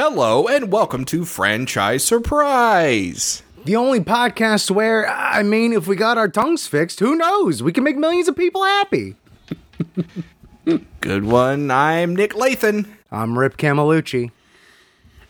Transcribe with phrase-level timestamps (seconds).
[0.00, 3.42] Hello and welcome to Franchise Surprise.
[3.64, 7.64] The only podcast where, I mean, if we got our tongues fixed, who knows?
[7.64, 9.16] We can make millions of people happy.
[11.00, 11.72] Good one.
[11.72, 12.86] I'm Nick Lathan.
[13.10, 14.30] I'm Rip Camelucci.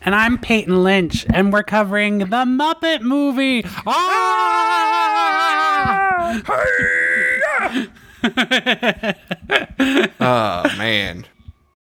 [0.03, 3.64] And I'm Peyton Lynch, and we're covering the Muppet movie.
[3.87, 4.05] Ah!
[10.21, 11.25] Oh man.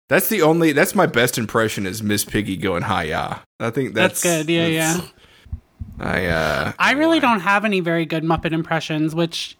[0.09, 3.41] That's the only that's my best impression is Miss Piggy going hi ya.
[3.61, 4.53] I think that's, That's good.
[4.53, 5.01] Yeah, yeah.
[6.01, 9.57] I uh I really don't have any very good Muppet impressions, which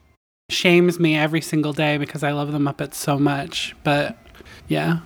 [0.51, 3.77] shames me every single day because I love the Muppets so much.
[3.85, 4.17] But
[4.69, 5.01] yeah.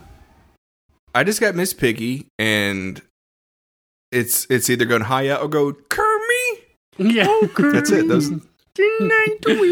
[1.14, 3.02] I just got Miss Piggy and
[4.12, 6.60] it's it's either going hi ya or go Kermie.
[6.98, 7.26] Yeah.
[7.58, 8.06] That's it.
[8.06, 8.30] Those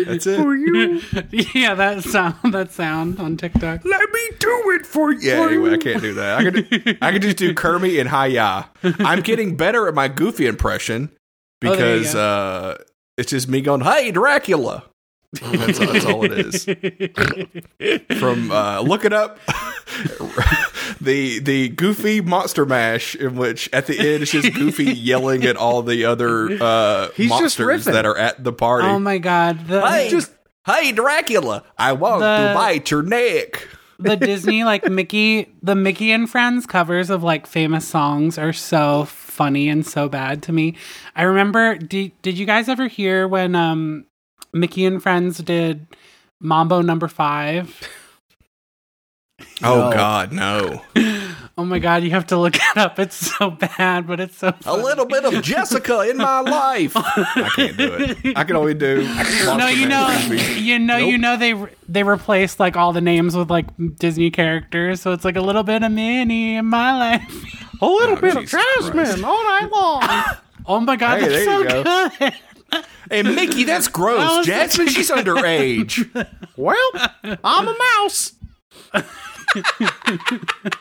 [0.06, 0.36] That's it.
[0.36, 1.00] For you?
[1.54, 3.84] Yeah, that sound that sound on TikTok.
[3.84, 5.20] Let me do it for you.
[5.30, 6.38] Yeah, anyway, I can't do that.
[6.38, 8.68] I can do, I can just do Kermie and Hiya.
[9.06, 11.16] I'm getting better at my Goofy impression Oh,
[11.60, 12.76] because uh,
[13.16, 14.84] it's just me going, "Hey, Dracula."
[15.40, 16.64] That's, that's all it is.
[18.18, 19.38] From uh, look it up,
[21.00, 25.56] the the Goofy Monster Mash, in which at the end it's just Goofy yelling at
[25.56, 28.88] all the other uh, He's monsters that are at the party.
[28.88, 29.66] Oh my god.
[29.66, 30.32] The hey, just-
[30.66, 31.64] hey, Dracula!
[31.78, 33.68] I want The- to bite your neck.
[33.98, 39.04] the Disney like Mickey the Mickey and Friends covers of like famous songs are so
[39.04, 40.74] funny and so bad to me.
[41.14, 44.06] I remember did, did you guys ever hear when um
[44.54, 45.86] Mickey and Friends did
[46.40, 47.88] Mambo number 5?
[49.62, 49.92] Oh No.
[49.92, 50.82] God, no!
[51.58, 52.98] Oh my god, you have to look it up.
[52.98, 56.92] It's so bad, but it's so A little bit of Jessica in my life.
[56.96, 58.18] I can't do it.
[58.36, 59.02] I can only do.
[59.44, 60.08] No, you know,
[60.56, 63.66] you know, you know they re- they replaced like all the names with like
[63.98, 67.72] Disney characters, so it's like a little bit of Minnie in my life.
[67.82, 70.36] A little Oh, bit of Jesus Jasmine all night long.
[70.66, 72.08] Oh my god, Hey, that's so go.
[72.18, 72.34] good.
[73.10, 74.18] And Mickey, that's gross.
[74.38, 76.06] was- Jasmine, she's underage.
[76.56, 76.78] well,
[77.42, 78.32] I'm a mouse.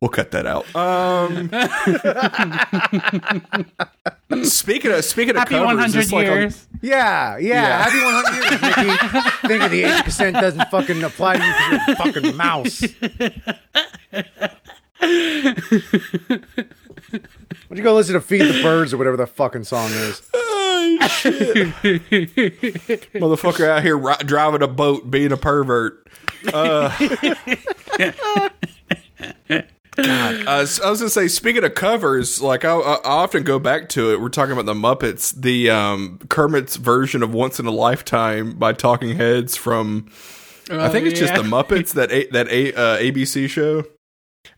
[0.00, 0.64] We'll cut that out.
[0.76, 1.50] Um,
[4.44, 6.68] speaking of speaking of Happy covers, 100 it's like on- years.
[6.80, 7.54] Yeah, yeah.
[7.62, 7.82] Yeah.
[7.82, 8.96] Happy 100 years, Mickey.
[9.48, 12.84] Think of the 80% doesn't fucking apply to you because you're a fucking mouse.
[17.68, 20.22] Why don't you go listen to Feed the Birds or whatever the fucking song is?
[20.32, 21.34] Oh, shit.
[23.12, 26.06] Motherfucker out here ri- driving a boat, being a pervert.
[26.52, 26.88] Uh,
[29.96, 33.42] God, uh, s- I was gonna say, speaking of covers, like I, I I often
[33.42, 34.20] go back to it.
[34.20, 38.72] We're talking about the Muppets, the um, Kermit's version of "Once in a Lifetime" by
[38.72, 40.08] Talking Heads from.
[40.70, 43.84] I think it's just the Muppets that a, that a, uh, ABC show.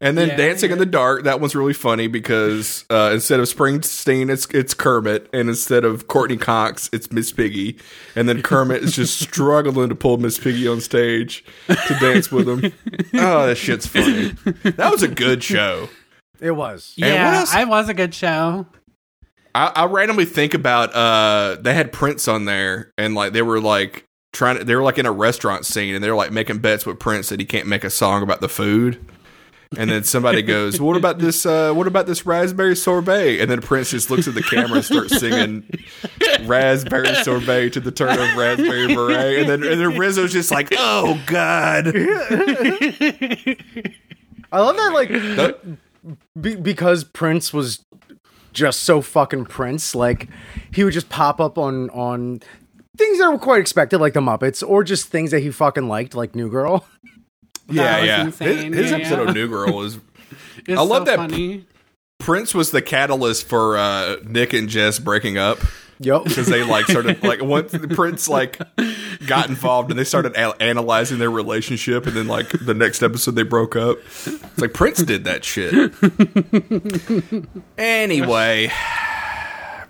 [0.00, 3.46] And then Yeah, Dancing in the Dark, that one's really funny because uh, instead of
[3.46, 7.78] Springsteen, it's it's Kermit, and instead of Courteney Cox, it's Miss Piggy,
[8.16, 12.48] and then Kermit is just struggling to pull Miss Piggy on stage to dance with
[12.48, 12.72] him.
[13.14, 14.32] Oh, that shit's funny.
[14.62, 15.88] That was a good show.
[16.40, 16.94] It was.
[16.96, 17.54] And what Yeah, else?
[17.54, 18.66] I was a good show.
[19.54, 23.60] I, I randomly think about uh, they had Prince on there, and like they were
[23.60, 26.58] like trying to, they were like in a restaurant scene, and they were like making
[26.58, 29.04] bets with Prince that he can't make a song about the food.
[29.78, 31.46] And then somebody goes, "What about this?
[31.46, 34.84] Uh, what about this raspberry sorbet?" And then Prince just looks at the camera and
[34.84, 35.62] starts singing
[36.44, 40.70] "Raspberry Sorbet" to the turn of "Raspberry Beret," and then and then Rizzo's just like,
[40.76, 41.86] "Oh God!"
[44.52, 45.08] I love that, like,
[46.40, 47.84] be- because Prince was
[48.52, 50.26] just so fucking Prince, like,
[50.72, 52.40] he would just pop up on, on
[52.96, 56.16] things that were quite expected, like the Muppets, or just things that he fucking liked,
[56.16, 56.84] like New Girl.
[57.72, 58.24] Yeah, was yeah.
[58.24, 58.72] insane.
[58.72, 59.28] His, his Yeah, episode yeah.
[59.28, 59.98] of New Girl was
[60.68, 61.66] I love so that- Funny.
[62.18, 65.58] Prince was the catalyst for uh, Nick and Jess breaking up.
[66.02, 66.24] Yup.
[66.24, 68.58] because they like started like once prince like
[69.26, 73.32] got involved and they started a- analyzing their relationship and then like the next episode
[73.32, 75.92] they broke up it's like prince did that shit
[77.76, 78.72] anyway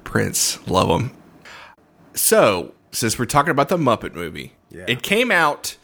[0.02, 1.12] prince love him
[2.14, 4.86] so since we're talking about the muppet movie Yeah.
[4.88, 5.76] it came out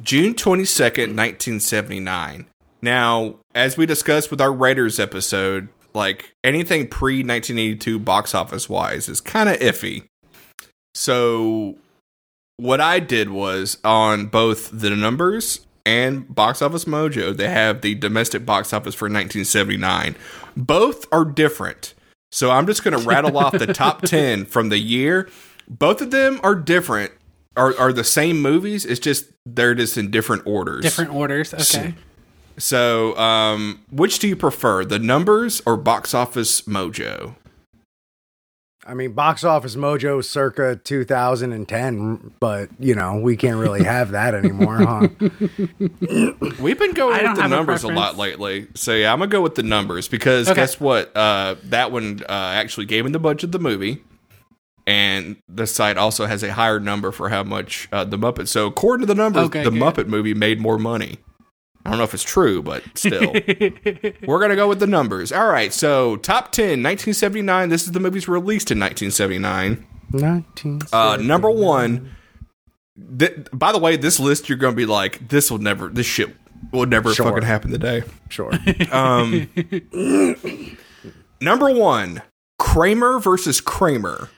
[0.00, 2.46] june 22nd 1979
[2.80, 9.08] now as we discussed with our raiders episode like anything pre 1982 box office wise
[9.08, 10.04] is kind of iffy.
[10.94, 11.76] So
[12.56, 17.94] what I did was on both the numbers and Box Office Mojo, they have the
[17.94, 20.14] domestic box office for 1979.
[20.56, 21.94] Both are different.
[22.30, 25.28] So I'm just going to rattle off the top 10 from the year.
[25.68, 27.12] Both of them are different.
[27.56, 28.84] Are are the same movies?
[28.86, 30.82] It's just they're just in different orders.
[30.82, 31.52] Different orders.
[31.52, 31.94] Okay.
[32.58, 37.34] So, um, which do you prefer, the numbers or box office mojo?
[38.84, 44.34] I mean, box office mojo circa 2010, but you know, we can't really have that
[44.34, 45.08] anymore, huh?
[46.60, 48.66] We've been going I with the have a numbers a, lot lately.
[48.74, 50.60] So yeah, I'm gonna go with the numbers because Okay.
[50.60, 51.16] guess what?
[51.16, 54.02] Uh, that one uh, actually gave me the budget of the movie,
[54.86, 58.48] and the site also has a higher number for how much uh, the Muppet.
[58.48, 59.80] So according to the numbers, Okay, the good.
[59.80, 61.18] Muppet movie made more money.
[61.84, 63.32] I don't know if it's true, but still,
[64.26, 65.32] we're gonna go with the numbers.
[65.32, 67.68] All right, so top 10, 1979.
[67.70, 69.86] This is the movies released in 1979.
[70.12, 70.80] 19.
[70.92, 72.14] Uh, number one.
[73.18, 76.04] Th- by the way, this list you're going to be like, this will never, this
[76.04, 76.36] shit
[76.72, 77.24] will never Sure.
[77.26, 78.02] fucking happen today.
[78.28, 78.52] Sure.
[78.92, 79.48] Um,
[81.40, 82.22] number one,
[82.58, 84.28] Kramer versus Kramer.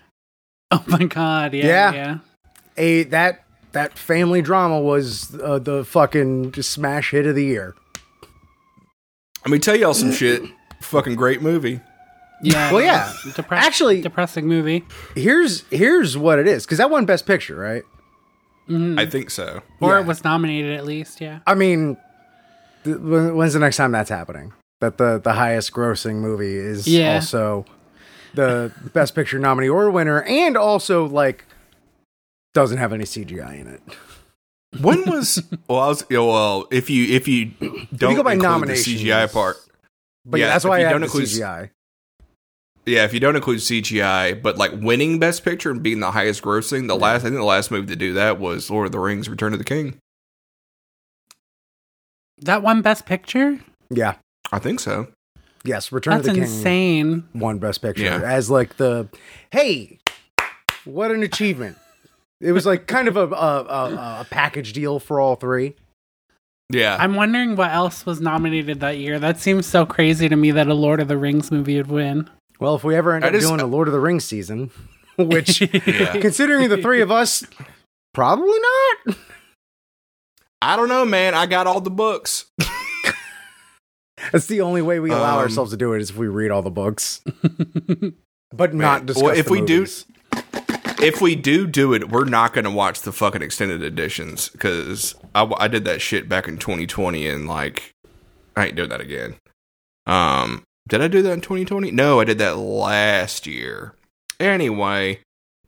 [0.74, 1.92] Oh my god, yeah, Yeah.
[1.92, 2.18] yeah.
[2.76, 7.74] A that that family drama was uh, the fucking just smash hit of the year.
[9.44, 10.42] Let me tell y'all some shit.
[10.80, 11.80] Fucking great movie.
[12.42, 12.72] Yeah.
[12.72, 13.12] Well, yeah.
[13.24, 14.84] Depre- Actually- depressing movie.
[15.14, 17.82] Here's here's what it is because that won Best Picture, right?
[18.68, 19.60] I think so.
[19.80, 20.00] Or Yeah.
[20.00, 21.40] it was nominated at least, yeah.
[21.46, 21.98] I mean,
[22.84, 24.52] th- when's the next time that's happening?
[24.80, 27.16] That the the highest grossing movie is Yeah.
[27.16, 27.66] also
[28.34, 31.44] the Best Picture nominee or winner, and also like
[32.52, 33.82] doesn't have any CGI in it.
[34.80, 35.80] When was well?
[35.80, 36.66] I was yeah, well.
[36.70, 37.46] If you if you
[37.94, 38.72] don't go by include the.
[38.74, 39.56] CGI part,
[40.26, 41.70] But Yeah, yeah, that's why you I don't include- CGI.
[42.86, 43.04] yeah.
[43.04, 46.88] If you don't include CGI, but like winning Best Picture and being the highest grossing,
[46.88, 49.28] the last I think the last movie to do that was Lord of the Rings:
[49.28, 49.98] Return of the King.
[52.38, 53.60] That one best picture?
[53.90, 54.16] Yeah.
[54.52, 55.06] I think so.
[55.64, 57.28] Yes, Return That's of the King insane.
[57.34, 58.20] won Best Picture Yeah.
[58.22, 59.08] as like the
[59.50, 59.98] hey,
[60.84, 61.78] what an achievement!
[62.40, 65.74] It was like kind of a a, a, a package deal for all three.
[66.70, 69.18] Yeah, I'm wondering what else was nominated that year.
[69.18, 72.28] That seems so crazy to me that a Lord of the Rings movie would win.
[72.60, 74.70] Well, if we ever end I up just- doing a Lord of the Rings season,
[75.16, 76.18] which Yeah.
[76.20, 77.44] considering the three of us,
[78.12, 78.58] probably
[79.06, 79.16] not.
[80.62, 81.34] I don't know, man.
[81.34, 82.46] I got all the books.
[84.32, 86.50] That's the only way we allow Um, ourselves to do it is if we read
[86.50, 87.20] all the books,
[88.52, 89.22] but not Man, discuss.
[89.22, 89.86] well, if we do-
[91.00, 95.14] If we do do it, we're not going to watch the fucking extended editions because
[95.34, 97.92] I, I did that shit back in 2020 and like
[98.56, 99.34] I ain't doing that again.
[100.06, 101.90] Um, did I do that in 2020?
[101.90, 103.94] No, I did that last year.
[104.40, 105.20] Anyway,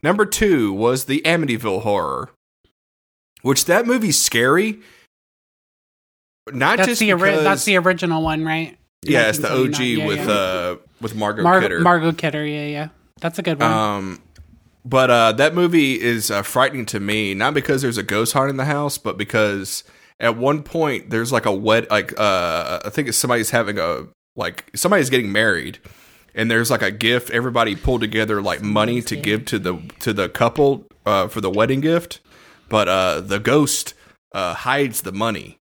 [0.03, 2.31] number two was the Amityville Horror,
[3.43, 4.79] which that movie's scary.
[6.53, 8.77] Not That's just the ori- because, that's the original one, right?
[9.03, 10.33] yeah, it's the OG Yeah, with yeah.
[10.33, 11.81] uh with Margot Mar- Kidder.
[11.81, 12.45] Margot Kidder.
[12.47, 12.89] Yeah, yeah.
[13.21, 13.71] That's a good one.
[13.73, 14.23] Um,
[14.85, 18.51] but uh, that movie is uh, frightening to me, not because there's a ghost hunt
[18.51, 19.83] in the house, but because
[20.21, 24.07] at one point there's like a wed, like uh, I think it's somebody's having a
[24.37, 25.79] like somebody's getting married,
[26.35, 27.31] and there's like a gift.
[27.31, 31.51] Everybody pulled together like money to give to the to the couple uh, for the
[31.51, 32.21] wedding gift,
[32.69, 33.95] but uh, the ghost
[34.35, 35.59] uh, hides the money,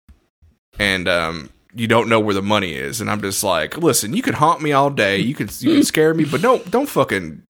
[0.79, 1.49] and um.
[1.77, 4.13] You don't know where the money is, and I'm just like, listen.
[4.13, 5.17] You can haunt me all day.
[5.17, 7.43] You can you can scare me, but don't don't fucking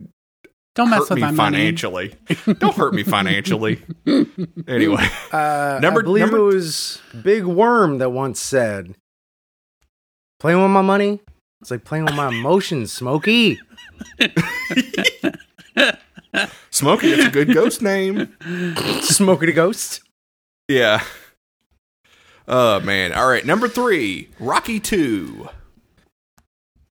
[0.74, 1.58] Don't mess hurt with me my money.
[1.58, 2.16] financially.
[2.58, 3.84] Don't hurt me financially.
[4.68, 8.96] anyway, Uh, Number- I believe number- it was Big Worm that once said,
[10.40, 11.20] "Playing with my money,
[11.62, 13.60] it's like playing with my emotions, Smokey."
[16.72, 18.36] Smokey, it's a good ghost name.
[19.02, 20.02] Smokey the Ghost.
[20.68, 21.04] Yeah.
[22.48, 23.14] Oh man.
[23.14, 23.46] All right.
[23.46, 25.48] Number three, Rocky Two.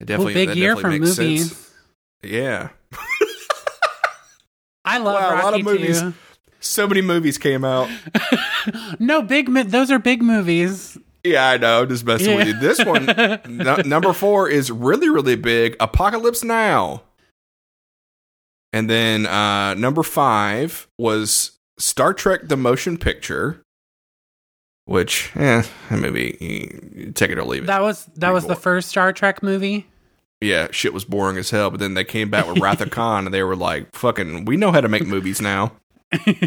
[0.01, 1.15] Ooh, Definitely, big year for movies.
[1.15, 1.71] sense.
[2.21, 2.69] Yeah.
[4.85, 6.01] I love Wow, a lot of movies.
[6.01, 6.13] too.
[6.59, 7.89] So many movies came out.
[8.99, 9.47] No, big.
[9.69, 10.97] Those are big movies.
[11.23, 11.83] Yeah, I know.
[11.83, 12.59] I'm just messing with you.
[12.59, 13.05] This one,
[13.47, 15.77] nu- number four, is really, really big.
[15.79, 17.03] Apocalypse Now.
[18.73, 23.63] And then uh, number five was Star Trek: The Motion Picture,
[24.87, 27.67] which, eh, maybe take it or leave it.
[27.67, 29.85] That was that Pretty was the first Star Trek movie.
[30.41, 31.69] yeah, shit was boring as hell.
[31.69, 34.57] But then they came back with Wrath of Khan, and they were like, "Fucking, we
[34.57, 35.73] know how to make movies now.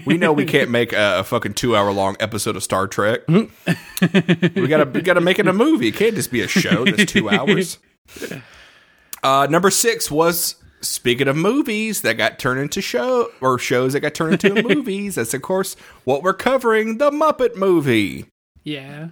[0.06, 3.20] We know we can't make a, a fucking two hour long episode of Star Trek.
[3.28, 5.88] we gotta we gotta make it a movie.
[5.88, 7.78] It can't just be a show that's two hours."
[9.22, 14.00] Uh, number six was speaking of movies that got turned into show or shows that
[14.00, 15.16] got turned into movies.
[15.16, 18.29] That's of course what we're covering: the Muppet movie.
[18.64, 19.08] Yeah.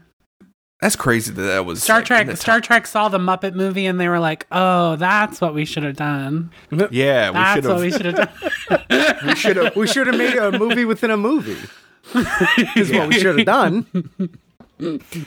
[0.81, 3.87] That's crazy that that was Star like, Trek Star top- Trek saw the Muppet movie
[3.87, 6.52] and they were like, "Oh, that's what we should have done.
[6.93, 7.97] Yeah, we That's should what we have.
[7.97, 8.14] should have
[8.69, 9.75] done." We should have.
[9.76, 11.57] We should have made a movie within a movie.
[12.76, 13.87] Is what we should have done.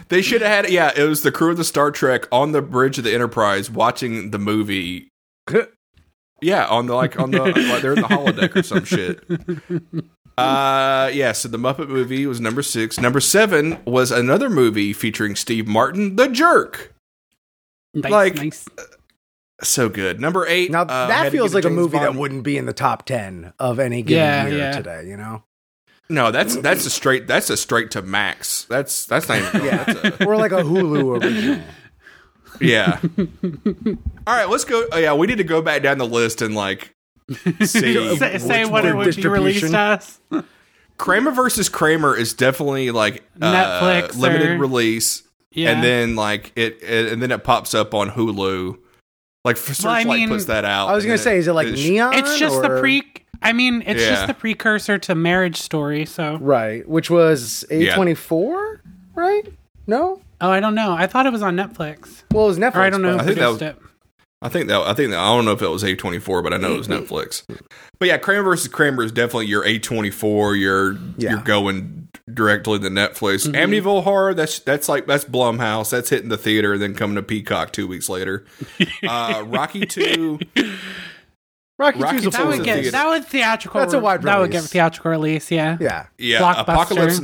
[0.08, 2.62] They should have had yeah, it was the crew of the Star Trek on the
[2.62, 5.10] bridge of the Enterprise watching the movie.
[6.42, 9.20] Yeah, on the like on the like they're in the holodeck or some shit.
[10.38, 13.00] Uh yeah, so the Muppet movie was number 6.
[13.00, 16.94] Number 7 was another movie featuring Steve Martin, The Jerk.
[17.94, 18.66] Nice, Like- nice.
[19.64, 20.20] So good.
[20.20, 22.74] Number 8 Now uh, that feels like a James movie that wouldn't be in the
[22.74, 24.72] top ten of any given Yeah, year yeah.
[24.72, 25.06] today.
[25.08, 25.44] You know,
[26.10, 28.64] No, that's that's a straight that's a straight to max.
[28.64, 29.84] That's that's not even Yeah.
[29.84, 31.62] that's a, or like a Hulu original.
[32.60, 33.00] Yeah.
[34.28, 34.86] All right, let's go.
[34.92, 36.96] Oh, yeah, we need to go back down the list and like
[37.66, 38.18] see.
[38.18, 39.76] Say, say which what it would be released distribution?
[39.76, 40.20] as.
[40.98, 45.72] Kramer versus Kramer is definitely like uh, Netflix limited or- release, Yeah.
[45.72, 48.78] and then like it, it, and then it pops up on Hulu.
[49.44, 50.90] Like Well, I Searchlight mean- puts that out.
[50.90, 52.14] I was gonna say, is it like it's- Neon?
[52.14, 53.02] it's just the or- pre.
[53.42, 54.10] I mean, it's Yeah.
[54.12, 56.06] just the precursor to Marriage Story.
[56.06, 58.82] So, right, which was A twenty four,
[59.16, 59.42] right?
[59.88, 60.92] No, oh, I don't know.
[60.94, 62.76] I thought it was on Netflix, well, it was Netflix.
[62.76, 63.18] or I don't know.
[63.18, 63.91] but- I Who think that produced was- it.
[64.44, 66.42] I think that I think that, I don't know if it was A twenty four,
[66.42, 67.44] but I know it was Netflix.
[68.00, 70.56] But yeah, Kramer versus Kramer is definitely your A twenty four.
[70.56, 71.32] You're Yeah.
[71.32, 73.48] you're going directly to Netflix.
[73.48, 73.56] Mm-hmm.
[73.56, 75.92] Amityville Horror that's that's like that's Blumhouse.
[75.92, 78.46] That's hitting the theater and then coming to Peacock two weeks later.
[79.08, 80.40] Uh, Rocky two.
[81.78, 83.80] Rocky, Rocky two's a That That would get that would theatrical.
[83.82, 84.26] That's a wide release.
[84.26, 84.72] That would get release.
[84.72, 85.52] theatrical release.
[85.52, 85.78] Yeah.
[85.80, 87.22] Yeah, Yeah, Apocalypse.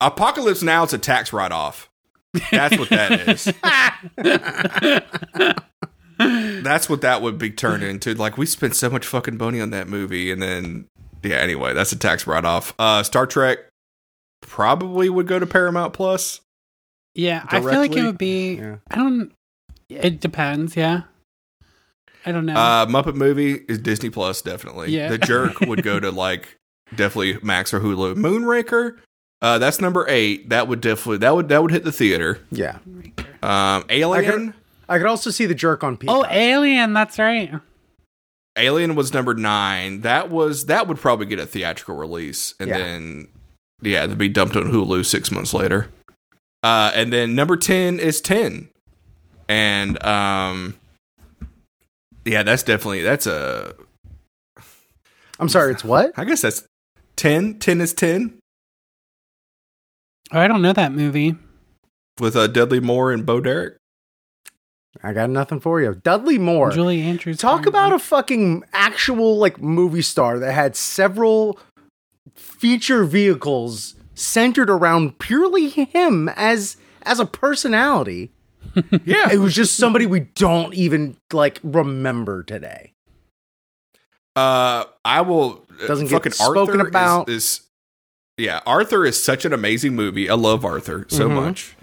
[0.00, 1.88] Apocalypse Now it's a tax write off.
[2.52, 3.52] That's what that is.
[6.18, 8.14] that's what that would be turned into.
[8.14, 10.86] Like we spent so much fucking money on that movie, and then
[11.22, 11.36] yeah.
[11.36, 12.74] Anyway, that's a tax write off.
[12.78, 13.58] Uh, Star Trek
[14.40, 16.40] probably would go to Paramount Plus.
[17.14, 18.54] Yeah, I feel like it would be.
[18.56, 18.76] Yeah.
[18.90, 19.32] I don't.
[19.88, 20.76] It depends.
[20.76, 21.02] Yeah.
[22.26, 22.54] I don't know.
[22.54, 24.90] Uh, Muppet movie is Disney Plus definitely.
[24.90, 25.08] Yeah.
[25.08, 26.56] The Jerk would go to like
[26.94, 28.16] definitely Max or Hulu.
[28.16, 28.98] Moonraker.
[29.40, 30.48] Uh, that's number eight.
[30.48, 32.40] That would definitely that would that would hit the theater.
[32.50, 32.78] yeah.
[33.42, 34.52] Um, Alien.
[34.88, 36.92] I could also see the jerk on people oh, Alien.
[36.94, 37.52] That's right.
[38.56, 40.00] Alien was number nine.
[40.00, 42.78] That was that would probably get a theatrical release, and Yeah.
[42.78, 43.28] then
[43.82, 45.88] yeah, it'd be dumped on Hulu six months later.
[46.62, 48.68] Uh, and then number ten is ten,
[49.48, 50.74] and um,
[52.24, 53.74] yeah, that's definitely that's a.
[55.38, 56.12] I'm sorry, it's what?
[56.16, 56.64] I guess that's
[57.14, 57.60] 10.
[57.60, 58.38] 10 is ten
[60.32, 61.36] Oh, I don't know that movie.
[62.18, 63.76] with uh, Dudley Moore and Bo Derek.
[65.02, 65.94] I got nothing for you.
[65.94, 66.70] Dudley Moore.
[66.70, 67.38] Julie Andrews.
[67.38, 71.58] Talk about a fucking actual like movie star that had several
[72.34, 78.30] feature vehicles centered around purely him as as a personality.
[79.04, 82.92] Yeah, It was just somebody we don't even like remember today.
[84.36, 85.64] Uh, I will.
[85.86, 87.28] Doesn't get spoken Arthur about.
[87.28, 87.62] Is,
[88.36, 90.28] yeah, Arthur is such an amazing movie.
[90.30, 91.34] I love Arthur so Mhm.
[91.34, 91.76] much.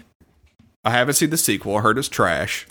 [0.84, 1.76] I haven't seen the sequel.
[1.76, 2.66] I heard it's trash.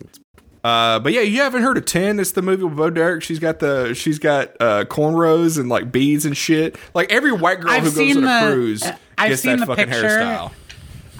[0.65, 2.19] Uh, but yeah, you haven't heard of Ten?
[2.19, 3.21] It's the movie with Bo Derek.
[3.21, 6.75] She's got the she's got uh, cornrows and like beads and shit.
[6.95, 8.83] Like every white girl I've who goes on a the- cruise
[9.17, 10.07] I've gets seen that the fucking picture.
[10.07, 10.51] hairstyle.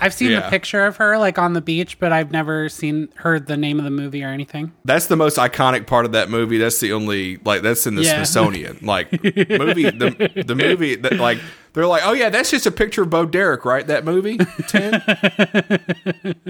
[0.02, 0.42] I've seen Yeah.
[0.42, 3.78] the picture of her like on the beach, but I've never seen heard the name
[3.78, 4.74] of the movie or anything.
[4.84, 6.58] That's the most iconic part of that movie.
[6.58, 8.16] That's the only like that's in the Yeah.
[8.16, 8.80] Smithsonian.
[8.82, 11.38] Like movie the the movie that like
[11.76, 13.86] they're like, oh yeah, that's just a picture of Bo Derek, right?
[13.86, 14.96] That movie ten.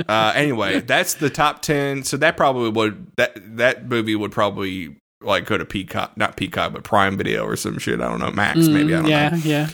[0.08, 2.04] uh, anyway, that's the top ten.
[2.04, 6.74] So that probably would that that movie would probably like go to Peacock, not Peacock,
[6.74, 8.00] but Prime Video or some shit.
[8.02, 8.94] I don't know, Max maybe.
[8.94, 9.38] I don't Mm, yeah, know.
[9.44, 9.70] yeah.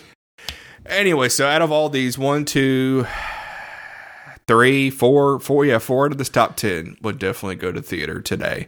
[0.85, 3.05] Anyway, so out of all these, one, two,
[4.47, 8.21] three, four, four, yeah, four out of this top ten would definitely go to theater
[8.21, 8.67] today.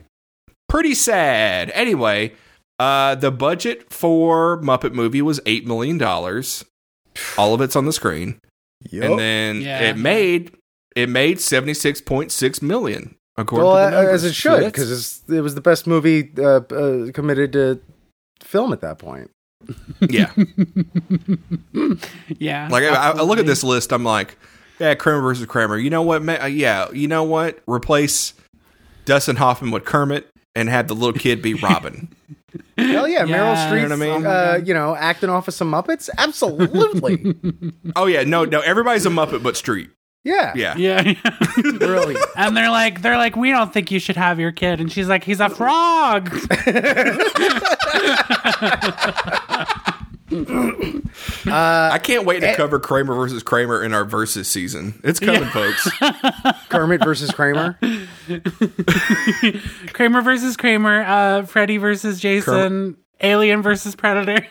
[0.70, 1.72] Pretty sad.
[1.74, 2.34] Anyway,
[2.80, 6.66] uh, the budget for Muppet movie was eight million dollars.
[7.38, 8.40] All of it's on the screen,
[8.92, 9.80] and then Yeah.
[9.90, 10.52] it made
[10.96, 13.16] it made seventy six point six million.
[13.38, 14.24] According well, to the numbers.
[14.24, 17.80] as it should, that's- because it was the best movie uh, uh, committed to
[18.42, 19.32] film at that point.
[20.02, 20.32] yeah,
[22.38, 22.68] Yeah.
[22.70, 24.38] Like I, I look at this list, I'm like,
[24.80, 25.78] yeah, Kramer versus Kramer.
[25.78, 26.24] You know what?
[26.24, 27.60] ma- uh, Yeah, you know what?
[27.68, 28.34] Replace
[29.06, 32.10] Dustin Hoffman with Kermit and have the little kid be Robin.
[32.78, 33.70] Hell yeah, Meryl Yeah.
[33.72, 33.82] Streep.
[33.82, 34.26] You know what I mean?
[34.26, 36.10] Uh, you know, acting off of some Muppets.
[36.18, 37.36] Absolutely.
[37.96, 39.90] oh yeah, no, no, everybody's a Muppet but Streep.
[40.24, 40.54] yeah.
[40.56, 41.04] Yeah, Yeah.
[41.78, 42.24] Brilliant.
[42.38, 45.08] and they're like, they're like, we don't think you should have your kid, and she's
[45.10, 46.30] like, he's a frog.
[51.48, 55.00] I can't wait to cover Kramer versus Kramer in our versus season.
[55.04, 55.90] It's coming, folks.
[56.70, 57.78] Kermit versus Kramer.
[59.94, 61.04] Kramer versus Kramer.
[61.04, 62.98] Uh, Freddy versus Jason.
[63.22, 64.46] Alien versus Predator.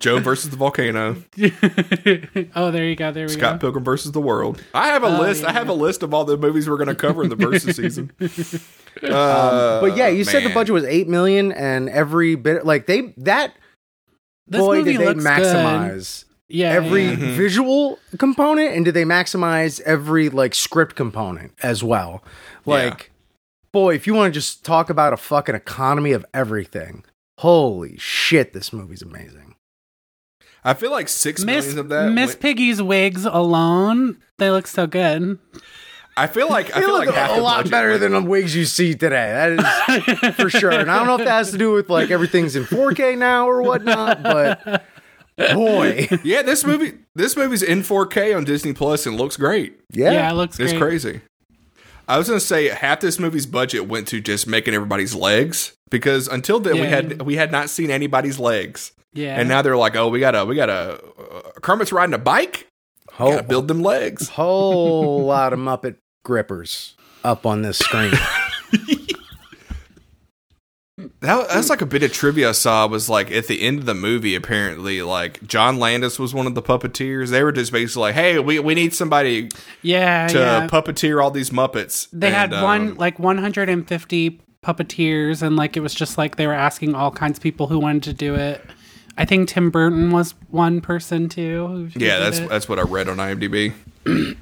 [0.00, 1.16] Joe versus the volcano.
[2.56, 3.12] oh, there you go.
[3.12, 3.66] There we Scott go.
[3.66, 4.62] Pilgrim versus the World.
[4.72, 5.44] I have a list.
[5.44, 7.76] I have a list of all the movies we're going to cover in the versus
[7.76, 8.10] season.
[9.02, 13.12] Uh, But yeah, you said the budget was eight million, and every bit like they
[13.18, 13.52] that
[14.50, 15.32] This boy movie did they looks good.
[15.32, 17.12] maximize Yeah, every yeah.
[17.14, 17.36] Mm-hmm.
[17.36, 22.22] visual component, and did they maximize every like script component as well?
[22.66, 23.10] Like,
[23.72, 27.04] boy, if you want to just talk about a fucking economy of everything,
[27.38, 29.54] holy shit, this movie's amazing.
[30.62, 32.12] I feel like six Miss million of that.
[32.12, 35.38] Miss went- Piggy's wigs alone, they look so good.
[36.22, 38.54] I feel like I feel like half a lot budget better went- than the wigs
[38.54, 39.56] you see today.
[39.56, 40.70] That is for sure.
[40.70, 43.48] And I don't know if that has to do with like everything's in 4K now
[43.48, 44.84] or whatnot, but
[45.54, 49.78] boy, Yeah, this movie this movie's in 4K on Disney Plus and looks great.
[49.92, 50.80] yeah, Yeah, it looks It's great.
[50.82, 51.20] crazy.
[52.08, 56.26] I was gonna say half this movie's budget went to just making everybody's legs because
[56.28, 59.38] until then we had we had not seen anybody's legs, Yeah.
[59.38, 62.66] and now they're like, oh, we gotta we gotta uh, Kermit's riding a bike,
[63.12, 64.28] Whole, gotta build them legs.
[64.28, 68.12] whole lot of Muppet grippers up on this screen.
[71.20, 73.86] That, that's like a bit of trivia I saw was like at the end of
[73.86, 74.34] the movie.
[74.34, 77.28] Apparently, like John Landis was one of the puppeteers.
[77.28, 79.50] They were just basically like, hey, we we need somebody
[79.82, 80.68] yeah, to yeah.
[80.68, 82.08] puppeteer all these Muppets.
[82.12, 86.54] they had one um, like 150 puppeteers, and like it was just like they were
[86.54, 88.64] asking all kinds of people who wanted to do it.
[89.18, 91.66] I think Tim Burton was one person too.
[91.66, 92.48] Who, who Yeah, that's it.
[92.48, 93.74] that's what I read on IMDb.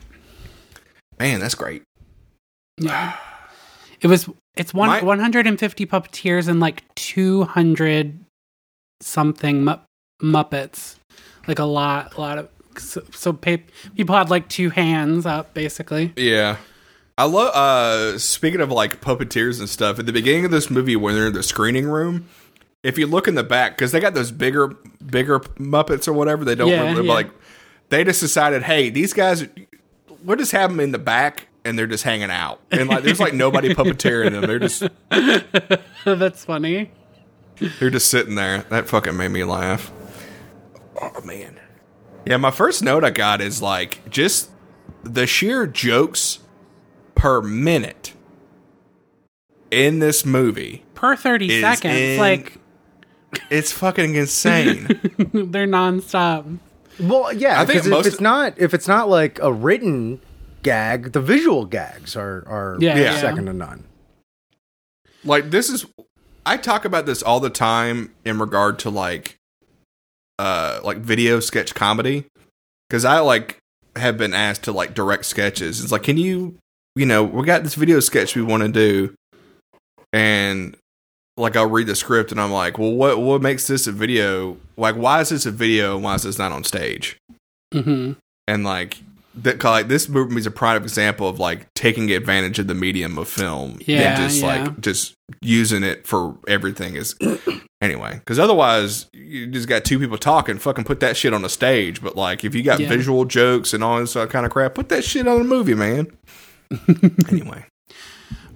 [1.18, 1.82] Man, that's great.
[2.78, 3.16] Yeah.
[4.00, 8.18] It was it's one My- 150 puppeteers and like 200
[9.00, 9.74] something mu-
[10.22, 10.96] Muppets.
[11.46, 16.12] Like a lot, a lot of so, so people had like two hands up basically.
[16.16, 16.56] Yeah.
[17.16, 20.94] I love uh speaking of like puppeteers and stuff, at the beginning of this movie
[20.96, 22.28] when they're in the screening room,
[22.84, 24.68] if you look in the back, because they got those bigger
[25.04, 27.12] bigger Muppets or whatever, they don't Yeah, really, yeah.
[27.12, 27.30] like
[27.88, 29.48] they just decided, hey, these guys
[30.24, 32.60] we'll just have them in the back and they're just hanging out.
[32.70, 34.42] And like there's like nobody puppeteering them.
[34.42, 34.82] They're just
[36.04, 36.90] That's funny.
[37.80, 38.62] They're just sitting there.
[38.70, 39.90] That fucking made me laugh.
[41.00, 41.58] Oh man.
[42.24, 44.50] Yeah, my first note I got is like just
[45.02, 46.40] the sheer jokes
[47.14, 48.12] per minute
[49.70, 50.84] in this movie.
[50.94, 52.58] Per 30 seconds, in- like
[53.50, 54.86] It's fucking insane.
[55.32, 56.58] they're nonstop.
[57.00, 60.20] Well, yeah, I think 'cause if it's not if it's not like a written
[60.62, 63.20] gag, the visual gags are are Yeah, Yeah.
[63.20, 63.84] second to none.
[65.24, 65.86] like this is
[66.46, 69.36] I talk about this all the time in regard to like
[70.38, 72.24] uh like video sketch comedy
[72.90, 73.58] cuz I like
[73.96, 75.82] have been asked to like direct sketches.
[75.82, 76.56] It's like can you
[76.96, 79.14] you know, we got this video sketch we want to do
[80.12, 80.76] and
[81.36, 84.56] like I'll read the script and I'm like, "Well, what what makes this a video?
[84.78, 87.18] Like why is this a video and why is this not on stage?"
[87.74, 88.12] hmm
[88.46, 88.96] and like
[89.34, 93.18] that like this movie is a prime example of like taking advantage of the medium
[93.18, 94.46] of film Yeah, and just yeah.
[94.64, 95.12] like just
[95.42, 97.14] using it for everything is
[97.82, 101.48] anyway because otherwise you just got two people talking fucking put that shit on a
[101.50, 102.88] stage but like if you got Yeah.
[102.88, 106.08] visual jokes and all this kind of crap put that shit on a movie man
[107.28, 107.64] anyway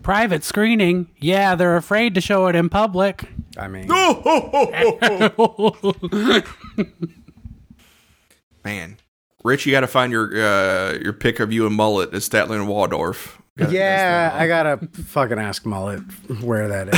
[0.03, 1.09] Private screening.
[1.19, 3.25] Yeah, they're afraid to show it in public.
[3.57, 3.87] I mean,
[8.65, 8.97] man
[9.45, 12.69] rich you gotta find your uh your pick of you and mullet at statler and
[12.69, 16.01] waldorf Gotta- yeah, I gotta fucking ask Mullet
[16.43, 16.89] where that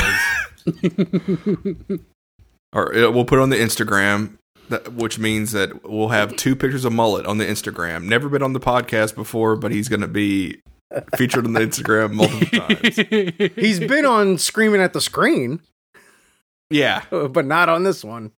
[0.67, 1.99] is.
[2.73, 4.37] or uh, we'll put it on the Instagram,
[4.69, 8.03] that, which means that we'll have two pictures of mullet on the Instagram.
[8.05, 10.61] Never been on the podcast before, but he's going to be
[11.17, 13.53] featured on the Instagram multiple times.
[13.55, 15.61] He's been on Screaming at the Screen,
[16.69, 18.31] Yeah, but not on this one.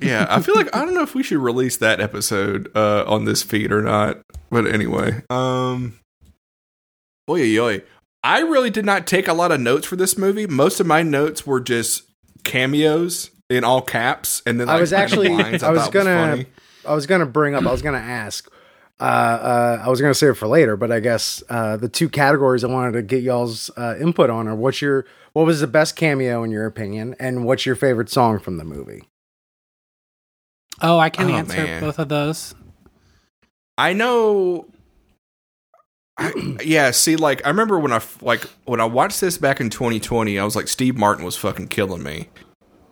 [0.00, 0.26] yeah.
[0.28, 3.42] I feel like I don't know if we should release that episode uh, on this
[3.42, 4.18] feed or not.
[4.50, 5.98] But anyway, um,
[7.30, 7.82] oy oy oy.
[8.24, 10.46] I really did not take a lot of notes for this movie.
[10.46, 12.02] Most of my notes were just
[12.44, 16.46] cameos in all caps, and then I was actually- lines I was gonna- funny.
[16.86, 17.64] I was gonna bring up.
[17.66, 18.50] I was gonna ask.
[19.02, 22.08] Uh, uh, I was gonna save it for later, but I guess uh, the two
[22.08, 25.66] categories I wanted to get y'all's uh, input on are what's your what was the
[25.66, 29.02] best cameo in your opinion, and what's your favorite song from the movie?
[30.80, 31.80] oh, I can Oh, answer man.
[31.80, 32.54] both of those.
[33.78, 34.66] I know.
[36.18, 39.70] I, yeah, see, like I remember when I like when I watched this back in
[39.70, 42.28] 2020, I was like, Steve Martin was fucking killing me.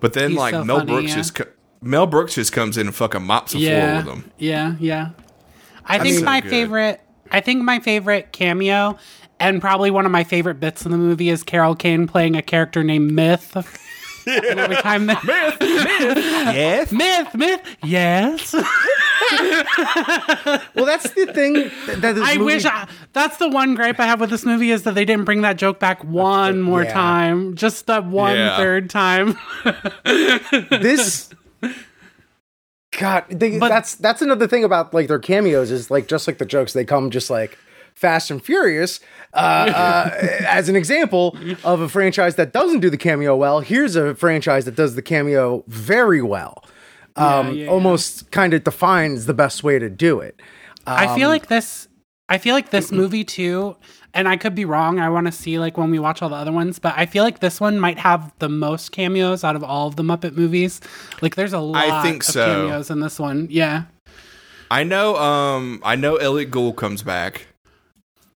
[0.01, 1.15] But then, He's like so Mel funny, Brooks yeah.
[1.17, 1.45] just co-
[1.83, 4.31] Mel Brooks just comes in and fucking mops the yeah, floor with him.
[4.39, 5.11] Yeah, yeah.
[5.91, 6.51] I think mean- my So good.
[6.51, 7.01] favorite.
[7.33, 8.99] I think my favorite cameo,
[9.39, 12.43] and probably one of my favorite bits in the movie, is Carol Kane playing a
[12.43, 13.55] character named Myth.
[14.27, 16.19] Every time that myth, myth,
[16.55, 16.93] yes.
[16.93, 18.53] myth, myth, yes.
[20.75, 21.55] Well, that's the thing.
[21.87, 24.45] That, that this I movie- wish I, that's the one gripe I have with this
[24.45, 26.93] movie is that they didn't bring that joke back one more yeah.
[26.93, 28.57] time, just that one Yeah.
[28.57, 29.39] third time.
[30.71, 31.31] this
[32.99, 36.39] god they, But- that's that's another thing about like their cameos is like just like
[36.39, 37.57] the jokes they come just like
[37.95, 39.01] fast and furious
[39.35, 40.11] uh, uh,
[40.49, 44.65] as an example of a franchise that doesn't do the cameo well here's a franchise
[44.65, 46.65] that does the cameo very well
[47.17, 47.71] um, yeah, yeah.
[47.71, 50.41] almost kind of defines the best way to do it
[50.87, 51.89] I feel like this.
[52.29, 53.77] I feel like this movie too,
[54.15, 54.99] and I could be wrong.
[54.99, 57.25] I want to see like when we watch all the other ones, but I feel
[57.25, 60.81] like this one might have the most cameos out of all of the Muppet movies.
[61.23, 62.47] Like, there's a lot I think of so.
[62.47, 63.49] cameos in this one.
[63.51, 63.85] Yeah,
[64.71, 65.17] I know.
[65.17, 67.47] Um, I know Elliot Gould comes back.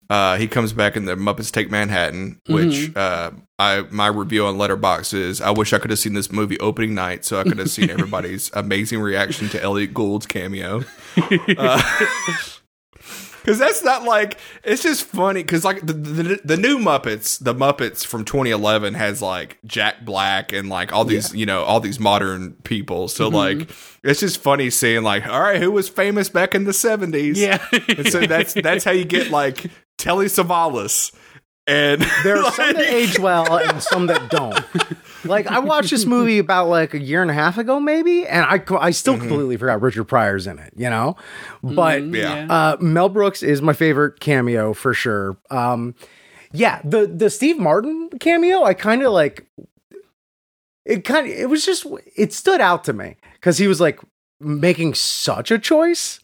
[0.10, 4.58] Uh, he comes back in the Muppets Take Manhattan, which uh, I my review on
[4.58, 5.42] Letterboxd is.
[5.42, 7.90] I wish I could have seen this movie opening night, so I could have seen
[7.90, 10.84] everybody's amazing reaction to Elliot Gould's cameo.
[13.44, 15.44] Because that's not like it's just funny.
[15.44, 20.54] Because like the, the the new Muppets, the Muppets from 2011 has like Jack Black
[20.54, 23.10] and like all these you know all these modern people.
[23.10, 23.60] So mm-hmm.
[23.60, 23.70] like
[24.02, 27.36] it's just funny seeing like all right, who was famous back in the 70s?
[27.36, 27.60] yeah.
[27.98, 31.14] And so that's that's how you get like Telly Savalas.
[31.68, 34.60] And there are some that age well and some that don't.
[35.26, 38.46] Like I watched this movie about like a year and a half ago, maybe, and
[38.46, 40.74] I I still completely forgot Richard Pryor's in it.
[40.76, 41.16] You know,
[41.62, 42.48] but Yeah.
[42.50, 45.38] uh, Mel Brooks is my favorite cameo for sure.
[45.50, 45.96] Um,
[46.52, 49.48] yeah, the the Steve Martin cameo, I kind of like.
[50.86, 51.86] It kind of it was just
[52.18, 54.00] it stood out to me because he was like
[54.42, 56.20] making such a choice.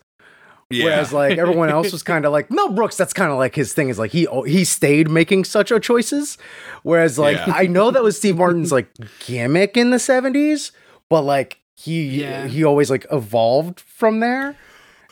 [0.70, 2.96] Yeah, Whereas like everyone else was kind of like Mel Brooks.
[2.98, 6.38] That's kind of like his thing is like he he stayed making such a choices.
[6.84, 7.54] Whereas like Yeah.
[7.56, 8.88] I know that was Steve Martin's like
[9.26, 10.72] gimmick in the seventies,
[11.10, 12.46] but like he Yeah.
[12.48, 14.56] he always like evolved from there.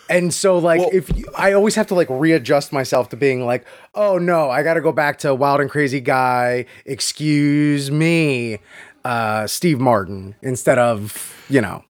[0.09, 3.45] And so like Well- if you, I always have to like readjust myself to being
[3.45, 3.65] like,
[3.95, 6.65] oh no, I got to go back to Wild and Crazy Guy.
[6.85, 8.59] Excuse me,
[9.03, 11.83] uh, Steve Martin instead of you know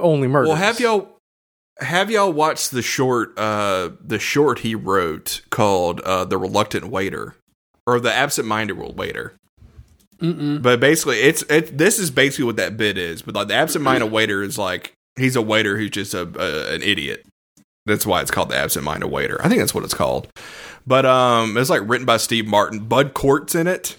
[0.00, 0.48] only murder.
[0.48, 1.15] Well, have y'all
[1.78, 7.36] have y'all watched the short uh the short he wrote called uh The Reluctant Waiter
[7.86, 9.34] or The Absent-Minded Waiter?
[10.20, 10.62] Mm-mm.
[10.62, 11.76] But basically, it's it.
[11.76, 13.20] This is basically what that bit is.
[13.22, 16.82] But like the absent-minded waiter is like he's a waiter who's just a, a an
[16.82, 17.26] idiot.
[17.84, 19.38] That's why it's called the absent-minded waiter.
[19.44, 20.26] I think that's what it's called.
[20.86, 22.80] But um, it's like written by Steve Martin.
[22.80, 23.96] Bud Cort's in it,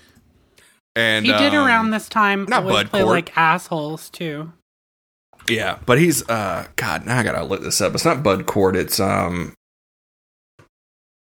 [0.96, 3.12] and He did um, around this time not Bud play Cort.
[3.12, 4.52] like assholes too.
[5.50, 7.06] Yeah, but he's uh, God.
[7.06, 7.94] Now I gotta look this up.
[7.94, 8.76] It's not Bud Cort.
[8.76, 9.54] It's um,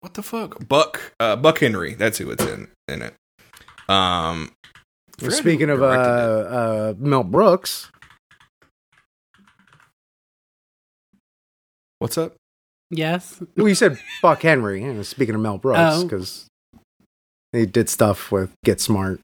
[0.00, 0.66] what the fuck?
[0.68, 1.94] Buck uh, Buck Henry.
[1.94, 3.14] That's who it's in in it.
[3.88, 4.50] Um,
[5.18, 7.90] forgot who Speaking of uh, uh, Mel Brooks,
[11.98, 12.34] what's up?
[12.90, 13.40] Yes.
[13.56, 14.82] well, you said Buck Henry.
[14.84, 16.02] And speaking of Mel Brooks, Oh.
[16.04, 16.46] because
[17.52, 19.20] he did stuff with Get Smart.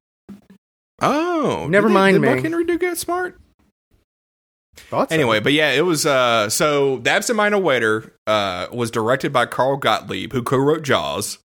[1.01, 2.29] Oh, Never did they- mind did me.
[2.35, 3.37] Buck Henry do get smart?
[4.89, 5.15] Thought so.
[5.15, 9.77] Anyway, but yeah, it was uh so the absent-minded waiter uh was directed by Carl
[9.77, 11.39] Gottlieb, who co-wrote Jaws.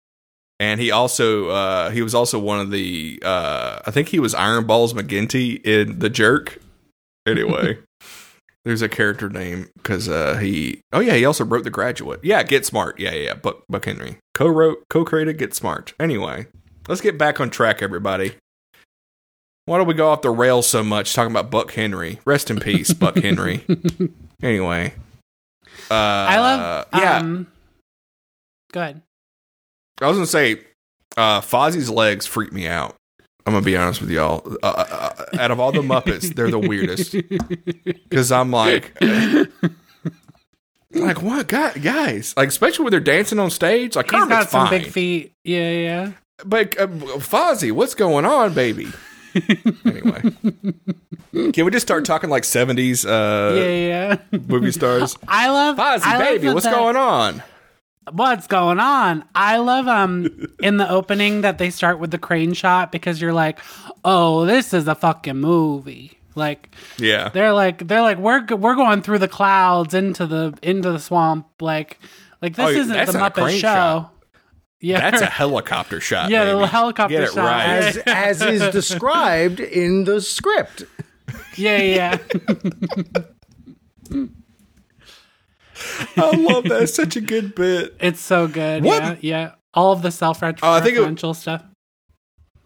[0.60, 4.34] And he also uh he was also one of the uh I think he was
[4.34, 6.58] Iron Balls McGinty in The Jerk.
[7.26, 7.78] Anyway.
[8.64, 12.20] there's a character name because uh he oh yeah, he also wrote The Graduate.
[12.22, 12.98] Yeah, Get Smart.
[12.98, 13.34] Yeah, yeah, yeah.
[13.34, 14.18] Buck Buck Henry.
[14.34, 15.92] Co-wrote, co-created Get Smart.
[16.00, 16.46] Anyway,
[16.88, 18.36] let's get back on track, everybody.
[19.66, 22.20] Why do we go off the rails so much talking about Buck Henry?
[22.24, 23.64] Rest in peace, Buck Henry.
[24.42, 24.92] Anyway,
[25.90, 26.86] uh, I love.
[26.92, 27.46] yeah, Um,
[28.72, 29.00] go ahead.
[30.02, 30.60] I was gonna say,
[31.16, 32.94] uh, Fozzie's legs freak me out.
[33.46, 34.42] I'm gonna be honest with y'all.
[34.62, 37.12] Uh, uh, uh, out of all the Muppets, they're the weirdest
[37.84, 38.92] because I'm like,
[40.92, 42.34] like what, guy, guys?
[42.36, 43.96] Like especially when they're dancing on stage.
[43.96, 45.32] Like He's Kermit's got some fine, big feet.
[45.44, 46.12] Yeah, yeah.
[46.44, 48.88] but uh, Fozzie, what's going on, baby?
[49.84, 50.22] Anyway,
[51.52, 54.40] can we just start talking like 70s uh, Yeah, yeah.
[54.48, 55.16] movie stars?
[55.28, 57.42] I love Fozzie, I baby, that what's going on?
[58.12, 59.24] What's going on?
[59.34, 63.32] I love um in the opening that they start with the crane shot because you're
[63.32, 63.58] like,
[64.04, 66.18] oh, this is a fucking movie.
[66.34, 67.30] Like Yeah.
[67.30, 71.46] they're like they're like we're we're going through the clouds into the into the swamp.
[71.60, 71.98] Like
[72.42, 73.58] like this Oh, isn't the Muppet show.
[73.58, 74.13] shot.
[74.84, 76.30] Yeah, That's a helicopter shot.
[76.30, 76.54] yeah, the baby.
[76.54, 77.44] little helicopter Get it shot.
[77.44, 77.68] right.
[77.78, 80.84] as, as is described in the script.
[81.56, 82.18] Yeah, yeah.
[86.16, 86.82] I love that.
[86.82, 87.96] It's such a good bit.
[88.00, 88.84] it's so good.
[88.84, 89.02] What?
[89.02, 89.52] Yeah, yeah.
[89.72, 91.62] All of the self Oh, I think it- referential stuff.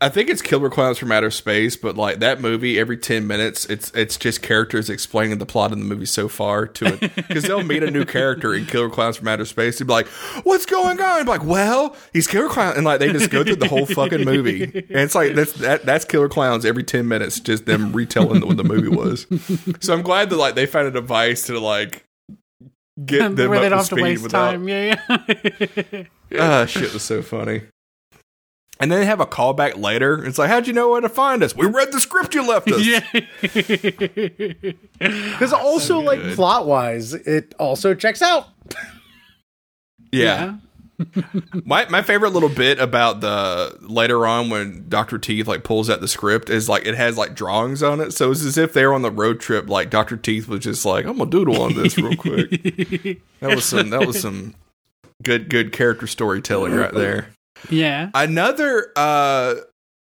[0.00, 3.64] I think it's Killer Clowns from Outer Space, but like that movie, every ten minutes,
[3.64, 7.42] it's it's just characters explaining the plot of the movie so far to it because
[7.42, 9.78] they'll meet a new character in Killer Clowns from Outer Space.
[9.80, 10.06] They'd be like,
[10.44, 13.66] "What's going on?" like, "Well, he's Killer Clown," and like they just go through the
[13.66, 17.66] whole fucking movie, and it's like that's that, that's Killer Clowns every ten minutes, just
[17.66, 19.26] them retelling what the movie was.
[19.80, 22.04] So I'm glad that like they found a device to like
[23.04, 24.52] get them Where they don't have to waste without.
[24.52, 24.68] time.
[24.68, 26.02] Yeah, yeah.
[26.38, 27.62] Ah, shit was so funny.
[28.80, 30.24] And then they have a callback later.
[30.24, 31.54] It's like, how'd you know where to find us?
[31.56, 32.84] We read the script you left us.
[32.86, 33.00] yeah.
[34.98, 38.46] Because also, like plot wise, it also checks out.
[40.12, 40.56] Yeah.
[41.64, 45.16] My my favorite little bit about the later on when Dr.
[45.18, 48.12] Teeth like pulls out the script is like it has like drawings on it.
[48.12, 50.16] So it's as if they were on the road trip, like Dr.
[50.16, 52.50] Teeth was just like, I'm gonna doodle on this real quick.
[53.40, 54.56] that was some that was some
[55.22, 57.28] good good character storytelling right there.
[57.70, 58.10] Yeah.
[58.14, 59.56] Another uh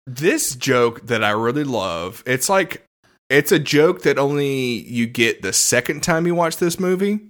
[0.06, 2.22] this joke that I really love.
[2.26, 2.84] It's like
[3.30, 7.20] it's a joke that only you get the second time you watch this movie.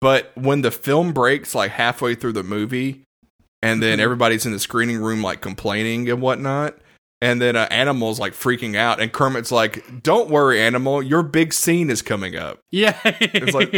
[0.00, 3.02] But when the film breaks like halfway through the movie
[3.62, 6.78] and then everybody's in the screening room like complaining and whatnot
[7.22, 11.52] and then uh, animal's like freaking out and kermit's like don't worry animal your big
[11.52, 12.98] scene is coming up Yeah.
[13.04, 13.72] it's like-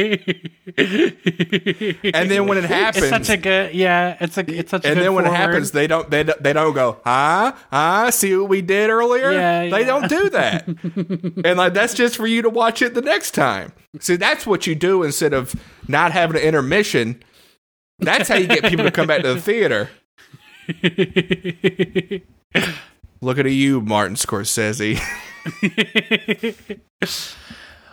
[2.14, 3.74] and then when it happens it's such a good.
[3.74, 4.16] Yeah.
[4.20, 4.50] It's a.
[4.58, 4.88] It's such a.
[4.88, 8.36] and then when it happens, they don't they don't, they don't go, huh, huh, see
[8.36, 9.32] what we did earlier.
[9.32, 9.86] Yeah, they yeah.
[9.86, 10.66] don't do that,
[11.44, 13.72] and like that's just for you to watch it the next time.
[14.00, 15.54] See, that's what you do instead of
[15.88, 17.22] not having an intermission.
[17.98, 19.90] That's how you get people to come back to the theater.
[23.22, 25.00] Look at you, Martin Scorsese.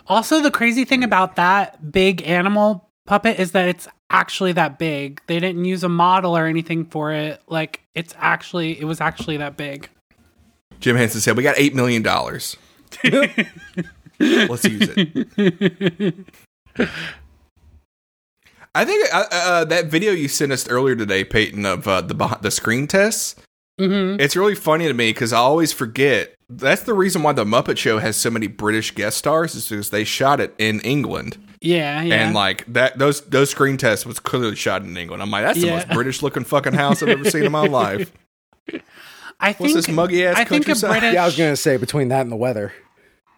[0.07, 5.21] Also, the crazy thing about that big animal puppet is that it's actually that big.
[5.27, 7.43] They didn't use a model or anything for it.
[7.45, 9.87] Like it's actually it was actually that big.
[10.79, 12.57] Jim Henson said, "We got eight million dollars.
[13.03, 16.15] Let's use it."
[18.73, 22.15] I think uh, uh, that video you sent us earlier today, Peyton, of uh, the
[22.41, 23.35] the screen tests.
[23.79, 24.19] Mm-hmm.
[24.19, 26.35] It's really funny to me because I always forget.
[26.49, 29.91] That's the reason why the Muppet Show has so many British guest stars, is because
[29.91, 32.15] they shot it in England, Yeah, yeah.
[32.25, 35.21] and like that those those screen tests was clearly shot in England.
[35.21, 38.11] I'm like, that's the most British looking fucking house I've ever seen in my life.
[39.39, 40.89] I think What's this muggy ass I think a countryside?
[40.89, 42.73] British Yeah, I was gonna say between that and the weather.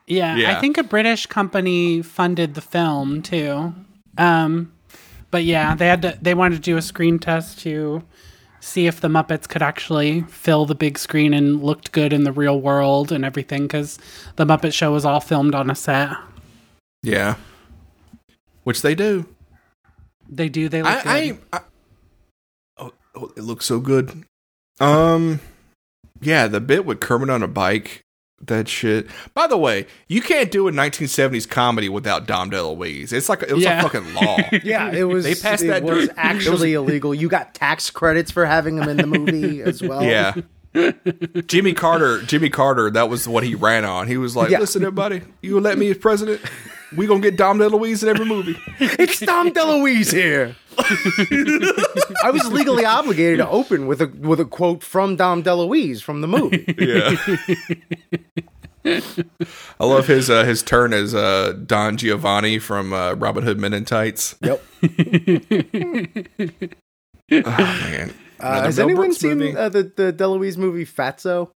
[0.07, 0.57] Yeah, Yeah.
[0.57, 3.73] I think a British company funded the film too.
[4.17, 4.71] Um,
[5.29, 6.17] but yeah, they had to.
[6.21, 8.03] They wanted to do a screen test to
[8.61, 12.31] see if the Muppets could actually fill the big screen and looked good in the
[12.31, 13.99] real world and everything because
[14.37, 16.11] the Muppet Show was all filmed on a set.
[17.03, 17.35] Yeah,
[18.63, 19.25] which they do.
[20.29, 20.69] They do.
[20.69, 21.39] They look I, good.
[21.51, 21.61] I, I
[22.77, 24.23] oh, oh, it looks so good.
[24.79, 25.41] Um,
[26.21, 28.03] yeah, the bit with Kermit on a bike,
[28.47, 29.07] that shit.
[29.33, 33.13] By the way, you can't do a 1970s comedy without Dom DeLuise.
[33.13, 33.79] It's like it was Yeah.
[33.79, 34.37] a fucking law.
[34.63, 35.23] Yeah, it was.
[35.23, 37.13] They passed it that was during- actually illegal.
[37.13, 40.03] You got tax credits for having him in the movie as well.
[40.03, 40.33] yeah.
[41.47, 44.07] Jimmy Carter, Jimmy Carter, that was what he ran on.
[44.07, 44.59] He was like, Yeah.
[44.59, 46.41] "Listen, everybody, you let me as president,
[46.95, 50.55] we gonna get Dom DeLuise in every movie." it's Tom DeLuise here.
[52.23, 56.21] I was legally obligated to open with a with a quote from Dom DeLuise from
[56.21, 56.63] the movie.
[56.77, 57.15] Yeah.
[59.79, 63.73] I love his uh, his turn as uh, Don Giovanni from uh, Robin Hood Men
[63.73, 64.35] in Tights.
[64.41, 64.63] Yep.
[67.33, 69.55] Oh man, Uh, has Mel anyone Brooks seen movie?
[69.55, 71.49] uh, the the DeLuise movie Fatso?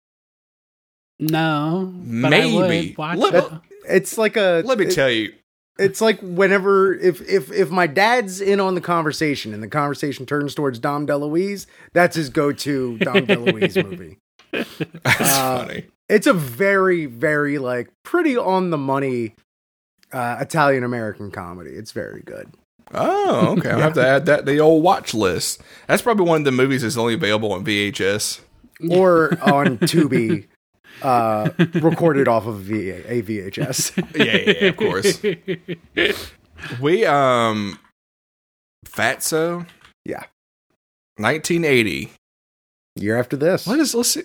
[1.19, 2.89] no, but I Maybe.
[2.91, 3.53] would watch Let- it.
[3.89, 4.63] It's like a.
[4.65, 5.33] let me it- tell you,
[5.79, 10.27] It's like whenever if if if my dad's in on the conversation and the conversation
[10.27, 14.19] turns towards Dom DeLuise, that's his go-to Dom DeLuise movie.
[14.53, 14.81] that's
[15.21, 15.85] Uh, funny.
[16.09, 19.35] It's a very very like pretty on the money
[20.13, 21.71] uh, Italian American comedy.
[21.71, 22.53] It's very good.
[22.95, 23.71] Oh, okay.
[23.71, 25.63] I'll have to add that to the old watch list.
[25.87, 28.41] That's probably one of the movies that's only available on VHS.
[28.91, 30.49] Or on Tubi,
[31.03, 33.97] uh, recorded off of v- a VHS.
[34.17, 36.19] Yeah, yeah, yeah, of course.
[36.81, 37.79] We um,
[38.87, 39.67] Fatso,
[40.05, 40.25] Yeah,
[41.17, 42.11] 1980.
[42.97, 43.67] year after this.
[43.69, 44.23] What is let's see.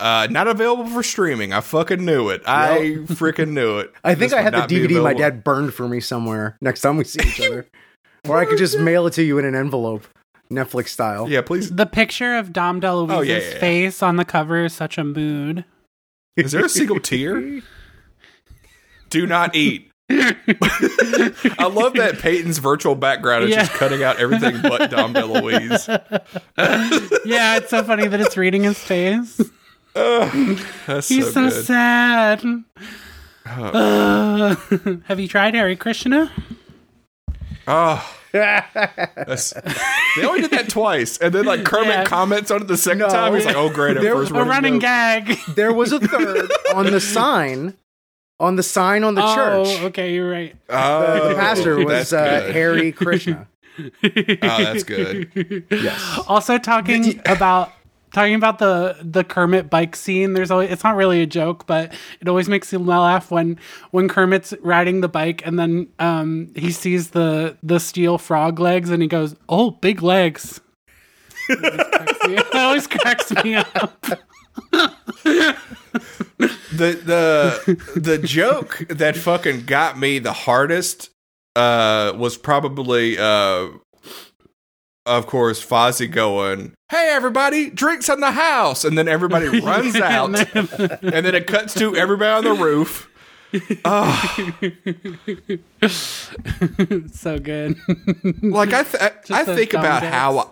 [0.00, 1.52] Uh, not available for streaming.
[1.54, 2.42] I fucking knew it.
[2.46, 3.92] I freaking knew it.
[4.02, 6.58] I think This I had the DVD my dad burned for me somewhere.
[6.60, 7.66] Next time we see each other,
[8.28, 10.06] or I could just mail it to you in an envelope,
[10.50, 11.28] Netflix style.
[11.28, 11.70] Yeah, please.
[11.74, 13.58] The picture of Dom DeLuise's Oh, yeah, yeah, yeah.
[13.58, 15.64] face on the cover is such a mood.
[16.36, 17.60] Is there a single tear?
[19.10, 19.90] Do not eat.
[20.10, 23.60] I love that Peyton's virtual background is Yeah.
[23.60, 25.86] just cutting out everything but Dom DeLuise.
[27.24, 29.40] yeah, it's so funny that it's reading his face.
[29.94, 31.64] That's He's so, so, good.
[31.64, 32.44] sad.
[33.46, 34.56] Uh,
[35.06, 36.30] have you tried Hare Krishna?
[37.66, 38.62] Oh, they
[40.24, 42.04] only did that twice, and then like Kermit Yeah.
[42.04, 43.08] comments on it the second No.
[43.08, 43.34] time.
[43.34, 44.00] He's like, "Oh, great!
[44.00, 44.82] There- first A running joke.
[44.82, 45.38] gag.
[45.54, 47.74] There was a third on the sign,
[48.40, 49.36] on the sign on the church.
[49.54, 49.82] oh, church.
[49.84, 50.56] okay, you're right.
[50.68, 52.50] Oh, The pastor was uh.
[52.52, 53.46] Harry Krishna.
[53.78, 53.88] Oh,
[54.40, 55.64] that's good.
[55.68, 56.20] Yes.
[56.28, 57.72] Also talking about
[58.14, 60.32] talking about the the Kermit bike scene.
[60.32, 63.58] There's always it's not really a joke, but it always makes me laugh when
[63.90, 68.88] when Kermit's riding the bike and then um he sees the the steel frog legs
[68.88, 70.60] and he goes, "Oh, big legs."
[71.50, 74.06] It always cracks me up.
[74.72, 75.56] the
[76.72, 81.10] the the joke that fucking got me the hardest
[81.56, 83.68] uh was probably uh
[85.06, 90.28] of course Fozzie going, "Hey everybody, drinks in the house," and then everybody runs out,
[90.54, 90.68] and
[91.24, 93.10] then it cuts to everybody on the roof.
[93.84, 94.56] Oh,
[97.12, 97.76] so good.
[98.42, 100.12] like I th- I those think about jokes.
[100.14, 100.50] how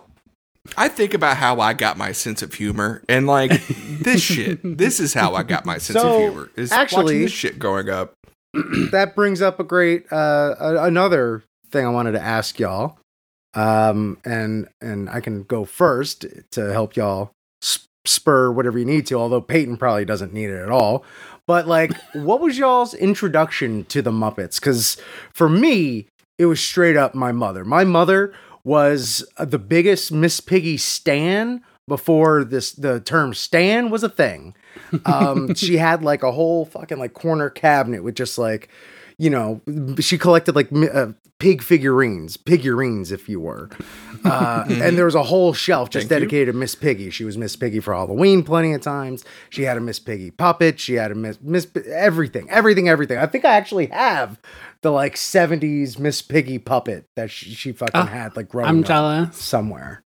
[0.77, 4.99] I think about how I got my sense of humor, and like this shit, this
[4.99, 6.49] is how I got my sense So, of humor.
[6.55, 8.13] Is actually- watching this shit going up.
[8.91, 12.99] that brings up a great uh, another thing I wanted to ask y'all,
[13.53, 19.05] um, and and I can go first to help y'all sp- spur whatever you need
[19.07, 19.15] to.
[19.15, 21.05] Although Peyton probably doesn't need it at all.
[21.45, 24.59] But like, what was y'all's introduction to the Muppets?
[24.59, 24.97] Because
[25.33, 27.63] for me, it was straight up my mother.
[27.63, 34.03] My mother was uh, the biggest Miss Piggy stan before this the term stan was
[34.03, 34.55] a thing.
[35.05, 38.69] Um, she had like a whole fucking like corner cabinet with just like,
[39.23, 39.61] you know,
[39.99, 43.69] she collected like uh, pig figurines, figurines, if you were.
[44.25, 46.25] Uh, and there was a whole shelf just Thank you.
[46.27, 47.09] dedicated to Miss Piggy.
[47.09, 49.23] She was Miss Piggy for Halloween plenty of times.
[49.49, 50.79] She had a Miss Piggy puppet.
[50.79, 53.17] She had a Miss Miss everything, everything, everything.
[53.17, 54.39] I think I actually have
[54.81, 58.79] the like '70s Miss Piggy puppet that she, she fucking Ah, had like growing I'm
[58.79, 59.37] up jealous.
[59.37, 60.03] somewhere.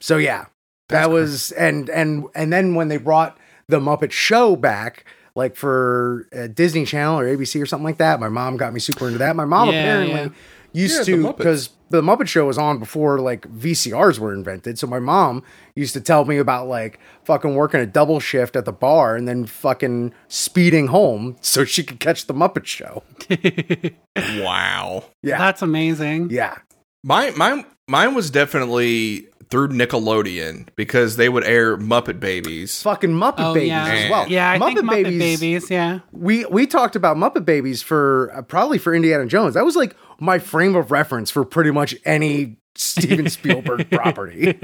[0.00, 0.46] So yeah,
[0.88, 3.36] that was and and and then when they brought
[3.68, 8.20] the Muppet Show back, like for uh, Disney Channel or ABC or something like that,
[8.20, 9.36] my mom got me super into that.
[9.36, 10.28] My mom Yeah, apparently yeah.
[10.72, 14.78] used Yeah, to because the Muppet Show was on before like VCRs were invented.
[14.78, 15.42] So my mom
[15.74, 19.26] used to tell me about like fucking working a double shift at the bar and
[19.26, 23.02] then fucking speeding home so she could catch the Muppet Show.
[24.42, 25.04] Wow.
[25.22, 26.30] Yeah, That's amazing.
[26.30, 26.58] yeah.
[27.02, 32.82] Mine, mine, mine was definitely through Nickelodeon because they would air Muppet Babies.
[32.82, 34.28] Fucking Muppet Oh Babies yeah, as well.
[34.28, 34.50] yeah.
[34.50, 35.70] I Muppet think Muppet Babies.
[35.70, 39.54] Yeah, we we talked about Muppet Babies for uh, probably for Indiana Jones.
[39.54, 44.58] That was like my frame of reference for pretty much any Steven Spielberg property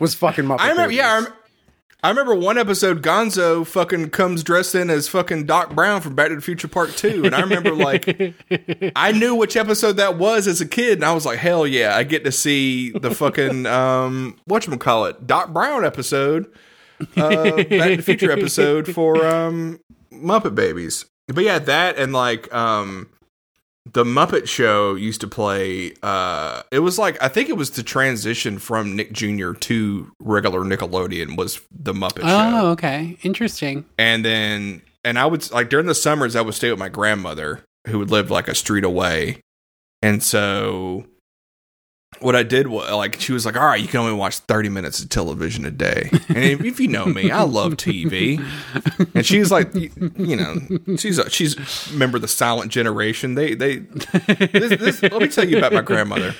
[0.00, 0.60] was fucking Muppet.
[0.60, 0.96] I remember, Babies.
[0.98, 1.26] yeah,
[2.02, 3.02] I, remember one episode.
[3.02, 6.96] Gonzo fucking comes dressed in as fucking Doc Brown from Back to the Future Part
[6.96, 8.34] Two, and I remember like
[8.96, 11.96] I knew which episode that was as a kid, and I was like, hell yeah,
[11.96, 16.52] I get to see the fucking um what call it Doc Brown episode,
[17.16, 19.80] uh, Back to the Future episode for um
[20.12, 21.06] Muppet Babies.
[21.26, 23.08] But yeah, that and like um
[23.92, 25.94] the Muppet Show used to play.
[26.02, 29.52] Uh, it was like I think it was the transition from Nick Jr.
[29.52, 32.26] to regular Nickelodeon was the Muppet Show.
[32.26, 33.16] Oh, Show, okay.
[33.22, 33.84] Interesting.
[33.98, 37.64] and then and I would like during the summers I would stay with my grandmother
[37.86, 39.40] who would live like a street away,
[40.02, 41.06] and so
[42.18, 44.68] what I did was like she was like, all right, you can only watch thirty
[44.68, 48.44] minutes of television a day, and if, if you know me, I love TV,
[49.14, 51.56] and she's like, you, you know, she's a, she's
[51.90, 53.36] a member of the silent generation.
[53.36, 56.34] They they this, this, let me tell you about my grandmother.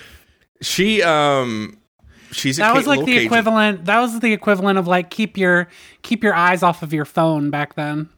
[0.60, 1.78] She um
[2.32, 3.26] she's That was like the Cajun.
[3.26, 3.84] equivalent.
[3.86, 5.68] That was the equivalent of like keep your
[6.02, 8.08] keep your eyes off of your phone back then.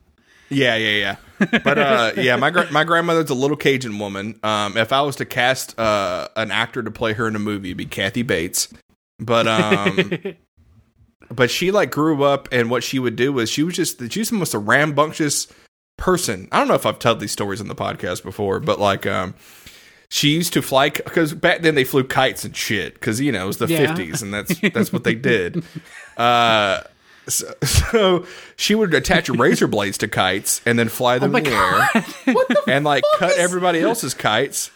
[0.49, 1.17] Yeah, yeah, yeah.
[1.65, 4.39] But uh, yeah, my gra- my grandmother's a little Cajun woman.
[4.43, 7.69] Um, if I was to cast uh, an actor to play her in a movie,
[7.71, 8.69] it'd be Kathy Bates.
[9.19, 10.13] But um,
[11.31, 14.21] but she like grew up, and what she would do was she was just she
[14.21, 15.47] was the most rambunctious
[15.99, 16.49] person.
[16.53, 19.35] I don't know if I've told these stories on the podcast before, but like um.
[20.15, 23.45] She used to fly because back then they flew kites and shit because you know
[23.45, 23.87] it was the Yeah.
[23.95, 25.65] fifties and that's that's what they did.
[26.19, 26.83] Uh,
[27.29, 31.45] so, so she would attach razor blades to kites and then fly them Oh in
[31.45, 34.71] the air and like cut everybody else's kites.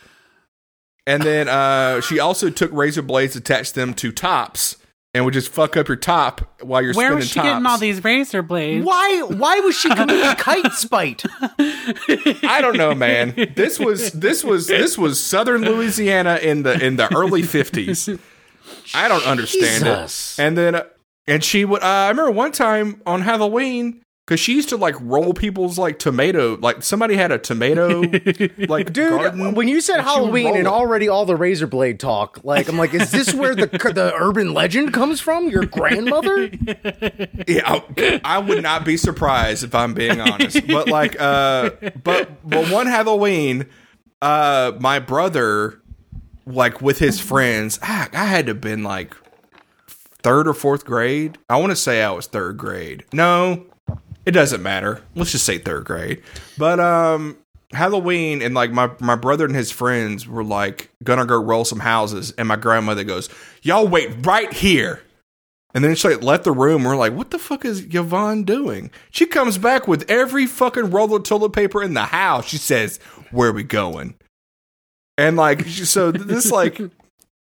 [1.07, 4.77] And then uh, she also took razor blades, attached them to tops,
[5.15, 7.47] and would just fuck up your top while you're Where spinning was she tops.
[7.47, 8.85] getting all these razor blades?
[8.85, 9.23] Why?
[9.23, 11.25] Why was she committing kite spite?
[11.39, 13.35] I don't know, man.
[13.55, 18.09] This was this was this was Southern Louisiana in the in the early fifties.
[18.95, 20.39] I don't understand Jesus.
[20.39, 20.43] it.
[20.43, 20.85] And then uh,
[21.27, 21.83] and she would.
[21.83, 25.99] Uh, I remember one time on Halloween because she used to like roll people's like
[25.99, 26.57] tomato.
[26.57, 28.01] Like somebody had a tomato,
[28.69, 32.41] like Dude, garden, when you said and Halloween and already all the razor blade talk,
[32.43, 35.49] like I'm like, is this where the the urban legend comes from?
[35.49, 36.51] Your grandmother?
[37.49, 40.67] Yeah, I, I would not be surprised if I'm being honest.
[40.67, 41.71] But like, uh,
[42.03, 43.67] but but one Halloween,
[44.21, 45.81] uh, my brother,
[46.45, 49.15] like with his friends, ah, I had to have been like
[50.27, 51.39] third or fourth grade.
[51.49, 53.05] I want to say I was third grade.
[53.13, 53.65] No,
[54.25, 55.01] it doesn't matter.
[55.15, 56.21] Let's just say third grade.
[56.59, 57.39] But um,
[57.71, 61.79] Halloween and like my my brother and his friends were like gonna go roll some
[61.79, 63.29] houses, and my grandmother goes,
[63.63, 65.01] "Y'all wait right here."
[65.75, 66.83] And then she like left the room.
[66.83, 68.91] We're like, what the fuck is Yvonne doing?
[69.11, 72.47] She comes back with every fucking roll of toilet paper in the house.
[72.47, 72.99] She says,
[73.31, 74.17] "Where are we going?"
[75.17, 76.81] And like, so this like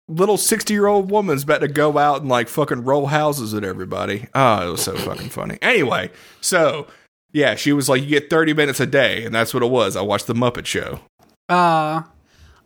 [0.08, 3.64] little sixty year old woman's about to go out and like fucking roll houses at
[3.64, 4.28] everybody.
[4.34, 5.58] Oh, it was so fucking funny.
[5.62, 6.88] Anyway, so
[7.34, 9.96] yeah, she was like, you get thirty minutes a day, and that's what it was.
[9.96, 11.00] I watched the Muppet Show.
[11.50, 12.04] Uh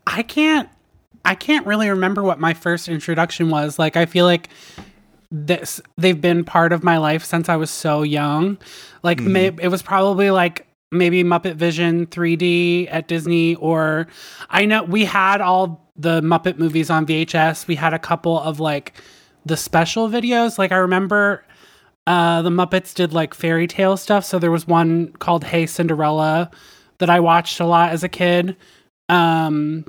[0.07, 0.69] I can't
[1.23, 3.77] I can't really remember what my first introduction was.
[3.77, 4.49] Like I feel like
[5.31, 8.57] this they've been part of my life since I was so young.
[9.03, 14.07] Like may, it was probably like maybe Muppet Vision 3D at Disney or
[14.49, 17.67] I know we had all the Muppet movies on VHS.
[17.67, 18.93] We had a couple of like
[19.45, 20.57] the special videos.
[20.57, 21.45] Like I remember
[22.07, 24.25] uh the Muppets did like fairy tale stuff.
[24.25, 26.51] So there was one called Hey Cinderella
[26.97, 28.57] that I watched a lot as a kid.
[29.07, 29.85] Um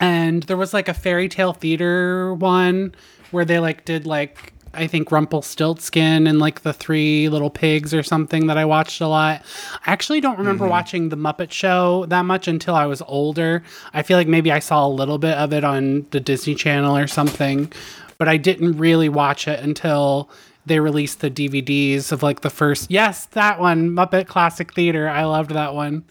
[0.00, 2.94] and there was like a fairy tale theater one
[3.30, 8.02] where they like did like I think Rumpelstiltskin and like the three little pigs or
[8.02, 9.42] something that I watched a lot.
[9.86, 10.70] I actually don't remember mm-hmm.
[10.70, 13.62] watching the Muppet Show that much until I was older.
[13.92, 16.96] I feel like maybe I saw a little bit of it on the Disney Channel
[16.96, 17.72] or something,
[18.18, 20.30] but I didn't really watch it until
[20.66, 22.90] they released the DVDs of like the first.
[22.90, 25.08] Yes, that one, Muppet Classic Theater.
[25.08, 26.04] I loved that one.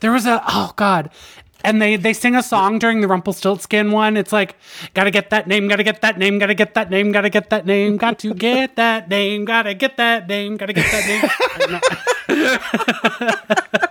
[0.00, 1.10] There was a oh god,
[1.64, 4.16] and they they sing a song during the Rumpelstiltskin one.
[4.16, 4.56] It's like
[4.94, 7.66] gotta get that name, gotta get that name, gotta get that name, gotta get that
[7.66, 11.80] name, got to get that name, gotta get that name, gotta get that
[12.28, 12.40] name.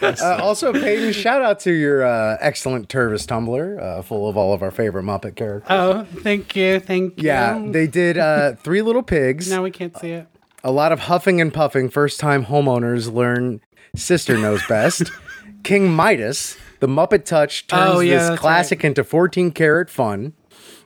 [0.00, 4.54] Uh, also, Peyton, shout out to your uh, excellent Tervis Tumbler, uh, full of all
[4.54, 5.66] of our favorite Muppet characters.
[5.70, 7.26] oh, thank you, thank you.
[7.26, 9.50] yeah, they did uh, Three Little Pigs.
[9.50, 10.28] now we can't see it.
[10.62, 11.88] a lot of huffing and puffing.
[11.90, 13.60] First time homeowners learn
[13.96, 15.10] sister knows best.
[15.64, 20.32] King Midas, the Muppet Touch turns Oh, yeah, this classic into 14 karat fun.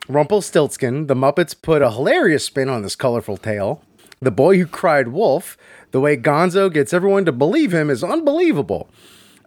[0.08, 3.82] Rumpelstiltskin, the Muppets put a hilarious spin on this colorful tale.
[4.20, 5.56] The Boy Who Cried Wolf,
[5.90, 8.88] the way Gonzo gets everyone to believe him is unbelievable.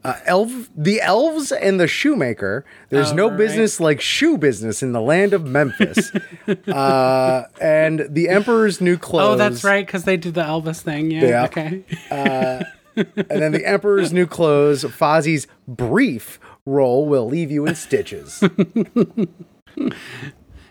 [0.03, 2.63] Uh, elf, the elves and the shoemaker.
[2.89, 3.37] There's Oh, no right.
[3.37, 6.11] business like shoe business in the land of Memphis.
[6.67, 9.33] uh, and the Emperor's New Clothes.
[9.33, 11.09] Oh, that's right, because they did the Elvis thing.
[11.09, 11.25] Yeah.
[11.25, 11.43] Yeah.
[11.45, 11.83] Okay.
[12.95, 18.43] And then the Emperor's New Clothes, Fozzie's brief role will leave you in stitches.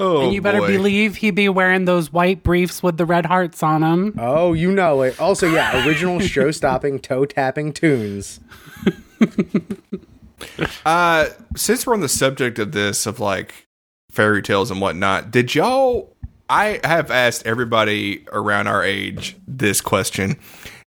[0.00, 0.66] Oh, and you better boy.
[0.66, 4.14] believe he'd be wearing those white briefs with the red hearts on them.
[4.18, 5.20] oh, you know it.
[5.20, 8.40] Also, yeah, original show stopping, toe tapping tunes.
[10.84, 13.66] Uh, since we're on the subject of this, of like
[14.10, 16.14] fairy tales and whatnot, did y'all?
[16.50, 20.36] I have asked everybody around our age this question.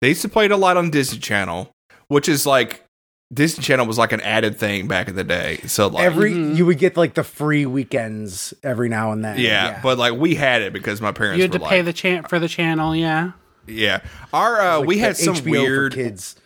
[0.05, 1.75] They used to play it a lot on Disney Channel,
[2.09, 2.85] which is like
[3.33, 5.61] Disney Channel was like an added thing back in the day.
[5.67, 9.39] So like, Every you would get like the free weekends every now and then.
[9.39, 11.95] yeah, but like we had it because my parents You had were to pay the
[11.95, 12.95] chant for the channel.
[12.95, 13.33] Yeah.
[13.67, 14.01] yeah.
[14.35, 16.37] Our uh, Like we had some HBO for weird kids.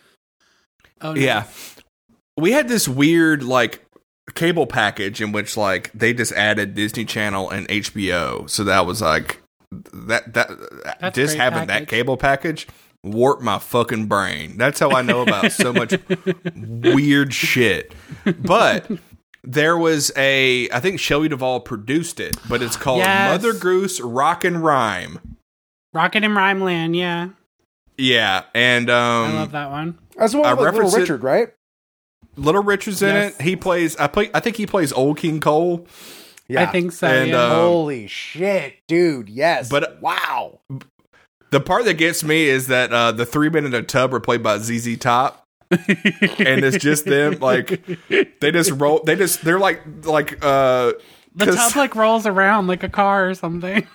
[1.01, 1.21] Oh no.
[1.21, 1.49] Yeah.
[2.37, 3.85] We had this weird like
[4.37, 8.49] cable package in which like they just added Disney Channel and HBO.
[8.49, 9.43] So that was like
[9.73, 10.49] that that
[11.01, 12.69] That's just great having that cable package
[13.05, 14.57] warped my fucking brain.
[14.57, 15.95] That's how I know about so much
[16.55, 17.95] weird shit.
[18.41, 18.91] But
[19.45, 23.31] there was a I think Shelley Duvall produced it, but it's called Yes.
[23.31, 25.37] Mother Goose Rock and Rhyme.
[25.95, 26.95] Rocket and Rhyme Land.
[26.97, 27.31] Yeah.
[27.97, 29.99] Yeah, and um I love that one.
[30.17, 31.49] That's the one I with Little reference it- Richard, right?
[32.37, 33.37] Little Richard's in Yes.
[33.39, 33.43] it.
[33.43, 35.87] He plays I play I think he plays Old King Cole.
[36.47, 36.63] Yeah.
[36.63, 37.07] I think so.
[37.07, 37.37] And, yeah.
[37.43, 39.29] uh, Holy shit, dude!
[39.29, 40.61] Yes, But- wow.
[41.51, 44.21] The part that gets me is that uh, the three men in a tub are
[44.21, 47.39] played by ZZ Top, and it's just them.
[47.41, 47.87] Like
[48.41, 49.03] they just roll.
[49.05, 50.93] They just they're like like uh,
[51.35, 53.87] the tub like rolls around like a car or something.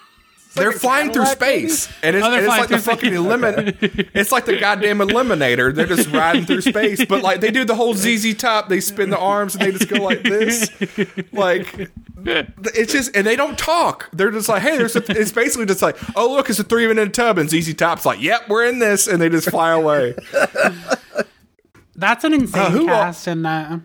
[0.55, 1.67] They're like flying through Cadillac, maybe?
[1.69, 3.19] space, and it's, Oh, and it's like the through fucking space.
[3.19, 4.09] elimin.
[4.13, 5.73] It's like the goddamn eliminator.
[5.73, 8.69] They're just riding through space, but like they do the whole ZZ Top.
[8.69, 10.69] They spin the arms and they just go like this.
[11.31, 11.89] Like
[12.25, 14.09] it's just and they don't talk.
[14.13, 16.87] They're just like, hey, there's a, it's basically just like, oh look, it's a three
[16.87, 19.49] men in a tub, and ZZ Top's like, yep, we're in this, and they just
[19.49, 20.13] fly away.
[21.95, 23.77] That's an insane Uh, who cast, and uh,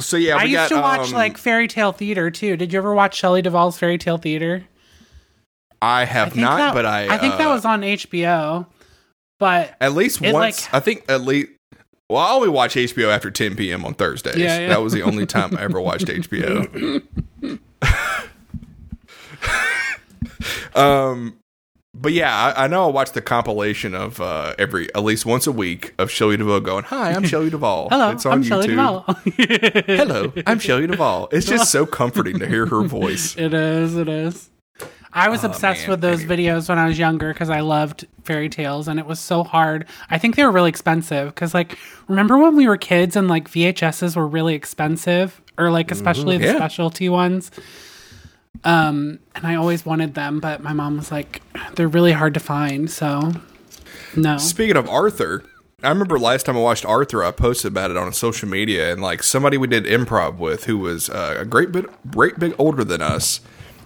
[0.00, 2.56] So yeah, we I used got, to watch um, like fairy tale theater too.
[2.56, 4.64] Did you ever watch Shelley Duvall's Fairy Tale Theater?
[5.82, 8.66] I I have think not, that, but I I think that uh, was on HBO.
[9.38, 10.34] But at least once.
[10.34, 11.48] like- I think at least.
[12.10, 13.84] Well, I only watch HBO after 10 p.m.
[13.84, 14.36] on Thursdays.
[14.36, 14.68] Yeah, yeah.
[14.68, 17.02] That was the only time I ever watched HBO.
[20.74, 21.36] um,
[21.94, 25.46] but yeah, I, I know I watched the compilation of uh, every at least once
[25.46, 28.42] a week of Shelley Duvall going, "Hi, I'm Shelley Duvall." hello, it's on I'm.
[28.42, 29.04] Shelley Duvall.
[29.36, 31.28] Hello, I'm Shelley Duvall.
[31.32, 33.36] It's just so comforting to hear her voice.
[33.36, 33.96] it is.
[33.96, 34.50] It is.
[35.12, 35.90] I was Oh, obsessed man.
[35.90, 39.18] with those videos when I was younger because I loved fairy tales, and it was
[39.18, 39.86] so hard.
[40.08, 43.48] I think they were really expensive because, like, remember when we were kids and like
[43.50, 46.56] VHSs were really expensive, or like especially the Yeah.
[46.56, 47.50] specialty ones.
[48.64, 51.40] Um, and I always wanted them, but my mom was like,
[51.76, 52.90] they're really hard to find.
[52.90, 53.32] So,
[54.14, 54.36] no.
[54.38, 55.44] Speaking of Arthur,
[55.82, 59.00] I remember last time I watched Arthur, I posted about it on social media, and
[59.00, 62.84] like somebody we did improv with, who was uh, a great bit, great bit older
[62.84, 63.40] than us.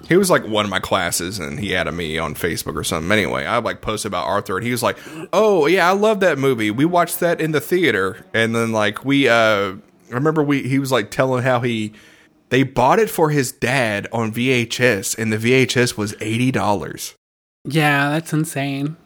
[0.09, 3.11] He was like one of my classes, and he added me on Facebook or something.
[3.11, 4.99] Anyway, I like posted about Arthur, and he was like,
[5.33, 6.71] "Oh yeah, I love that movie.
[6.71, 9.33] We watched that in the theater, and then like we, uh,
[9.75, 9.77] I
[10.11, 11.93] remember we, he was like telling how he."
[12.51, 17.15] They bought it for his dad on VHS, and the VHS was eighty dollars.
[17.65, 18.97] Yeah, that's insane.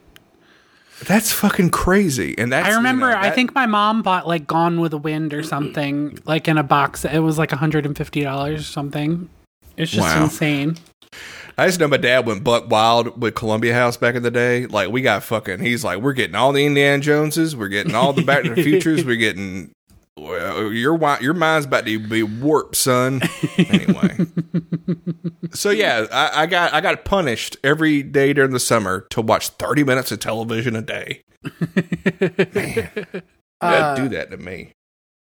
[1.05, 2.37] That's fucking crazy.
[2.37, 4.97] And that's I you remember, know, I think my mom bought like Gone with the
[4.97, 7.05] Wind or something, like in a box.
[7.05, 9.29] It was like $150 or something.
[9.77, 10.25] It's just Wow.
[10.25, 10.75] insane.
[11.57, 14.65] I just know my dad went buck wild with Columbia House back in the day.
[14.65, 15.59] Like we got fucking.
[15.59, 18.63] He's like, we're getting all the Indiana Joneses, we're getting all the Back to the
[18.63, 19.71] Futures, we're getting.
[20.17, 23.21] Well, your your mind's about to be warped, son.
[23.57, 24.17] Anyway,
[25.53, 29.49] so yeah, I, I got I got punished every day during the summer to watch
[29.49, 31.21] thirty minutes of television a day.
[32.53, 32.89] Man,
[33.61, 34.71] Uh, do that to me.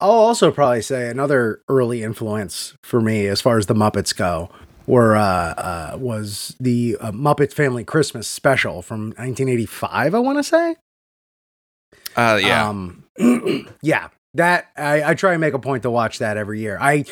[0.01, 4.49] I'll also probably say another early influence for me as far as the Muppets go
[4.88, 10.15] were uh, uh, was the uh, Muppet Family Christmas special from 1985.
[10.15, 10.75] I want to say.
[12.15, 13.03] Uh, yeah, Um,
[13.81, 16.77] yeah, that I, I try and make a point to watch that every year.
[16.79, 17.05] I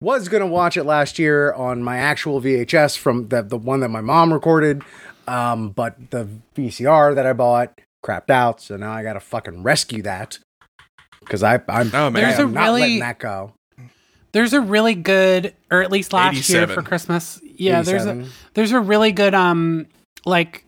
[0.00, 3.88] was gonna watch it last year on my actual VHS from the the one that
[3.88, 4.82] my mom recorded,
[5.26, 10.02] um, but the VCR that I bought crapped out, so now I gotta fucking rescue
[10.02, 10.38] that
[11.20, 12.16] because I I'm, Oh, man.
[12.16, 13.54] I There's a not really- letting that go.
[14.34, 17.40] There's a really good, or at least last year for Christmas.
[17.44, 19.86] Yeah, there's a there's a really good um
[20.26, 20.66] like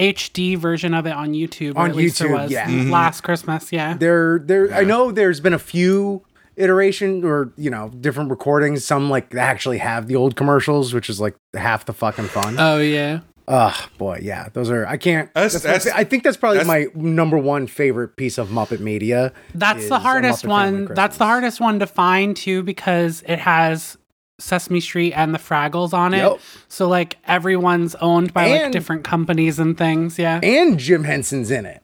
[0.00, 1.74] HD version of it on YouTube.
[1.74, 2.68] or On at least there YouTube, was yeah.
[2.68, 2.90] Mhm.
[2.90, 3.72] last Christmas.
[3.72, 6.22] Yeah, there there I know there's been a few
[6.56, 11.20] iteration or you know different recordings some like actually have the old commercials which is
[11.20, 13.20] like half the fucking fun oh yeah.
[13.48, 14.86] Oh boy, yeah, those are.
[14.86, 15.32] I can't.
[15.34, 18.80] That's- That's, that's- I think that's probably that's- my number one favorite piece of Muppet
[18.80, 19.32] media.
[19.54, 20.86] That's the hardest one.
[20.86, 23.96] That's the hardest one to find too because it has
[24.40, 26.18] Sesame Street and the Fraggles on it.
[26.18, 26.40] Yep.
[26.68, 30.18] So like everyone's owned by like different companies and things.
[30.18, 30.40] Yeah.
[30.42, 31.82] And Jim Henson's in it.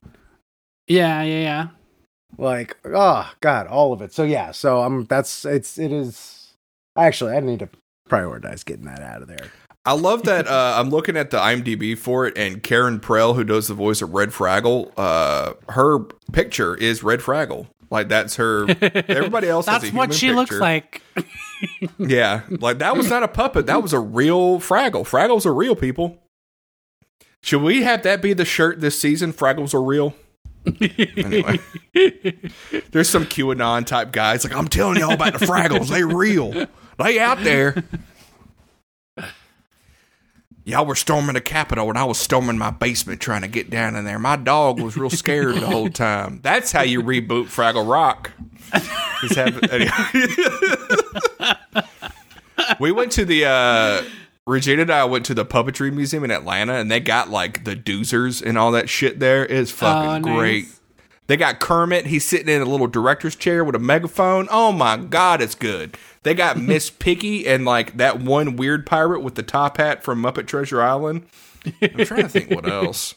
[0.88, 1.66] Yeah, yeah, yeah.
[2.38, 4.12] Like, oh god, all of it.
[4.12, 6.54] So yeah, so um, that's it's it is.
[6.96, 7.68] Actually, I need to
[8.08, 9.50] prioritize getting that out of there.
[9.84, 10.46] I love that.
[10.46, 14.00] Uh, I'm looking at the IMDb for it, and Karen Prell, who does the voice
[14.00, 16.00] of Red Fraggle, uh, her
[16.32, 17.66] picture is Red Fraggle.
[17.90, 18.66] Like that's her.
[18.80, 19.66] Everybody else.
[19.66, 21.02] That's what she looks like.
[21.98, 23.66] Yeah, like that was not a puppet.
[23.66, 25.02] That was a real Fraggle.
[25.06, 26.18] Fraggles are real people.
[27.42, 29.32] Should we have that be the shirt this season?
[29.32, 30.14] Fraggles are real.
[30.64, 31.58] anyway,
[32.92, 35.88] there's some QAnon type guys like I'm telling y'all about the Fraggles.
[35.88, 36.66] They real.
[36.98, 37.82] They out there.
[40.64, 43.96] Y'all were storming the Capitol, and I was storming my basement trying to get down
[43.96, 44.18] in there.
[44.18, 46.38] My dog was real scared the whole time.
[46.42, 48.30] That's how you reboot Fraggle Rock.
[52.80, 54.02] We went to the uh
[54.46, 57.76] Regina and I went to the puppetry museum in Atlanta and they got like the
[57.76, 59.44] doozers and all that shit there.
[59.46, 60.38] It's fucking Oh, nice.
[60.38, 60.66] great.
[61.32, 64.48] They got Kermit, he's sitting in a little director's chair with a megaphone.
[64.50, 65.96] Oh my god, it's good.
[66.24, 70.22] They got Miss Piggy and like that one weird pirate with the top hat from
[70.22, 71.24] Muppet Treasure Island.
[71.80, 73.14] I'm trying to think what else.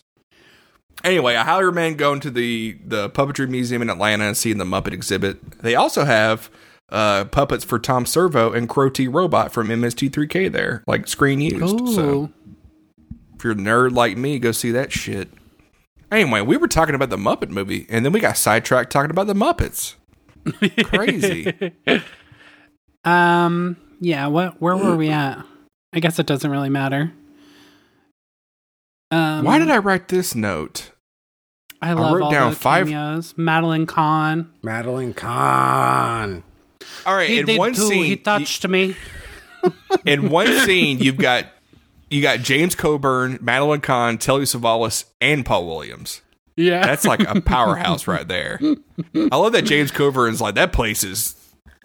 [1.03, 4.63] Anyway, I highly recommend going to the the puppetry museum in Atlanta and seeing the
[4.63, 5.59] Muppet exhibit.
[5.59, 6.49] They also have
[6.87, 11.93] uh, puppets for Tom Servo and Crow T Robot from MST3K there, like screen used.
[11.93, 12.31] So
[13.35, 15.27] if you're a nerd like me, go see that shit.
[16.15, 19.27] Anyway, we were talking about the Muppet movie, and then we got sidetracked talking about
[19.27, 19.95] the Muppets.
[20.85, 21.53] Crazy.
[23.03, 25.45] Um yeah, what where were we at?
[25.93, 27.13] I guess it doesn't really matter.
[29.11, 30.89] Um, Why did I write this note?
[31.83, 33.35] I love wrote all down the five- cameos.
[33.37, 34.51] Madeline Kahn.
[34.63, 36.43] Madeline Kahn.
[37.05, 37.87] All right, He in one too.
[37.87, 38.95] scene, he touched me.
[40.05, 41.45] in one scene, you've got
[42.09, 46.21] you got James Coburn, Madeline Kahn, Telly Savalas, and Paul Williams.
[46.57, 48.59] Yeah, That's like a powerhouse right there.
[49.13, 51.35] I love that James Coburn's like that place is,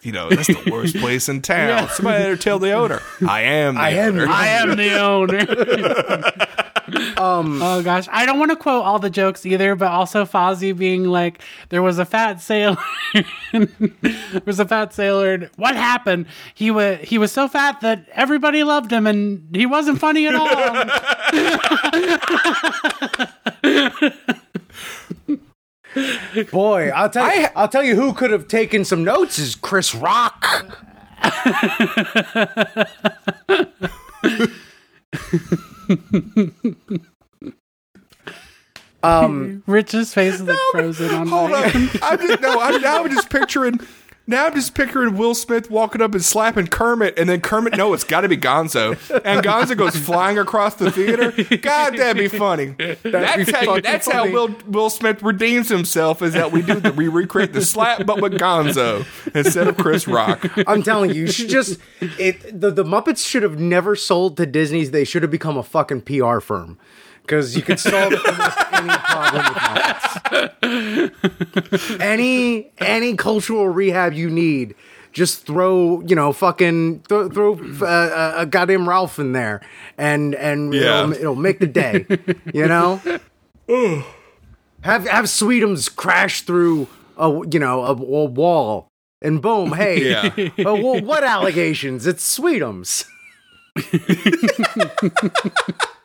[0.01, 1.67] you know, that's the worst place in town.
[1.67, 1.87] Yeah.
[1.87, 3.01] Somebody better tell the owner.
[3.27, 3.75] I am.
[3.75, 4.27] The I am owner.
[4.29, 6.67] I am the owner.
[7.17, 10.75] Um, oh gosh, I don't want to quote all the jokes either, but also Fozzie
[10.75, 12.77] being like, "There was a fat sailor.
[13.51, 13.67] there
[14.45, 15.33] was a fat sailor.
[15.33, 16.25] and What happened?
[16.53, 20.35] He was he was so fat that everybody loved him, and he wasn't funny at
[20.35, 20.51] all."
[26.51, 29.55] boy, I'll tell you, I- I'll tell you who could have taken some notes is
[29.55, 30.77] Chris Rock.
[39.03, 41.73] Um, Rich's face is like frozen on Hold up.
[42.01, 42.59] I'm just no.
[42.59, 43.03] I'm now.
[43.03, 43.79] I'm just picturing.
[44.31, 47.93] Now I'm just picturing Will Smith walking up and slapping Kermit, and then Kermit, no,
[47.93, 48.91] it's got to be Gonzo,
[49.25, 51.31] and Gonzo goes flying across the theater.
[51.57, 52.67] God, that'd be funny.
[53.03, 53.61] That's how.
[53.61, 54.31] You, fucking that's how.
[54.31, 56.21] Will Will Smith redeems himself.
[56.21, 59.05] Is that we do the, we recreate the slap, but with Gonzo
[59.35, 60.49] instead of Chris Rock.
[60.65, 62.57] I'm telling you, you should just it.
[62.57, 64.91] The, the Muppets should have never sold to Disney's.
[64.91, 66.77] They should have become a fucking PR firm
[67.21, 69.57] because you can solve almost any problem with
[70.61, 71.99] Muppets.
[72.01, 74.75] any any cultural rehab you need,
[75.11, 77.53] just throw you know fucking throw, throw
[77.85, 79.61] uh, a goddamn Ralph in there,
[79.97, 81.01] and and Yeah.
[81.03, 82.05] it'll, it'll make the day.
[82.53, 83.01] You know.
[84.81, 88.87] Have have Sweetums crash through a you know a, a wall
[89.21, 90.29] and boom, hey, Yeah.
[90.65, 92.07] oh, well, what allegations?
[92.07, 93.05] It's Sweetums.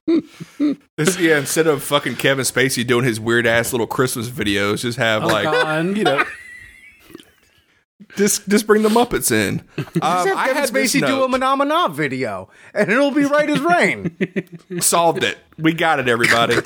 [0.97, 4.99] This, yeah, instead of fucking Kevin Spacey doing his weird ass little Christmas videos, just
[4.99, 5.97] have Oh, like God.
[5.97, 6.23] you know.
[8.17, 9.61] Just, just bring the Muppets in.
[9.79, 11.31] Um, Just have I had this Spacey do a note.
[11.41, 14.17] Mahna Mahna video, and it'll be right as rain.
[14.81, 15.37] solved it.
[15.59, 16.57] We got it, everybody.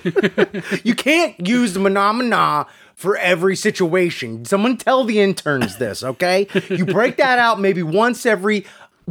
[0.85, 4.45] you can't use the Mahna Mahna for every situation.
[4.45, 6.47] Someone tell the interns this, okay?
[6.69, 8.67] You break that out maybe once every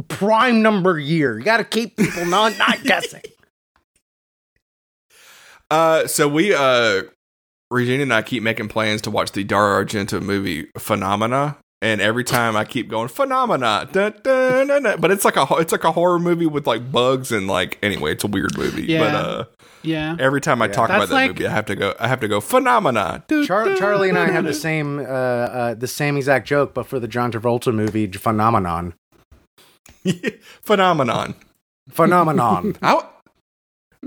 [0.08, 1.38] prime number year.
[1.38, 3.22] You got to keep people not not guessing.
[5.70, 7.02] Uh, so we, uh,
[7.70, 12.24] Regina and I keep making plans to watch the Dario Argento movie Phenomena, and every
[12.24, 15.00] time I keep going Phenomena, dun, dun, dun, dun.
[15.00, 18.12] but it's like a it's like a horror movie with like bugs and like anyway,
[18.12, 18.82] it's a weird movie.
[18.82, 18.98] Yeah.
[18.98, 19.44] But uh,
[19.82, 20.16] yeah.
[20.18, 21.94] every time I talk about that like- movie, I have to go.
[22.00, 23.24] I have to go Phenomena.
[23.46, 26.98] Char- Charlie and I have the same uh, uh, the same exact joke, but for
[26.98, 28.94] the John Travolta movie Phenomenon.
[30.62, 31.34] Phenomenon.
[31.88, 32.76] Phenomenon.
[32.82, 33.02] I,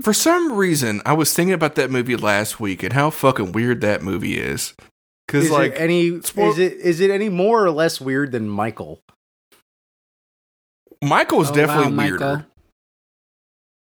[0.02, 3.80] for some reason, I was thinking about that movie last week and how fucking weird
[3.82, 4.74] that movie is.
[5.26, 8.32] Because is like it any spoil- is it is it any more or less weird
[8.32, 9.00] than Michael?
[11.02, 12.18] Michael's Oh, definitely wow, weirder.
[12.36, 12.46] Michael.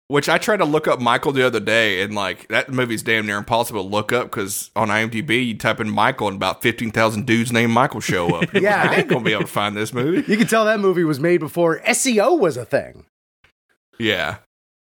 [0.10, 3.26] Which I tried to look up Michael the other day, and like that movie's damn
[3.26, 6.92] near impossible to look up because on IMDb you type in Michael and about fifteen
[6.92, 8.54] thousand dudes named Michael show up.
[8.54, 8.84] Yeah.
[8.84, 10.24] like, I ain't gonna be able to find this movie.
[10.32, 13.04] You can tell that movie was made before SEO was a thing.
[14.00, 14.38] Yeah,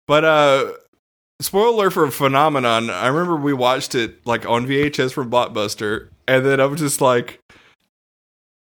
[0.08, 0.74] but uh,
[1.40, 2.90] spoiler for Phenomenon.
[2.90, 7.02] I remember we watched it like on VHS from Blockbuster, and then I was just
[7.02, 7.42] like,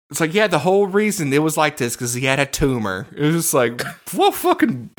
[0.09, 3.07] it's like yeah, the whole reason it was like this because he had a tumor.
[3.15, 3.81] It was just like
[4.13, 4.91] what fucking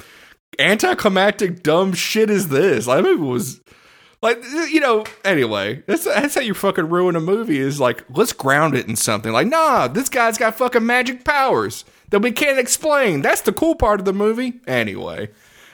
[0.58, 2.86] anticlimactic dumb shit is this?
[2.86, 3.60] Like, movie was.
[4.22, 7.58] Like you know, anyway, that's that's how you fucking ruin a movie.
[7.58, 9.32] Is like let's ground it in something.
[9.32, 13.22] Like, nah, this guy's got fucking magic powers that we can't explain.
[13.22, 14.60] That's the cool part of the movie.
[14.66, 15.30] Anyway,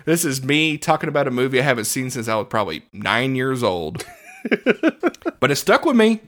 [0.07, 3.35] this is me talking about a movie I haven't seen since I was probably nine
[3.35, 4.07] years old,
[5.41, 6.23] but it stuck with me.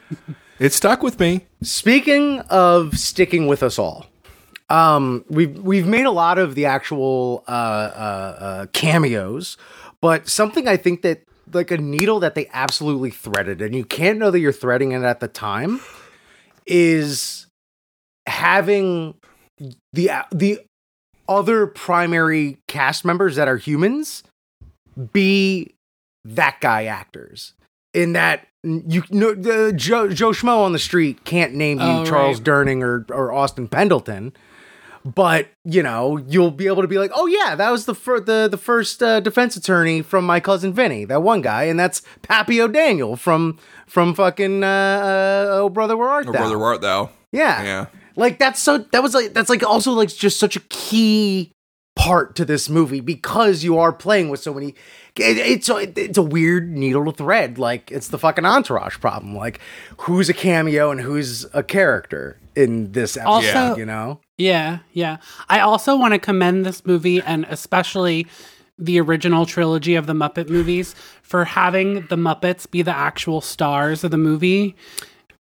[0.58, 1.46] It stuck with me.
[1.62, 4.06] Speaking of sticking with us all,
[4.68, 9.56] um, we've we've made a lot of the actual uh, uh, uh, cameos,
[10.00, 11.22] but something I think that
[11.52, 15.02] like a needle that they absolutely threaded, and you can't know that you're threading it
[15.02, 15.80] at the time,
[16.66, 17.46] is
[18.26, 19.14] having
[19.92, 20.60] the the
[21.28, 24.22] other primary cast members that are humans
[25.12, 25.74] be
[26.24, 27.54] that guy actors
[27.94, 32.04] in that you know the Joe Joe Schmo on the street can't name you Oh,
[32.04, 32.44] Charles right.
[32.46, 34.32] Durning or or Austin Pendleton,
[35.04, 38.20] but you know you'll be able to be like, oh yeah, that was the fir-
[38.20, 42.02] the the first uh, defense attorney from my cousin Vinny, that one guy, and that's
[42.22, 46.38] Pappy O'Daniel from from fucking uh, uh, Oh Brother Where Art Or Thou?
[46.40, 47.10] brother, Where art thou?
[47.32, 47.86] yeah, Yeah.
[48.18, 51.52] Like that's so that was like that's like also like just such a key
[51.96, 54.68] part to this movie because you are playing with so many.
[55.16, 57.58] it- It's a, it's a weird needle to thread.
[57.58, 59.34] Like it's the fucking entourage problem.
[59.34, 59.58] Like
[60.02, 63.30] who's a cameo and who's a character in this episode?
[63.56, 64.20] Also- you know.
[64.36, 65.16] Yeah, yeah.
[65.48, 68.28] I also want to commend this movie and especially
[68.78, 74.04] the original trilogy of the Muppet movies for having the Muppets be the actual stars
[74.04, 74.76] of the movie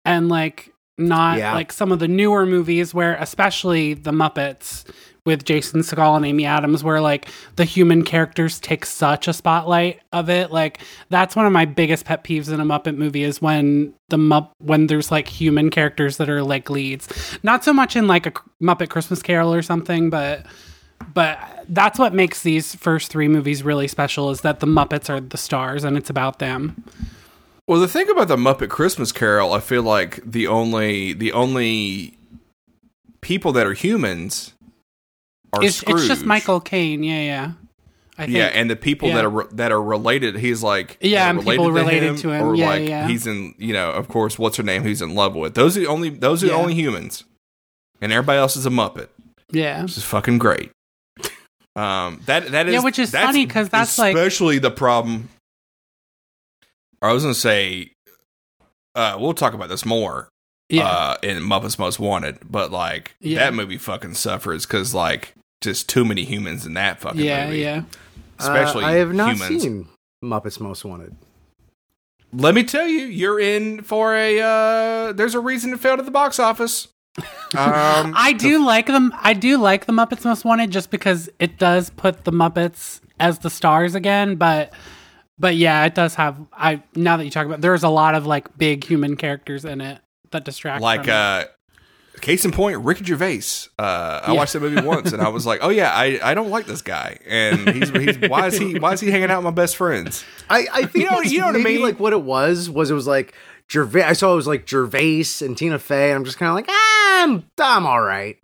[0.03, 1.53] and like not Yeah.
[1.53, 4.83] like some of the newer movies where especially the Muppets
[5.25, 7.27] with Jason Segel and Amy Adams where like
[7.57, 10.51] the human characters take such a spotlight of it.
[10.51, 10.79] Like
[11.09, 14.51] that's one of my biggest pet peeves in a Muppet movie is when the Mupp
[14.59, 17.09] when there's like human characters that are like leads.
[17.43, 18.31] Not so much in like a
[18.63, 20.45] Muppet Christmas Carol or something but
[21.13, 21.37] but
[21.69, 25.37] that's what makes these first three movies really special is that the Muppets are the
[25.37, 26.83] stars and it's about them
[27.67, 32.17] Well, the thing about the Muppet Christmas Carol, I feel like the only the only
[33.21, 34.53] people that are humans
[35.53, 35.97] are it's, Scrooge.
[35.99, 37.51] it's just Michael Caine yeah yeah
[38.19, 38.35] I think.
[38.37, 39.15] Yeah, and the people Yeah.
[39.15, 42.43] that are re- that are related, he's like Yeah, and people related him, to him.
[42.47, 43.07] or Yeah, like yeah.
[43.07, 44.81] he's in, you know, of course, what's her name?
[44.81, 45.53] Who's in love with?
[45.53, 47.25] Those are the only those are the only humans,
[48.01, 49.09] and everybody else is a Muppet.
[49.51, 50.71] yeah Which is fucking great.
[51.75, 55.29] Um, that that is Yeah, which is funny 'cause that's, like- especially the problem.
[57.01, 57.91] I was gonna say,
[58.95, 60.29] uh, we'll talk about this more
[60.69, 63.39] yeah uh, in Muppets Most Wanted, but like Yeah.
[63.39, 67.59] that movie fucking suffers because like just too many humans in that fucking yeah movie.
[67.59, 67.83] yeah yeah.
[68.39, 69.63] especially Uh, I have not humans.
[69.63, 69.87] seen
[70.23, 71.15] Muppets Most Wanted.
[72.33, 74.41] Let me tell you, you're in for a.
[74.41, 76.87] Uh, there's a reason it failed at the box office.
[77.55, 79.13] Um, I do like them.
[79.21, 83.39] I do like the Muppets Most Wanted just because it does put the Muppets as
[83.39, 84.35] the stars again.
[84.35, 84.73] But
[85.39, 86.37] but yeah, it does have.
[86.53, 89.81] I now that you talk about, there's a lot of like big human characters in
[89.81, 89.99] it
[90.31, 90.81] that distract.
[90.81, 91.13] like from it.
[91.13, 91.45] uh,
[92.21, 93.41] case in point, Ricky Gervais.
[93.77, 94.37] Uh, I Yeah.
[94.37, 96.81] watched that movie once, and I was like, oh yeah, I, I don't like this
[96.81, 99.75] guy, and he's, he's why is he why is he hanging out with my best
[99.75, 100.25] friends?
[100.49, 101.81] I, I think You know- you know what I mean?
[101.81, 103.33] like what it was was it was like
[103.69, 104.03] Gervais.
[104.03, 106.09] I saw it was like Gervais and Tina Fey.
[106.09, 108.37] And I'm just kind of like, ah, I'm I'm all right.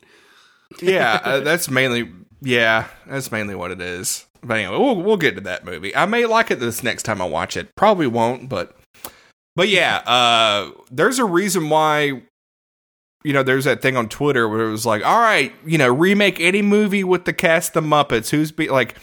[0.82, 4.26] Yeah, uh, that's mainly yeah, that's mainly what it is.
[4.44, 5.96] But anyway, we'll we'll get to that movie.
[5.96, 7.76] I may like it this next time I watch it.
[7.76, 8.76] Probably won't, but
[9.56, 12.24] but yeah, uh there's a reason why
[13.26, 15.88] you know, there's that thing on Twitter where it was like, all right, you know,
[15.88, 18.30] remake any movie with the cast of Muppets.
[18.32, 18.98] Who's be like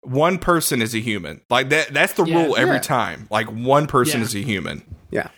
[0.00, 1.42] one person is a human.
[1.50, 2.44] Like that that's the Yeah.
[2.44, 2.80] rule every Yeah.
[2.80, 3.26] time.
[3.30, 4.26] Like one person Yeah.
[4.26, 4.82] is a human.
[5.10, 5.28] Yeah,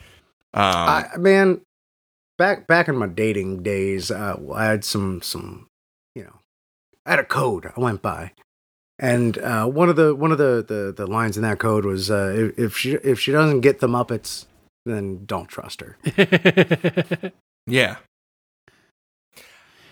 [0.54, 1.62] Um I, man.
[2.36, 5.66] Back back in my dating days, uh, I had some some,
[6.14, 6.36] you know,
[7.04, 8.30] I had a code I went by,
[8.98, 12.10] and uh, one of the one of the, the the lines in that code was
[12.10, 14.46] uh, if, if she if she doesn't get the Muppets,
[14.86, 15.96] then don't trust her.
[17.66, 17.96] yeah.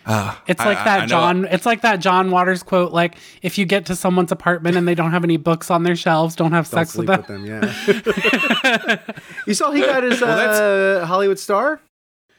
[0.04, 1.44] Uh, it's like I- that I know- John.
[1.46, 2.92] It's like that John Waters quote.
[2.92, 5.96] Like if you get to someone's apartment and they don't have any books on their
[5.96, 7.44] shelves, don't have Don't sex sleep with with them.
[7.44, 7.62] them.
[8.64, 8.98] Yeah.
[9.48, 11.80] you saw he got his Well, uh, Hollywood star,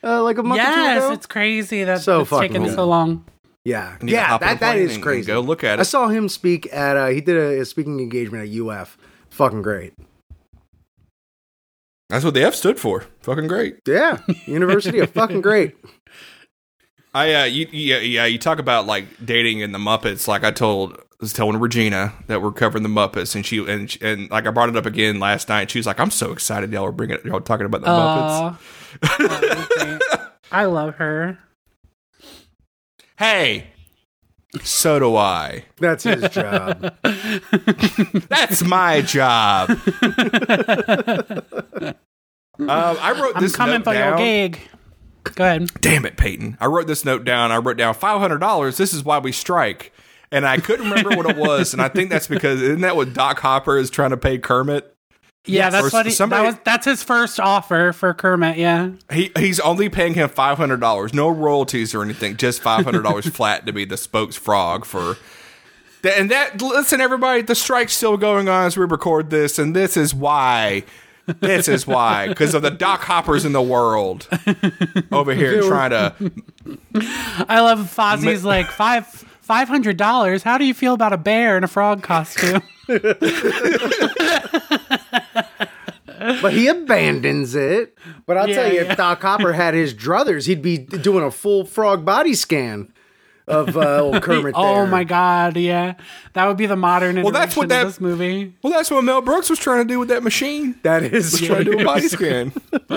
[0.02, 1.12] uh, like a month or two yes, ago.
[1.14, 2.74] it's crazy that So it's taken good.
[2.74, 3.26] so long.
[3.68, 5.28] Yeah, You yeah, hop on a that that plane is and- and crazy.
[5.28, 5.82] Go look at it.
[5.82, 8.98] I saw him speak at uh he did a, a speaking engagement at UF.
[9.30, 9.94] Fucking great.
[12.10, 13.04] That's what the F stood for.
[13.22, 13.80] Fucking great.
[13.86, 15.76] Yeah, University of fucking great.
[17.14, 18.26] I uh, you, yeah, yeah.
[18.26, 20.28] You talk about like dating in the Muppets.
[20.28, 24.30] Like I told, was telling Regina that we're covering the Muppets, and she and and
[24.30, 25.70] like I brought it up again last night.
[25.72, 28.60] She was like, "I'm so excited y'all were bringing y'all talking about the Muppets." Aw.
[29.02, 30.32] That.
[30.52, 31.38] I love her.
[33.18, 33.68] Hey,
[34.64, 35.66] so do I.
[35.80, 36.96] That's his job.
[38.30, 39.70] That's my job.
[39.72, 39.78] um,
[42.70, 44.18] I wrote I'm this coming note for down.
[44.18, 44.60] your gig.
[45.36, 45.70] Go ahead.
[45.82, 46.58] Damn it, Peyton.
[46.60, 47.52] I wrote this note down.
[47.52, 48.78] I wrote down five hundred dollars.
[48.78, 49.92] This is why we strike.
[50.32, 53.14] And I couldn't remember what it was, and I think that's because isn't that what
[53.14, 54.94] Doc Hopper is trying to pay Kermit?
[55.48, 56.62] Yeah, that's what he, somebody- that was.
[56.64, 58.58] That's his first offer for Kermit.
[58.58, 62.84] Yeah, He he's only paying him five hundred dollars, no royalties or anything, just five
[62.86, 65.18] hundred dollars flat to be the spokes frog for.
[66.04, 69.98] And that listen, everybody, the strike's still going on as we record this, and this
[69.98, 70.84] is why.
[71.42, 74.30] This is why, because of the Doc Hoppers in the world
[75.12, 76.14] over here trying to.
[77.50, 79.06] I love Fozzie's like five
[79.48, 80.44] five hundred dollars.
[80.44, 82.62] How do you feel about a bear in a frog costume?
[82.88, 83.22] but
[86.54, 87.98] he abandons it.
[88.26, 88.92] But I'll tell you, yeah.
[88.92, 92.92] if Doc Hopper had his druthers, he'd be doing a full frog body scan
[93.48, 94.54] of uh, old Kermit.
[94.58, 94.88] oh there.
[94.88, 95.94] my god, yeah,
[96.34, 97.22] that would be the modern.
[97.22, 98.54] Well, that's what that- of this movie.
[98.62, 100.76] Well, that's what Mel Brooks was trying to do with that machine.
[100.84, 102.52] That is Trying to do a body scan.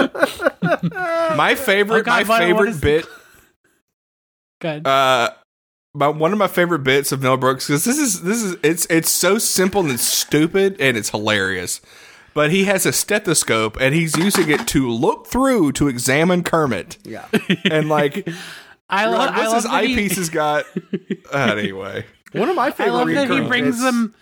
[1.37, 3.07] my favorite, Oh, God, my what- what favorite bit
[4.61, 4.87] Good.
[4.87, 5.31] uh
[5.95, 8.87] my one of my favorite bits of Mel Brooks because this is this is it's
[8.91, 11.81] it's so simple and stupid and it's hilarious.
[12.33, 16.97] But he has a stethoscope and he's using it to look through to examine Kermit.
[17.05, 17.27] Yeah.
[17.71, 18.29] And like,
[18.89, 19.19] I love.
[19.19, 20.65] like I what's love his that he- eyepiece has got?
[21.33, 24.15] Uh, anyway, One of my I favorite love that he brings bits- them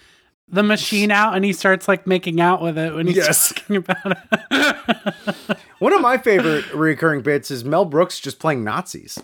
[0.51, 3.53] the machine out and he starts like making out with it when he's Yes.
[3.53, 3.99] talking about
[4.51, 5.59] it.
[5.79, 9.19] One of my favorite recurring bits is Mel Brooks just playing Nazis.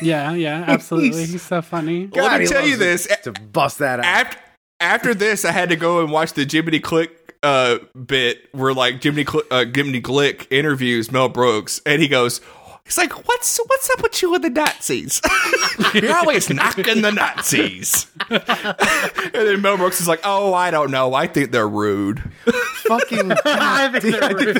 [0.00, 1.18] Yeah, yeah, absolutely.
[1.20, 2.06] He's- He's so funny.
[2.06, 3.06] Well, let me tell you this.
[3.24, 4.04] to bust that out.
[4.06, 4.38] after
[4.80, 7.10] after this, I had to go and watch the Jiminy Glick
[7.44, 12.40] uh, bit where like Jiminy Cl- uh, Jiminy Glick interviews Mel Brooks, and he goes.
[12.84, 15.20] He's like, what's what's up with you and the Nazis?
[15.94, 18.08] You're always knocking the Nazis.
[18.28, 18.42] and
[19.32, 21.14] then Mel Brooks is like, oh, I don't know.
[21.14, 22.20] I think they're rude.
[22.88, 24.58] Fucking I think they're rude.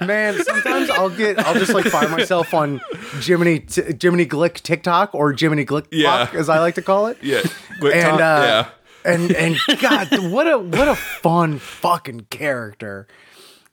[0.00, 0.42] Man.
[0.44, 2.80] Sometimes I'll get, I'll just like find myself on
[3.20, 6.28] Jiminy t- Jiminy Glick TikTok or Jiminy Glick Yeah.
[6.32, 7.18] As I like to call it.
[7.22, 7.42] Yeah.
[7.80, 8.68] But and Tom- uh, yeah.
[9.04, 13.06] and and God, what a what a fun fucking character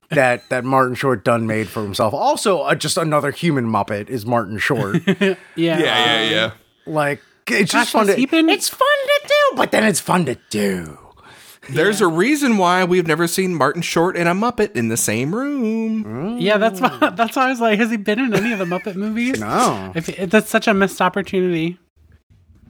[0.09, 2.13] that that Martin Short done made for himself.
[2.13, 4.97] Also, uh, just another human Muppet is Martin Short.
[5.07, 6.51] Yeah, Yeah, yeah, yeah.
[6.85, 9.99] like it's just Gosh, fun to he been- it's fun to do, but then it's
[9.99, 10.97] fun to do.
[11.69, 15.33] There's a reason why we've never seen Martin Short and a Muppet in the same
[15.33, 16.37] room.
[16.39, 17.11] Yeah, that's why.
[17.15, 19.39] That's why I was like, has he been in any of the Muppet movies?
[19.39, 19.91] No.
[19.95, 21.77] If, if that's such a missed opportunity.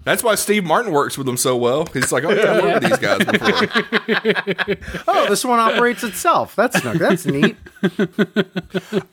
[0.04, 1.86] That's why Steve Martin works with them so well.
[1.86, 3.26] He's like, oh yeah, I've worked with these guys
[4.76, 5.04] before.
[5.08, 6.56] Oh, this one operates itself.
[6.56, 7.56] That's no, that's neat.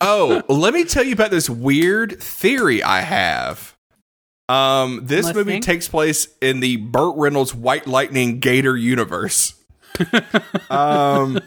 [0.01, 3.76] Oh, let me tell you about this weird theory I have.
[4.49, 9.55] Um, this movie takes place in the Burt Reynolds White Lightning Gator universe.
[10.70, 11.40] um,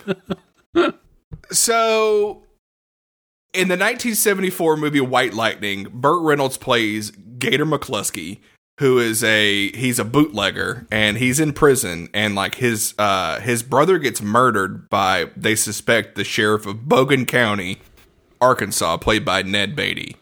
[1.52, 2.44] so
[3.54, 8.40] in the 1974 movie White Lightning, Burt Reynolds plays Gator McCluskey,
[8.80, 13.62] who is a he's a bootlegger and he's in prison and like his uh his
[13.62, 17.80] brother gets murdered by they suspect the sheriff of Bogan County,
[18.42, 20.16] Arkansas, played by Ned Beatty.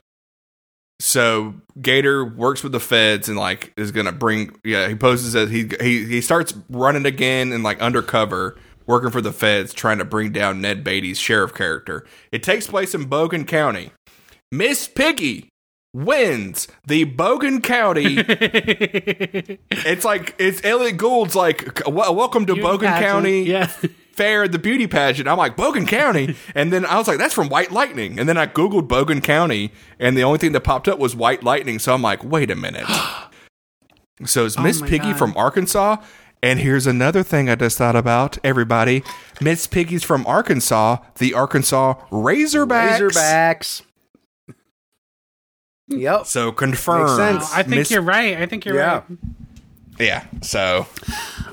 [1.02, 5.50] So Gator works with the feds and like is gonna bring yeah he poses as
[5.50, 10.06] he he he starts running again and like undercover working for the feds trying to
[10.06, 12.06] bring down Ned Beatty's sheriff character.
[12.32, 13.92] It takes place in Bogan County.
[14.52, 15.50] Miss Piggy
[15.94, 18.18] wins the Bogan County.
[19.72, 23.00] it's like it's Elliott Gould's like welcome to Beauty Bogan.
[23.00, 23.72] County Yeah.
[24.14, 25.28] fair, the beauty pageant.
[25.28, 26.36] I'm like, Bogan County.
[26.56, 28.20] And then I was like, that's from White Lightning.
[28.20, 31.44] And then I Googled Bogan County, and the only thing that popped up was White
[31.44, 31.80] Lightning.
[31.80, 32.86] So I'm like, wait a minute.
[34.26, 35.18] so it's oh Miss my Piggy God.
[35.18, 35.98] from Arkansas.
[36.44, 39.04] And here's another thing I just thought about, everybody.
[39.40, 42.98] Miss Piggy's from Arkansas, the Arkansas Razorbacks.
[43.00, 43.82] Razorbacks.
[45.88, 46.26] Yep.
[46.26, 47.04] So confirmed.
[47.20, 47.54] Makes sense.
[47.54, 48.38] I think Miss- you're right.
[48.38, 48.94] I think you're Yeah.
[48.94, 49.04] right.
[50.02, 50.26] Yeah.
[50.42, 50.88] So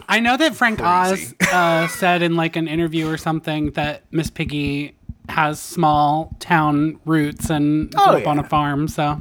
[0.09, 1.35] I know that Frank Crazy.
[1.41, 4.95] Oz uh, said in like an interview or something that Miss Piggy
[5.29, 8.89] has small town roots and grew Oh, up on a farm.
[8.89, 9.21] So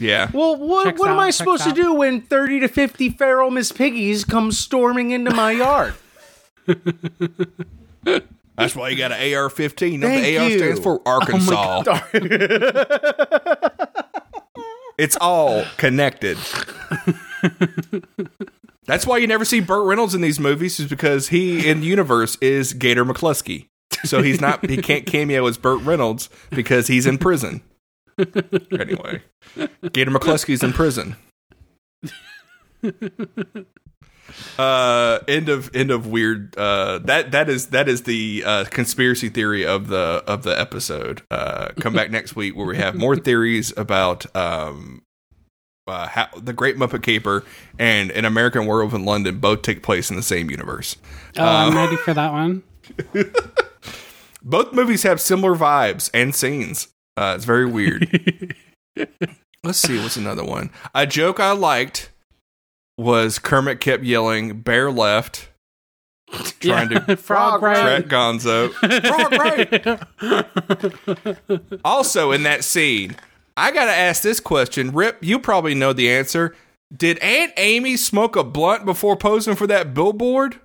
[0.00, 0.30] yeah.
[0.32, 3.50] Well, what, Checks what am I checks supposed to do when 30 to 50 feral
[3.50, 5.94] Miss Piggies come storming into my yard?
[8.56, 9.98] That's why you got an AR-15.
[9.98, 10.58] No, Thank the AR you.
[10.58, 11.82] stands for Arkansas.
[14.98, 16.38] it's all connected.
[18.86, 21.86] That's why you never see Burt Reynolds in these movies, is because he in the
[21.86, 23.68] universe is Gator McCluskey.
[24.04, 27.62] So he's not he can't cameo as Burt Reynolds because he's in prison.
[28.18, 29.22] Anyway,
[29.92, 31.16] Gator McCluskey's in prison.
[34.58, 36.56] Uh, end of end of weird.
[36.56, 41.22] Uh, that that is that is the uh, conspiracy theory of the of the episode.
[41.30, 45.02] Uh, come back next week where we have more theories about um,
[45.86, 47.44] uh, how the Great Muppet Caper
[47.78, 50.96] and An American Werewolf in London both take place in the same universe.
[51.36, 52.62] oh, I'm ready for that one.
[54.46, 56.88] Both movies have similar vibes and scenes.
[57.16, 58.54] Uh, it's very weird.
[59.64, 60.70] Let's see, what's another one?
[60.94, 62.10] A joke I liked
[62.98, 65.48] was Kermit kept yelling "Bear left,"
[66.60, 68.04] trying to frog Frog right.
[68.04, 68.70] Track Gonzo.
[69.08, 69.32] Frog
[71.48, 71.80] right.
[71.84, 73.16] also, in that scene,
[73.56, 74.90] I got to ask this question.
[74.90, 76.54] Rip, you probably know the answer.
[76.94, 80.60] Did Aunt Amy smoke a blunt before posing for that billboard?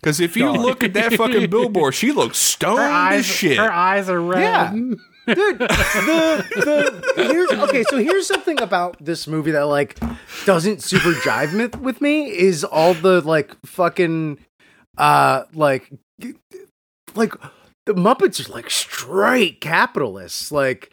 [0.00, 0.56] Because if you Dog.
[0.60, 3.58] look at that fucking billboard, she looks stoned Her as eyes, shit.
[3.58, 4.40] her eyes are red.
[4.40, 4.70] Yeah.
[5.34, 7.84] Dude, the, the here's okay.
[7.84, 9.96] So here's something about this movie that like
[10.44, 14.38] doesn't super jive with, with me is all the like fucking
[14.98, 15.88] uh like
[17.14, 17.34] like
[17.86, 20.50] the Muppets are like straight capitalists.
[20.50, 20.90] Like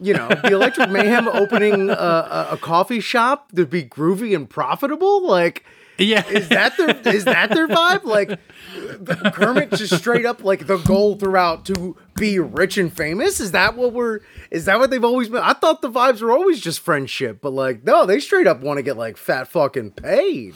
[0.00, 4.48] you know, the Electric Mayhem opening a, a, a coffee shop to be groovy and
[4.48, 5.26] profitable.
[5.26, 5.64] Like,
[5.98, 6.26] Yeah.
[6.28, 8.04] is that their is that their vibe?
[8.04, 8.38] Like
[9.34, 13.40] Kermit just straight up like the goal throughout to be rich and famous?
[13.40, 14.20] Is that what we're
[14.50, 15.42] is that what they've always been?
[15.42, 18.78] I thought the vibes were always just friendship, but like no, they straight up want
[18.78, 20.54] to get like fat fucking paid.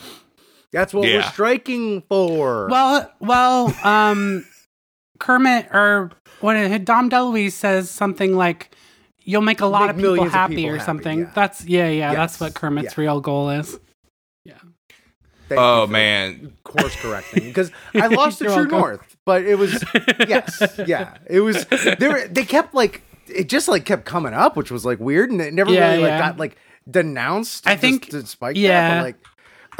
[0.71, 2.67] That's what we're striking for.
[2.69, 4.45] Well, well, um,
[5.19, 6.11] Kermit or
[6.41, 6.57] what?
[6.57, 8.75] it- Dom DeLuise says something like,
[9.27, 11.19] "You'll make a lot Make of people millions of happy" people or happy, something.
[11.19, 11.31] yeah.
[11.35, 12.13] That's yeah, yeah.
[12.15, 13.01] That's what Kermit's yeah.
[13.03, 13.79] real goal is.
[15.49, 18.79] Thank Oh man, course correcting because I lost the true welcome.
[18.79, 19.81] north, but it was
[20.27, 21.63] yes, yeah, it was.
[21.65, 25.31] They were, they kept like it just like kept coming up, which was like weird,
[25.31, 26.19] and it never Yeah, really like yeah.
[26.19, 26.57] got like
[26.91, 27.65] denounced.
[27.65, 28.89] I just think- despite yeah.
[28.89, 29.03] that, but,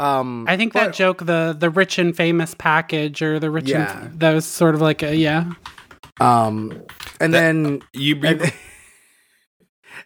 [0.00, 3.68] um, I think that but- joke, the the rich and famous package, or the rich
[3.68, 4.04] Yeah.
[4.04, 5.52] and that was sort of like a yeah.
[6.18, 6.72] um,
[7.20, 8.40] and then you, you and,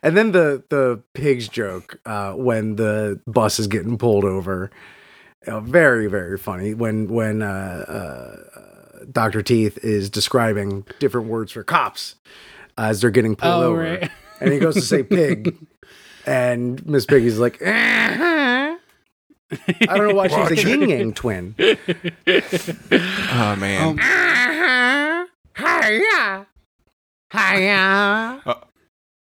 [0.03, 4.71] and then the the pigs joke uh, when the bus is getting pulled over.
[5.47, 7.47] Uh, very very funny when when uh,
[7.89, 12.15] uh, Doctor Teeth is describing different words for cops
[12.79, 14.11] as they're getting pulled Oh, over, right.
[14.41, 15.57] and he goes to say pig,
[16.27, 17.61] and Miss Piggy's like.
[17.61, 18.77] "Uh-huh."
[19.83, 21.55] I don't know why she's a yin yang twin.
[21.59, 25.27] oh man, Uh-huh.
[25.59, 26.47] Hiya.
[27.33, 28.63] Hiya.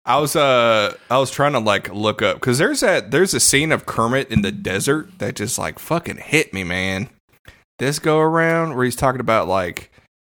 [0.04, 3.40] I was uh I was trying to like look up because there's that there's a
[3.40, 7.08] scene of Kermit in the desert that just like fucking hit me, man.
[7.78, 9.90] This go around where he's talking about like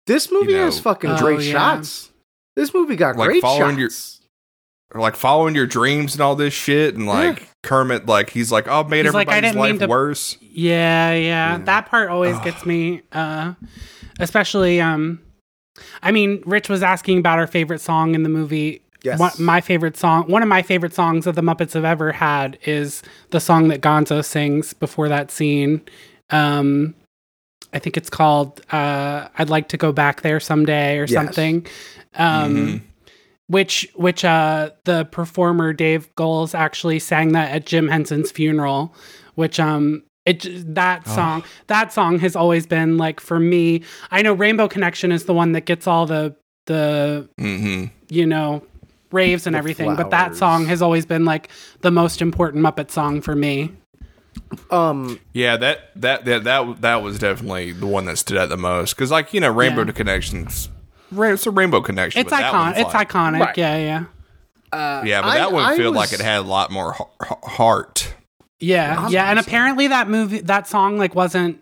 [0.07, 1.53] This movie You know- has fucking Oh, great yeah.
[1.53, 2.11] shots.
[2.55, 4.21] This movie got Like great following your- shots.
[4.95, 8.85] like following your dreams and all this shit and like Kermit like he's like oh
[8.85, 10.39] made He's like, I everybody's didn't life to- worse.
[10.41, 11.19] Yeah, yeah.
[11.57, 11.59] Yeah.
[11.65, 13.03] That part always gets me.
[13.13, 13.55] Uh
[14.21, 15.21] especially um
[16.03, 18.81] I mean, Rich was asking about our favorite song in the movie.
[19.03, 19.19] Yes.
[19.19, 22.59] What, my favorite song, one of my favorite songs that the Muppets have ever had
[22.65, 25.81] is the song that Gonzo sings before that scene.
[26.31, 26.95] Um
[27.73, 31.13] I think it's called uh I'd like to go back there someday or Yes.
[31.13, 31.67] something.
[32.15, 32.81] Um Mhm.
[33.49, 38.95] which which uh the performer Dave Goelz actually sang that at Jim Henson's funeral,
[39.37, 43.83] which um it that song that song has always been like for me.
[44.11, 46.35] I know Rainbow Connection is the one that gets all the
[46.67, 47.91] the Mhm.
[48.09, 48.63] you know
[49.17, 51.49] raves and The everything, but that song has always been like
[51.81, 53.73] the most important Muppet song for me.
[54.71, 58.57] Um, Yeah, that that that that that was definitely the one that stood out the
[58.57, 59.93] most because like you know Rainbow Yeah.
[59.93, 60.69] Connections,
[61.11, 62.21] it's a Rainbow Connection.
[62.21, 62.79] It's iconic.
[62.79, 63.41] It's like- iconic.
[63.41, 63.57] Right.
[63.59, 64.05] Yeah, yeah.
[64.73, 66.95] uh, Yeah, but I- that one I felt was- like it had a lot more
[67.45, 68.15] heart.
[68.61, 71.61] Yeah, yeah, and apparently that movie, that song, like wasn't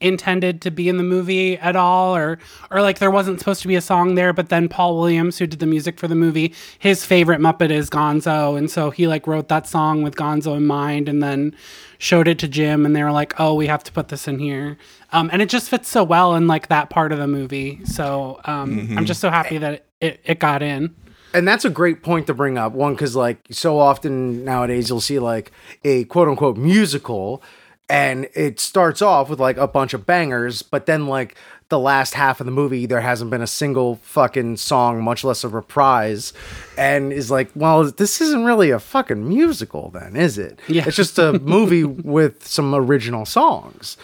[0.00, 2.38] intended to be in the movie at all, or
[2.70, 4.32] or like there wasn't supposed to be a song there.
[4.32, 7.90] But then Paul Williams, who did the music for the movie, his favorite Muppet is
[7.90, 11.54] Gonzo, and so he like wrote that song with Gonzo in mind, and then
[11.98, 14.38] showed it to Jim, and they were like, "Oh, we have to put this in
[14.38, 14.78] here,"
[15.12, 17.80] um, and it just fits so well in like that part of the movie.
[17.84, 20.94] So um, I'm just so happy that it, it got in.
[21.34, 22.72] and that's a great point to bring up.
[22.72, 25.52] One, because like so often nowadays you'll see like
[25.84, 27.42] a quote unquote musical,
[27.90, 31.34] and it starts off with like a bunch of bangers, but then like
[31.68, 35.44] the last half of the movie there hasn't been a single fucking song, much less
[35.44, 36.32] a reprise,
[36.78, 40.58] and is like, well, this isn't really a fucking musical, then, is it?
[40.68, 40.84] Yeah.
[40.86, 41.84] It's just a movie
[42.16, 43.96] with some original songs.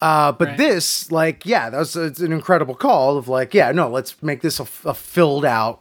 [0.00, 0.58] Uh, but Right.
[0.58, 4.40] this, like, yeah, that was it's an incredible call of like, yeah, no, let's make
[4.40, 5.80] this a, a filled out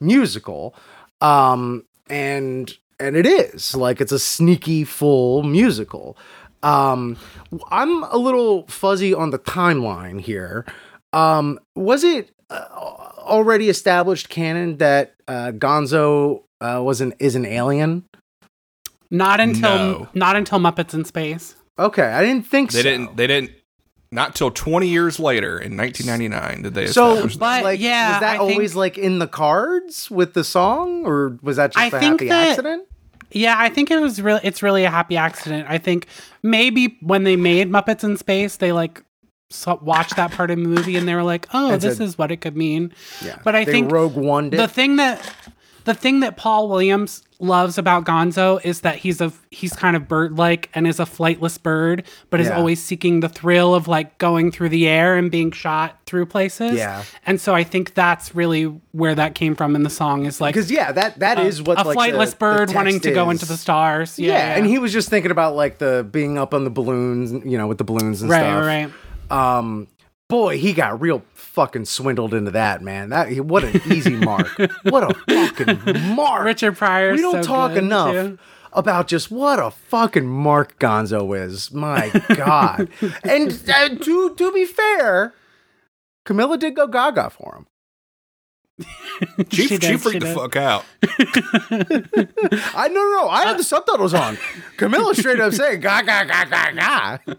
[0.00, 0.74] musical,
[1.20, 6.16] um, and and it is like it's a sneaky full musical.
[6.62, 7.16] Um,
[7.70, 10.66] I'm a little fuzzy on the timeline here.
[11.12, 12.66] Um, was it uh,
[13.18, 18.04] already established canon that uh, Gonzo uh, was an is an alien?
[19.10, 20.08] Not until No.
[20.14, 21.56] not until Muppets in Space.
[21.78, 22.82] Okay, I didn't think They so.
[22.82, 23.16] didn't.
[23.16, 23.52] They didn't.
[24.12, 27.28] Not till 20 years later, in 1999, did they So.
[27.38, 31.06] But, like, yeah, was that I think- always like in the cards with the song,
[31.06, 32.86] or was that just I a think happy that- accident?
[33.32, 35.66] Yeah, I think it was really it's really a happy accident.
[35.68, 36.06] I think
[36.42, 39.02] maybe when they made Muppets in Space, they like
[39.50, 42.18] saw, watched that part of the movie and they were like, "Oh, this said- is
[42.18, 42.92] what it could mean."
[43.24, 44.60] Yeah, But I think Rogue One did.
[44.60, 45.20] The thing that
[45.84, 50.06] the thing that Paul Williams loves about Gonzo is that he's a he's kind of
[50.06, 52.56] bird-like and is a flightless bird, but is Yeah.
[52.58, 56.76] always seeking the thrill of like going through the air and being shot through places.
[56.76, 57.02] Yeah.
[57.24, 60.54] And so I think that's really where that came from in the song is like
[60.54, 63.30] because yeah, that that is what a like, flightless the- bird the wanting to go
[63.30, 64.18] into the stars.
[64.18, 67.32] Yeah, Yeah, and he was just thinking about like the being up on the balloons,
[67.46, 68.64] you know, with the balloons and right, stuff.
[68.66, 68.90] right,
[69.30, 69.56] right.
[69.58, 69.86] Um,
[70.28, 71.22] boy, he got real
[71.52, 73.10] fucking swindled into that, man.
[73.10, 74.48] That what an easy mark.
[74.84, 76.44] What a fucking mark.
[76.44, 77.12] Richard Pryor.
[77.12, 78.38] we don't so talk good, enough too.
[78.72, 81.72] about just what a fucking mark Gonzo is.
[81.72, 82.88] My God.
[83.24, 85.34] and uh, to to be fair,
[86.24, 87.66] Camilla did go gaga for him.
[89.50, 90.84] She, She she, freaked she the fuck out.
[92.74, 93.28] I no no no.
[93.28, 94.38] I had the subtitles on.
[94.78, 97.36] Camilla straight up saying gaga gaga gaga.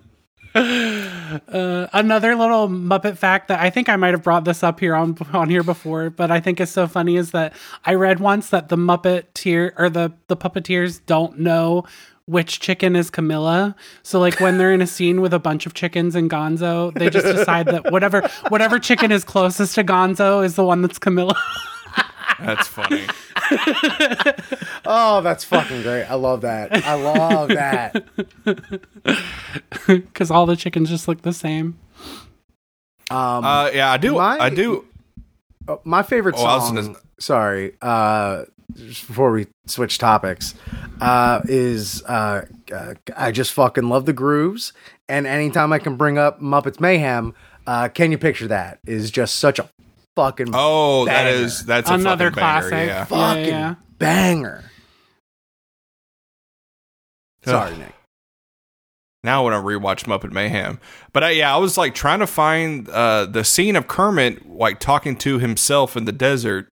[0.54, 5.18] Another little Muppet fact that I think I might have brought this up here on
[5.34, 7.54] on here before, but I think is so funny is that
[7.86, 11.86] I read once that the Muppeteer or the the puppeteers don't know
[12.26, 13.76] which chicken is Camilla.
[14.04, 17.10] So like when they're in a scene with a bunch of chickens and Gonzo, they
[17.10, 21.36] just decide that whatever whatever chicken is closest to Gonzo is the one that's Camilla.
[22.40, 23.06] That's funny.
[24.86, 26.04] Oh, that's fucking great.
[26.06, 26.72] I love that.
[26.86, 28.04] I love that.
[29.88, 31.78] Because all the chickens just look the same.
[33.10, 34.14] Um, Uh, yeah, I do.
[34.16, 34.86] My- I do.
[35.68, 36.76] Uh, my favorite Oh, song.
[36.76, 38.44] gonna- sorry, uh,
[38.76, 40.56] just before we switch topics,
[41.02, 44.72] uh, is uh, uh, I just fucking love the grooves,
[45.10, 47.34] and anytime I can bring up Muppets Mayhem,
[47.68, 48.80] uh, can you picture that?
[48.86, 49.70] Is just such a
[50.16, 51.36] fucking Oh, that banger.
[51.46, 52.88] is that's a Another fucking banger, classic.
[52.88, 53.06] Yeah.
[53.06, 53.76] fucking yeah.
[53.98, 54.64] banger.
[57.44, 57.94] Sorry, Nick.
[59.24, 60.80] Now when I want to rewatch Muppet Mayhem.
[61.14, 64.80] But I, yeah, I was like trying to find uh, the scene of Kermit like
[64.80, 66.68] talking to himself in the desert,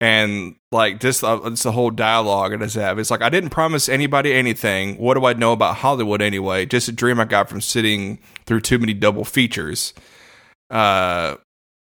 [0.00, 2.98] and like this, uh, it's the whole dialogue it has have.
[2.98, 4.96] It's like I didn't promise anybody anything.
[4.96, 6.64] What do I know about Hollywood anyway?
[6.64, 9.92] Just a dream I got from sitting through too many double features.
[10.70, 11.36] Uh,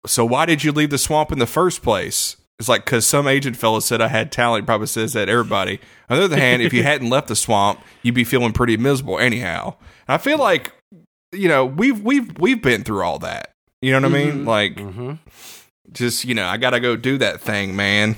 [0.06, 2.36] so why did you leave the swamp in the first place?
[2.58, 4.62] It's like because some agent fellow said I had talent.
[4.62, 5.78] He probably says that everybody.
[6.08, 9.18] On the other hand, if you hadn't left the swamp, you'd be feeling pretty miserable
[9.18, 9.74] anyhow.
[10.08, 10.72] And I feel like
[11.32, 13.50] you know we've we've we've been through all that.
[13.82, 14.32] You know what I mean?
[14.44, 14.46] Mhm.
[14.46, 15.12] Like Mm-hmm.
[15.92, 18.16] just you know I got to go do that thing, man.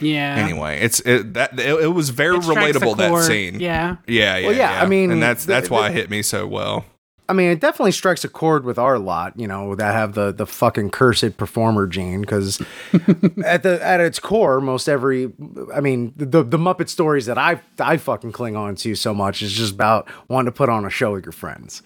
[0.00, 0.34] Yeah.
[0.36, 3.60] Anyway, it's it, that it, it was very It relatable that scene.
[3.60, 3.96] Yeah.
[4.08, 4.46] yeah, yeah.
[4.48, 6.84] Well, yeah, I mean, and that's the- that's why the- it hit me so well.
[7.28, 10.32] I mean, it definitely strikes a chord with our lot, you know, that have the
[10.32, 12.20] the fucking cursed performer gene.
[12.20, 12.60] Because
[13.44, 15.32] at the at its core, most every,
[15.74, 19.42] I mean, the the Muppet stories that I I fucking cling on to so much
[19.42, 21.82] is just about wanting to put on a show with your friends,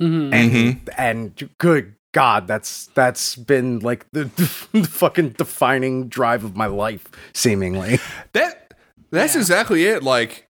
[0.00, 0.32] Mhm.
[0.32, 4.24] and and good God, that's that's been like the,
[4.72, 7.98] the fucking defining drive of my life, seemingly.
[8.32, 8.74] That
[9.10, 10.02] that's exactly it.
[10.02, 10.48] Like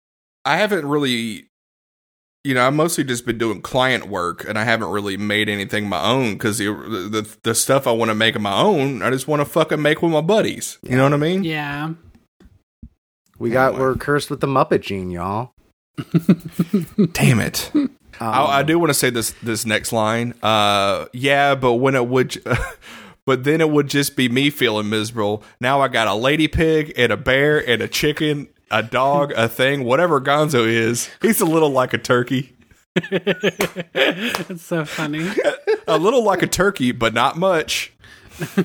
[0.45, 1.49] I haven't really
[2.47, 5.89] you know, I've mostly just been doing client work and I haven't really made anything
[5.89, 9.09] my own because the, the the stuff I want to make of my own, I
[9.11, 10.77] just want to fucking make with my buddies.
[10.81, 11.43] You know what I mean?
[11.43, 11.93] Yeah.
[13.37, 13.81] We got Anyway.
[13.81, 15.51] we're cursed with the Muppet gene, y'all.
[17.11, 17.69] Damn it.
[17.75, 17.89] Um,
[18.19, 20.33] I, I do want to say this this next line.
[20.41, 22.41] Uh, yeah, but when it would,
[23.25, 25.43] but then it would just be me feeling miserable.
[25.59, 29.47] Now I got a lady pig and a bear and a chicken, a dog, a
[29.47, 31.09] thing, whatever Gonzo is.
[31.21, 32.57] He's a little like a turkey,
[33.11, 35.29] It's so funny.
[35.87, 37.93] a little like a turkey, but not much.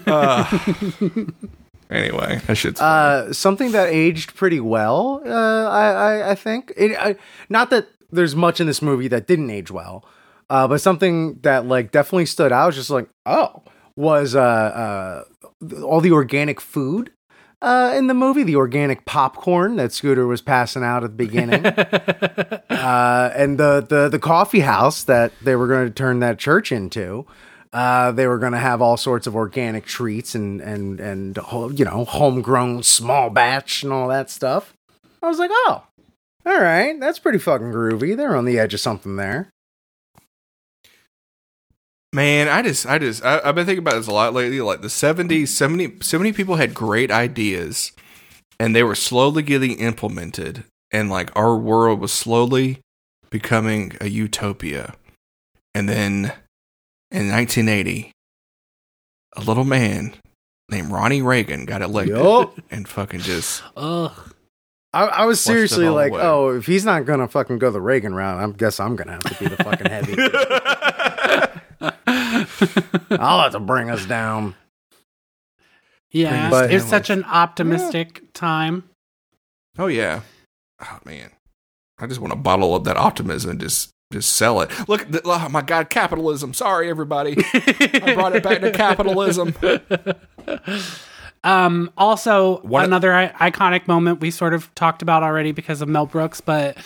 [0.07, 0.45] Uh,
[1.91, 5.23] anyway, that shit's Uh, something that aged pretty well.
[5.25, 6.97] Uh, I, I I think it.
[6.99, 7.17] I,
[7.49, 10.05] not that there's much in this movie that didn't age well,
[10.51, 12.67] uh, but something that like definitely stood out.
[12.67, 13.63] Was just like oh,
[13.97, 15.25] was uh, uh
[15.85, 17.13] all the organic food.
[17.63, 21.65] Uh, in the movie, the organic popcorn that Scooter was passing out at the beginning,
[22.71, 26.73] uh, and the, the the coffee house that they were going to turn that church
[26.73, 27.25] into.
[27.73, 31.39] Uh, they were going to have all sorts of organic treats and and and
[31.79, 34.75] you know homegrown small batch and all that stuff.
[35.23, 35.85] I was like, oh,
[36.45, 38.17] all right, that's pretty fucking groovy.
[38.17, 39.52] They're on the edge of something there.
[42.15, 44.61] Man, I just, I just, I, I've been thinking about this a lot lately.
[44.61, 47.93] Like the 70s, 70, so many people had great ideas
[48.61, 50.65] and they were slowly getting implemented.
[50.91, 52.81] And like our world was slowly
[53.31, 54.95] becoming a utopia.
[55.75, 56.33] And then
[57.11, 58.13] in 1980,
[59.35, 60.15] a little man
[60.71, 62.59] named Ronnie Reagan got elected Yup.
[62.71, 64.13] and fucking just, Ugh.
[64.93, 66.21] I, I was seriously like, away.
[66.23, 69.23] oh, if he's not gonna fucking go the Reagan route, I guess I'm gonna have
[69.23, 70.15] to be the fucking heavy.
[73.11, 74.55] I'll have to bring us down.
[76.11, 76.51] Yeah.
[76.51, 78.85] But- it's such an optimistic time.
[79.79, 80.21] oh yeah.
[80.81, 81.31] Oh man.
[81.99, 84.71] I just want to bottle up that optimism and just, just sell it.
[84.89, 86.53] Look, th- oh my God, capitalism.
[86.53, 87.37] Sorry, everybody.
[87.55, 89.55] I brought it back to capitalism.
[91.45, 95.89] Um, also, One- another I- iconic moment we sort of talked about already because of
[95.89, 96.77] Mel Brooks, but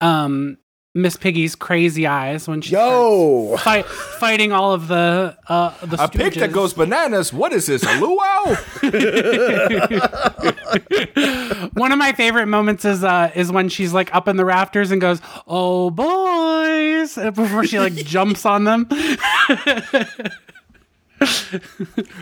[0.00, 0.56] um,
[0.96, 3.58] Miss Piggy's crazy eyes when she Yo!
[3.58, 7.34] fight, fighting all of the uh, the A pig that goes bananas.
[7.34, 7.82] What is this?
[7.82, 8.56] A luau?
[11.74, 14.90] One of my favorite moments is uh is when she's like up in the rafters
[14.90, 18.88] and goes, "Oh boys!" before she like jumps on them.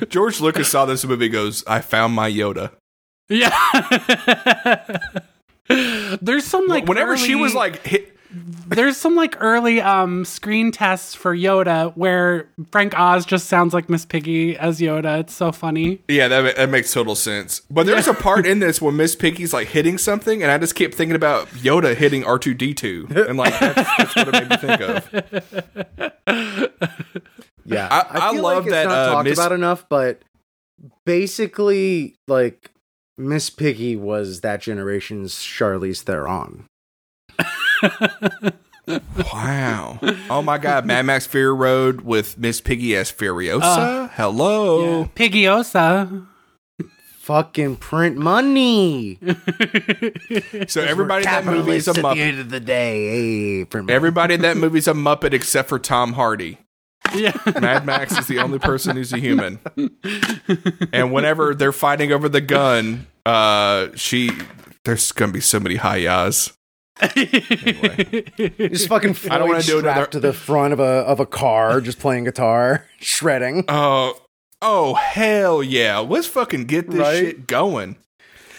[0.08, 1.28] George Lucas saw this movie.
[1.28, 2.72] Goes, I found my Yoda.
[3.28, 3.56] Yeah.
[6.20, 8.13] There's some like Whenever she was like hit.
[8.66, 13.88] There's some like early um screen tests for Yoda where Frank Oz just sounds like
[13.88, 15.20] Miss Piggy as Yoda.
[15.20, 16.00] It's so funny.
[16.08, 17.60] Yeah, that, that makes total sense.
[17.70, 20.74] But there's a part in this where Miss Piggy's like hitting something, and I just
[20.74, 24.32] kept thinking about Yoda hitting R two D two, and like that's, that's what it
[24.32, 25.10] made me think of.
[27.66, 30.20] Yeah, I- I feel love like it's that, Not uh, talked Miss- about enough, but
[31.06, 32.72] basically, like
[33.16, 36.66] Miss Piggy was that generation's Charlize Theron.
[39.32, 39.98] Wow!
[40.28, 44.10] Oh my God, Mad Max Fury Road with Miss Piggy as Furiosa.
[44.10, 45.06] Hello.
[45.16, 46.26] Piggyosa.
[47.20, 49.18] Fucking print money.
[50.68, 52.18] So everybody in that movie is a Capitalists at the Muppet.
[52.18, 53.06] end of the day.
[53.60, 53.94] Hey, print money.
[53.96, 56.58] Everybody in that movie's a Muppet except for Tom Hardy.
[57.14, 57.32] Yeah.
[57.58, 59.58] Mad Max is the only person who's a human.
[60.92, 64.30] And whenever they're fighting over the gun, uh, she
[64.84, 66.52] there's gonna be so many high yas.
[67.02, 71.20] Just fucking Floyd I don't wanna do strapped another- to the front of a of
[71.20, 73.64] a car, just playing guitar, shredding.
[73.68, 74.20] Oh,
[74.62, 75.98] oh hell yeah!
[75.98, 77.18] Let's fucking get this Right?
[77.18, 77.96] shit going.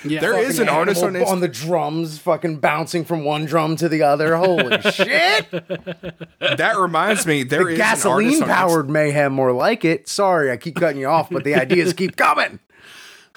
[0.03, 0.19] Yeah.
[0.19, 3.89] There is an artist on animal on the drums, fucking bouncing from one drum to
[3.89, 4.35] the other.
[4.35, 5.49] Holy shit!
[5.49, 10.07] That reminds me, there is an artist Gasoline on Inst- powered mayhem, more like it.
[10.07, 12.59] Sorry, I keep cutting you off, but the ideas keep coming.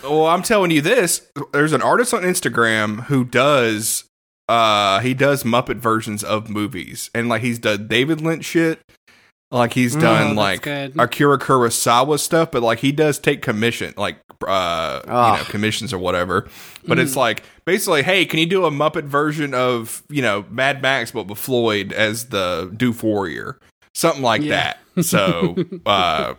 [0.03, 1.27] Well, I'm telling you this.
[1.53, 4.05] There's an artist on Instagram who does
[4.49, 7.11] uh he does Muppet versions of movies.
[7.15, 8.81] And like he's done David Lynch shit.
[9.51, 10.95] Like he's done Oh, like good.
[10.99, 15.99] Akira Kurosawa stuff, but like he does take commission, like uh you know, commissions or
[15.99, 16.47] whatever.
[16.87, 17.03] But Mm.
[17.03, 21.11] it's like basically, hey, can you do a Muppet version of, you know, Mad Max
[21.13, 23.59] but with Floyd as the Doof Warrior?
[23.95, 24.75] Something like Yeah.
[24.95, 25.05] that.
[25.05, 25.57] So
[25.87, 26.35] uh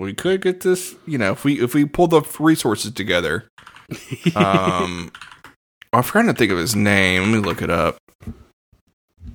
[0.00, 3.44] we could get this, you know, if we if we pull the resources together.
[4.34, 5.12] Um
[5.94, 7.22] I'm trying to think of his name.
[7.22, 7.96] Let me look it up.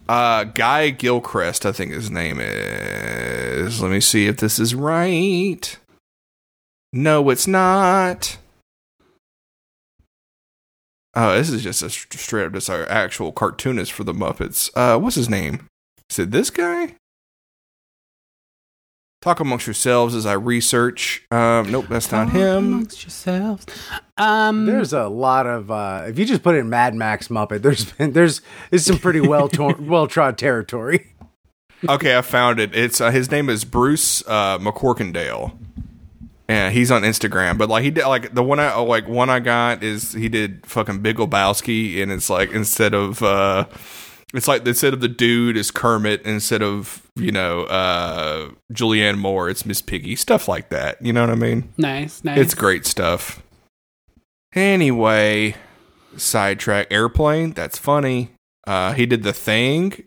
[0.07, 3.81] Uh Guy Gilchrist, I think his name is.
[3.81, 5.77] Let me see if this is right.
[6.91, 8.38] No, it's not.
[11.15, 14.69] Oh, this is just a st- straight up just our actual cartoonist for the Muppets.
[14.76, 15.68] Uh, what's his name?
[16.10, 16.95] Is it this guy?
[19.21, 21.25] Talk amongst yourselves as I research.
[21.29, 22.57] Um, nope, that's not him.
[22.73, 23.65] Amongst yourselves.
[24.17, 27.91] Um, There's a lot of uh, if you just put in Mad Max Muppet, there's
[27.91, 28.41] been there's
[28.71, 31.07] is some pretty well torn, well trod territory.
[31.87, 32.73] Okay, I found it.
[32.73, 35.51] It's uh, his name is Bruce uh, McCorkindale,
[36.47, 37.57] and he's on Instagram.
[37.57, 40.65] But like he did, like the one I like one I got is he did
[40.65, 43.65] fucking Big Lebowski, and it's like instead of uh,
[44.34, 49.49] it's like instead of the dude is Kermit, instead of you know uh, Julianne Moore,
[49.49, 51.01] it's Miss Piggy, stuff like that.
[51.01, 51.73] You know what I mean?
[51.77, 52.38] nice, nice.
[52.38, 53.41] It's great stuff.
[54.53, 55.56] Anyway,
[56.18, 57.51] sidetrack airplane.
[57.53, 58.31] That's funny.
[58.68, 60.03] Uh, he did the thing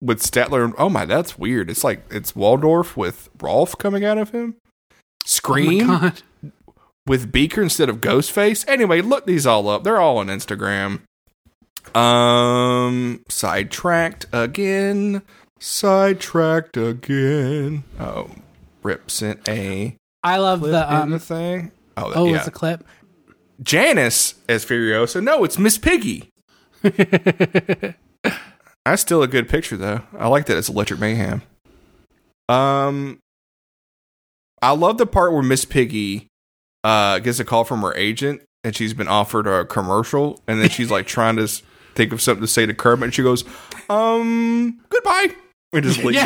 [0.00, 0.72] with Statler.
[0.78, 1.70] Oh my, that's weird.
[1.70, 4.56] It's like it's Waldorf with Rolf coming out of him.
[4.92, 4.96] Oh
[5.26, 6.22] Scream God.
[7.06, 8.64] with Beaker instead of Ghostface.
[8.68, 9.82] Anyway, look these all up.
[9.84, 11.00] They're all on Instagram.
[11.94, 15.22] Um, sidetracked again.
[15.60, 17.84] Sidetracked again.
[18.00, 18.30] Oh,
[18.82, 21.10] Rip sent a I love the um.
[21.10, 21.72] the thing.
[21.96, 22.38] Oh, Oh, yeah.
[22.38, 22.84] it's a clip.
[23.62, 25.22] Janice as Furiosa.
[25.22, 26.28] No, it's Miss Piggy.
[28.84, 30.02] That's still a good picture though.
[30.18, 31.42] I like that it's Electric Mayhem.
[32.48, 33.18] Um
[34.60, 36.26] I love the part where Miss Piggy
[36.82, 40.68] uh gets a call from her agent and she's been offered a commercial and then
[40.68, 41.48] she's like trying to
[41.94, 43.44] think of something to say to Kermit and she goes,
[43.88, 45.34] "Um, goodbye."
[45.72, 46.18] And just leaves.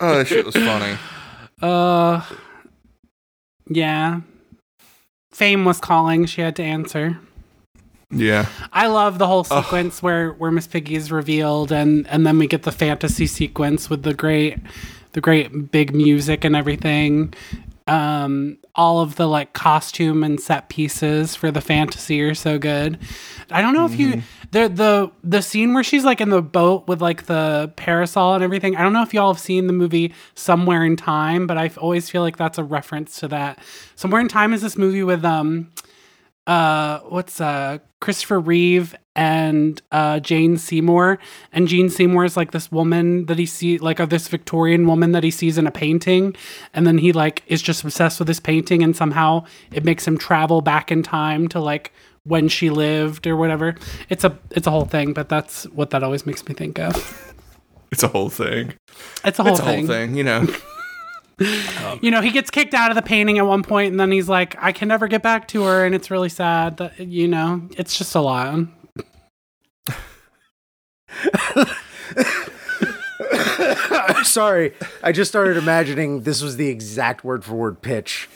[0.00, 0.98] oh, that shit was funny.
[1.62, 2.22] Uh,
[3.68, 4.20] yeah.
[5.32, 6.26] Fame was calling.
[6.26, 7.18] She had to answer.
[8.10, 8.46] Yeah.
[8.72, 12.46] I love the whole sequence where where Miss Piggy is revealed, and and then we
[12.46, 14.58] get the fantasy sequence with the great,
[15.12, 17.34] the great big music and everything.
[17.88, 22.98] Um, all of the like costume and set pieces for the fantasy are so good.
[23.50, 26.86] I don't know if you the the the scene where she's like in the boat
[26.86, 28.76] with like the parasol and everything.
[28.76, 32.08] I don't know if y'all have seen the movie Somewhere in Time, but I always
[32.08, 33.58] feel like that's a reference to that.
[33.96, 35.70] Somewhere in Time is this movie with um
[36.48, 41.18] uh what's uh Christopher Reeve and uh Jane Seymour
[41.52, 45.12] and Jane Seymour is like this woman that he see like uh, this Victorian woman
[45.12, 46.34] that he sees in a painting
[46.72, 50.16] and then he like is just obsessed with this painting and somehow it makes him
[50.16, 51.92] travel back in time to like
[52.24, 53.74] when she lived or whatever.
[54.08, 57.34] It's a it's a whole thing, but that's what that always makes me think of.
[57.90, 58.74] It's a whole thing.
[59.24, 59.86] It's a whole It's a thing.
[59.86, 60.46] whole thing, you know.
[62.02, 64.28] You know, he gets kicked out of the painting at one point and then he's
[64.28, 67.68] like, I can never get back to her and it's really sad that you know,
[67.76, 68.66] it's just a lot.
[74.24, 78.28] Sorry, I just started imagining this was the exact word for word pitch.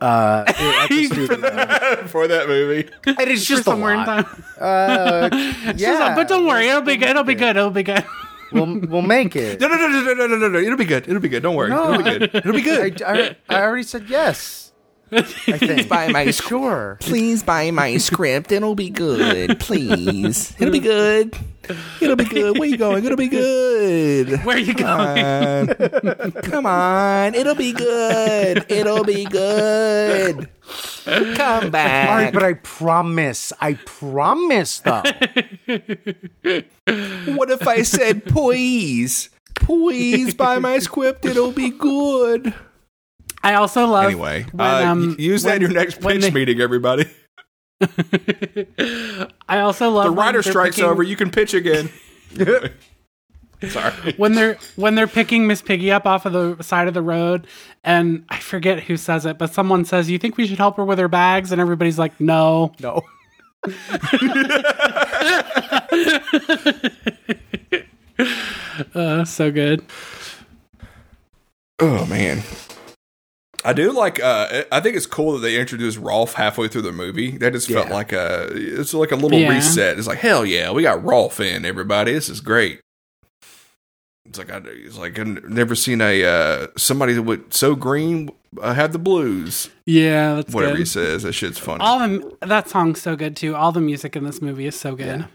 [0.00, 2.06] Uh, at the studio.
[2.06, 2.88] For that movie.
[3.04, 4.26] and it's just a somewhere in lot.
[4.26, 4.44] time.
[4.60, 5.28] Uh,
[5.76, 7.10] yeah, like, but don't worry, it'll be good.
[7.10, 7.56] It'll be good.
[7.56, 8.04] It'll be good.
[8.52, 9.60] We'll we'll make it.
[9.60, 10.58] No, no, no, no, no, no, no, no.
[10.58, 11.08] It'll be good.
[11.08, 11.42] It'll be good.
[11.42, 11.70] Don't worry.
[11.70, 11.92] No.
[11.92, 12.34] It'll be good.
[12.34, 13.02] It'll be good.
[13.02, 14.72] I, I, I already said yes.
[15.10, 15.88] I think.
[15.88, 16.98] buy my sc- sure.
[17.00, 18.52] Please buy my script.
[18.52, 19.58] It'll be good.
[19.58, 20.54] Please.
[20.60, 21.34] It'll be good.
[22.00, 22.58] It'll be good.
[22.58, 23.04] Where you going?
[23.04, 24.44] It'll be good.
[24.44, 25.66] Where are you going?
[25.68, 25.86] Come
[26.18, 26.32] on.
[26.42, 27.34] Come on.
[27.34, 28.64] It'll be good.
[28.70, 30.48] It'll be good.
[31.04, 32.08] Come back.
[32.10, 33.52] All right, but I promise.
[33.60, 35.02] I promise, though.
[37.34, 39.30] what if I said, please?
[39.54, 41.24] Please buy my script.
[41.24, 42.54] It'll be good.
[43.42, 46.30] I also love Anyway, when, uh, um, use that in your next when pitch they-
[46.30, 47.06] meeting, everybody.
[49.48, 51.02] I also love The when writer strike's picking- over.
[51.02, 51.90] You can pitch again.
[53.68, 54.14] Sorry.
[54.16, 57.46] when they're when they're picking Miss Piggy up off of the side of the road,
[57.88, 60.84] and I forget who says it, but someone says, "You think we should help her
[60.84, 63.00] with her bags?" And everybody's like, "No." No.
[68.94, 69.84] Uh, so good.
[71.80, 72.42] Oh man.
[73.64, 74.20] I do like.
[74.22, 77.36] Uh, I think it's cool that they introduced Rolf halfway through the movie.
[77.38, 77.94] That just felt Yeah.
[77.94, 78.48] like a.
[78.52, 79.50] It's like a little Yeah.
[79.50, 79.98] reset.
[79.98, 81.64] It's like hell yeah, we got Rolf in.
[81.64, 82.80] Everybody, this is great.
[84.28, 84.60] It's like I.
[84.66, 88.30] It's like I've never seen a uh, somebody that would so green
[88.60, 89.70] uh, have the blues.
[89.86, 90.78] Yeah, that's Whatever good.
[90.80, 91.80] he says, that shit's funny.
[91.82, 93.56] All the that song's so good too.
[93.56, 95.26] All the music in this movie is so good.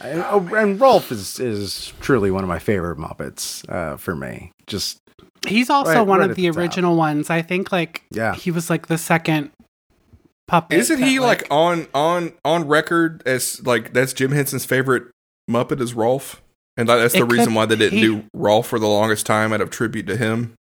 [0.00, 4.52] And, oh, and Rolf is is truly one of my favorite Muppets uh, for me.
[4.66, 4.98] Just
[5.46, 7.28] He's also Right- one right of the the original ones.
[7.30, 8.34] I think like Yeah.
[8.34, 9.50] he was like the second
[10.46, 10.78] puppet.
[10.78, 15.04] Isn't he that, like, on on on record as like that's Jim Henson's favorite
[15.50, 16.41] Muppet is Rolf,
[16.76, 19.26] and like, that's the could- reason why they didn't he- do Rolf for the longest
[19.26, 20.54] time out of tribute to him.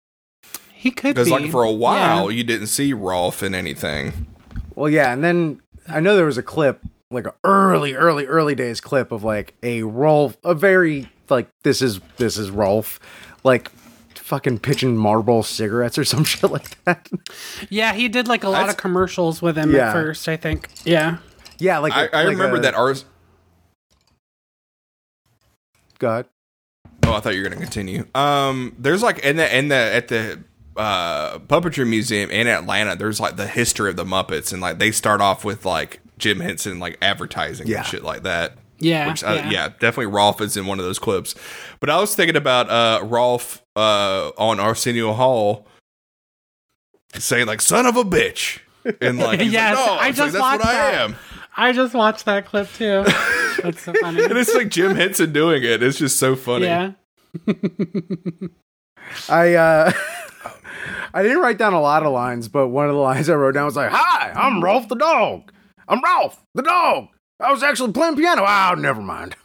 [0.72, 2.36] he could Because be like for a while Yeah.
[2.38, 4.26] you didn't see Rolf in anything.
[4.74, 5.12] well, yeah.
[5.12, 6.80] And then I know there was a clip,
[7.10, 11.82] like an early, early, early days clip of like a Rolf, a very like this
[11.82, 12.98] is this is Rolf,
[13.44, 13.70] like
[14.14, 17.08] fucking pitching marble cigarettes or some shit like that.
[17.68, 19.88] Yeah, he did like a lot That's- of commercials with him Yeah.
[19.88, 20.28] at first.
[20.28, 20.68] I think.
[20.84, 21.18] Yeah.
[21.58, 23.04] yeah, like I, I like remember a- that ours.
[26.00, 26.26] Go ahead.
[27.04, 28.06] Oh, I thought you were going to continue.
[28.14, 30.42] Um, there's like in the in the at the
[30.76, 32.96] uh puppetry museum in Atlanta.
[32.96, 36.40] There's like the history of the Muppets, and like they start off with like Jim
[36.40, 37.78] Henson like advertising Yeah.
[37.78, 38.56] and shit like that.
[38.78, 39.08] Yeah.
[39.08, 39.50] Which, uh, yeah.
[39.50, 39.68] yeah.
[39.68, 41.34] definitely Rolf is in one of those clips.
[41.80, 45.66] But I was thinking about uh, Rolf uh, on Arsenio Hall
[47.14, 48.60] saying like "son of a bitch,"
[49.00, 51.16] and like, he's Yes, like, no, I It's like, just that's what watched I am.
[51.60, 53.04] I just watched that clip too.
[53.62, 54.24] That's so funny.
[54.24, 55.82] And it's like Jim Henson doing it.
[55.82, 56.64] It's just so funny.
[56.64, 56.92] Yeah.
[59.28, 59.92] I uh
[61.14, 63.52] I didn't write down a lot of lines, but one of the lines I wrote
[63.52, 65.52] down was like, "Hi, I'm Rolf the dog.
[65.86, 67.08] I'm Rolf the dog.
[67.38, 68.44] I was actually playing piano.
[68.46, 69.36] Oh, never mind."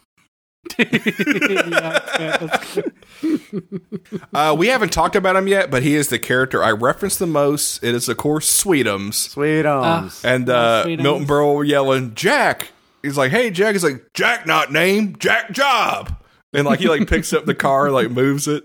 [0.78, 2.92] Yeah that's good.
[3.20, 3.80] That's good.
[4.32, 7.26] Uh, we haven't talked about him yet, but he is the character I reference the
[7.26, 7.82] most.
[7.82, 9.14] It is, of course, Sweetums.
[9.14, 10.24] Sweet ums.
[10.24, 11.02] And uh, Sweetums.
[11.02, 12.72] Milton Berle yelling, Jack.
[13.02, 13.74] He's like, hey, Jack.
[13.74, 16.16] He's like, Jack, not name, Jack Job.
[16.52, 18.64] And like, he like picks up the car, like moves it.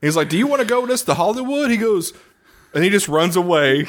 [0.00, 1.70] He's like, do you want to go with us to Hollywood?
[1.70, 2.12] He goes,
[2.74, 3.86] and he just runs away.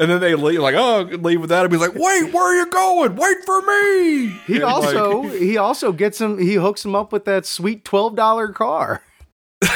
[0.00, 1.72] And then they leave, like, oh, leave without him.
[1.72, 3.16] He's like, wait, where are you going?
[3.16, 4.28] Wait for me.
[4.46, 6.38] he And, like, also he also gets him.
[6.38, 9.02] He hooks him up with that sweet twelve dollar car.
[9.60, 9.68] that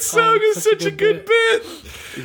[0.00, 1.62] song Oh, is such a such a good good bit.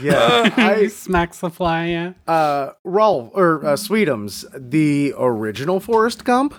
[0.02, 1.86] Yeah, he I smacks the fly.
[1.88, 2.14] Yeah.
[2.28, 6.56] uh Rolf or uh, Sweetums, the original Forrest Gump.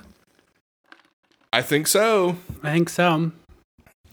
[1.52, 2.36] I think so.
[2.62, 3.32] I think so.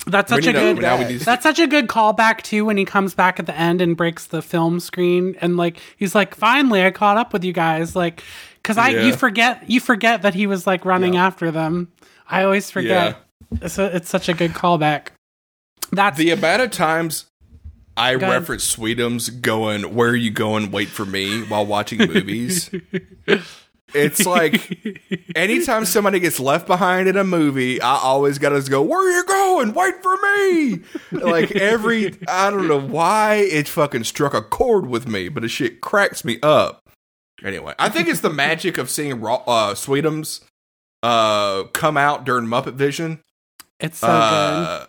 [0.07, 0.78] That's such a good.
[0.78, 3.95] to- That's such a good callback too when he comes back at the end and
[3.95, 7.95] breaks the film screen and like he's like, "Finally, I caught up with you guys."
[7.95, 8.23] Like,
[8.56, 9.02] because I Yeah.
[9.03, 11.90] you forget you forget that he was like running after them.
[12.28, 13.18] I always forget.
[13.61, 15.07] It's a, it's such a good callback.
[15.91, 17.26] That's the amount of times
[17.98, 20.72] I Go reference Sweetums going, "Where are you going?
[20.72, 22.72] Wait for me" while watching movies.
[23.93, 24.89] it's like
[25.35, 29.11] anytime somebody gets left behind in a movie, I always got to go, "Where are
[29.11, 29.73] you going?
[29.73, 30.80] Wait for me!"
[31.11, 35.49] Like every, I don't know why it fucking struck a chord with me, but it
[35.49, 36.81] shit cracks me up.
[37.43, 40.41] Anyway, I think it's the magic of seeing Ro- uh, Sweetums
[41.03, 43.22] uh, come out during Muppet Vision.
[43.80, 44.13] It's so good.
[44.13, 44.85] uh,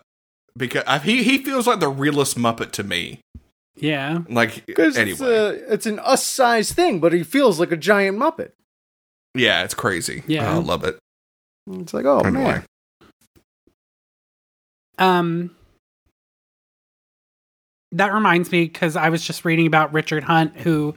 [0.56, 3.20] because I, he he feels like the realest Muppet to me.
[3.74, 4.18] Yeah.
[4.28, 7.76] Like Because anyway, it's, a, it's an us size thing, but he feels like a
[7.76, 8.50] giant Muppet.
[9.34, 10.22] Yeah, it's crazy.
[10.26, 10.50] Yeah.
[10.52, 10.98] I love it.
[11.70, 12.42] It's like, oh Anyway.
[12.44, 12.64] man.
[14.98, 15.56] Um,
[17.92, 20.94] that reminds me because I was just reading about Richard Hunt, who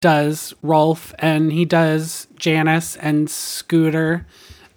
[0.00, 4.26] does Rolf and he does Janice and Scooter.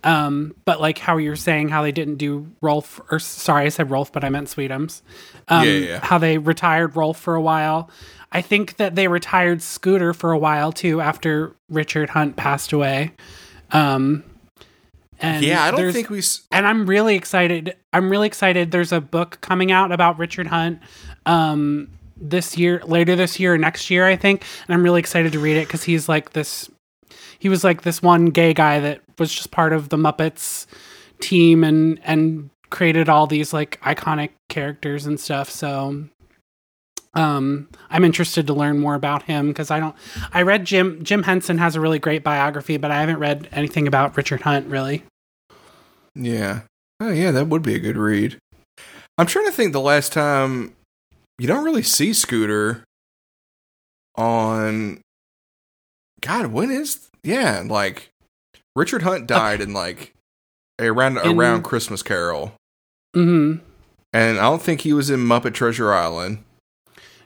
[0.03, 3.91] Um, but like how you're saying how they didn't do Rolf, or sorry, I said
[3.91, 5.01] Rolf, but I meant Sweetums.
[5.49, 5.99] Um, Yeah, yeah, yeah.
[6.05, 7.89] How they retired Rolf for a while.
[8.31, 13.11] I think that they retired Scooter for a while too after Richard Hunt passed away.
[13.71, 14.23] Um,
[15.19, 16.19] and Yeah, I don't think we.
[16.19, 17.75] s- and I'm really excited.
[17.91, 18.71] I'm really excited.
[18.71, 20.79] There's a book coming out about Richard Hunt
[21.25, 24.43] um, this year, later this year or next year, I think.
[24.67, 26.69] And I'm really excited to read it because he's like this.
[27.39, 30.65] He was like this one gay guy that was just part of the Muppets
[31.19, 35.49] team and and created all these like iconic characters and stuff.
[35.49, 36.05] So
[37.15, 39.95] um i'm interested to learn more about him because i don't
[40.33, 43.87] i read jim jim henson has a really great biography but i haven't read anything
[43.87, 45.03] about richard hunt really
[46.15, 46.61] Yeah.
[47.01, 48.37] Oh yeah, that would be a good read.
[49.17, 50.75] I'm trying to think the last time
[51.37, 52.83] you don't really see Scooter
[54.15, 54.99] on.
[56.21, 57.63] God, when is yeah?
[57.65, 58.09] Like
[58.75, 60.13] Richard Hunt died in like
[60.79, 62.53] around In- around Christmas Carol,
[63.13, 63.55] hmm
[64.11, 66.39] and I don't think he was in Muppet Treasure Island.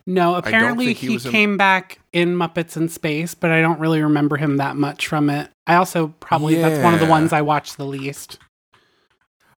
[0.05, 3.79] No, apparently he he, was in- came back in Muppets in Space, but I don't
[3.79, 5.49] really remember him that much from it.
[5.65, 8.37] I also probably that's one of the ones I watched the least.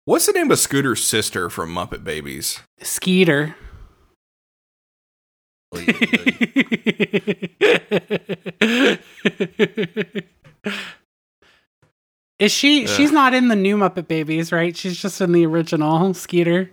[0.04, 2.60] What's the name of Scooter's sister from Muppet Babies?
[2.82, 3.56] Skeeter.
[12.38, 12.86] Is she?
[12.86, 14.76] She's not in the new Muppet Babies, right?
[14.76, 16.70] She's just in the original Skeeter.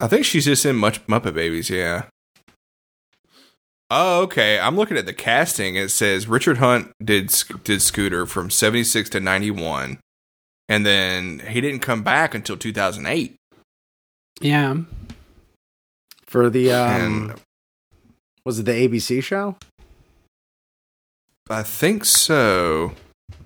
[0.00, 2.06] I think she's just in much Muppet Babies, yeah.
[3.90, 4.58] Oh, okay.
[4.58, 5.76] I'm looking at the casting.
[5.76, 9.98] It says Richard Hunt did did Scooter from 76 to 91,
[10.68, 13.36] and then he didn't come back until 2008.
[14.40, 14.76] Yeah.
[16.26, 17.40] For the um, and
[18.44, 19.56] was it the ABC show?
[21.48, 22.92] I think so.
[23.30, 23.36] I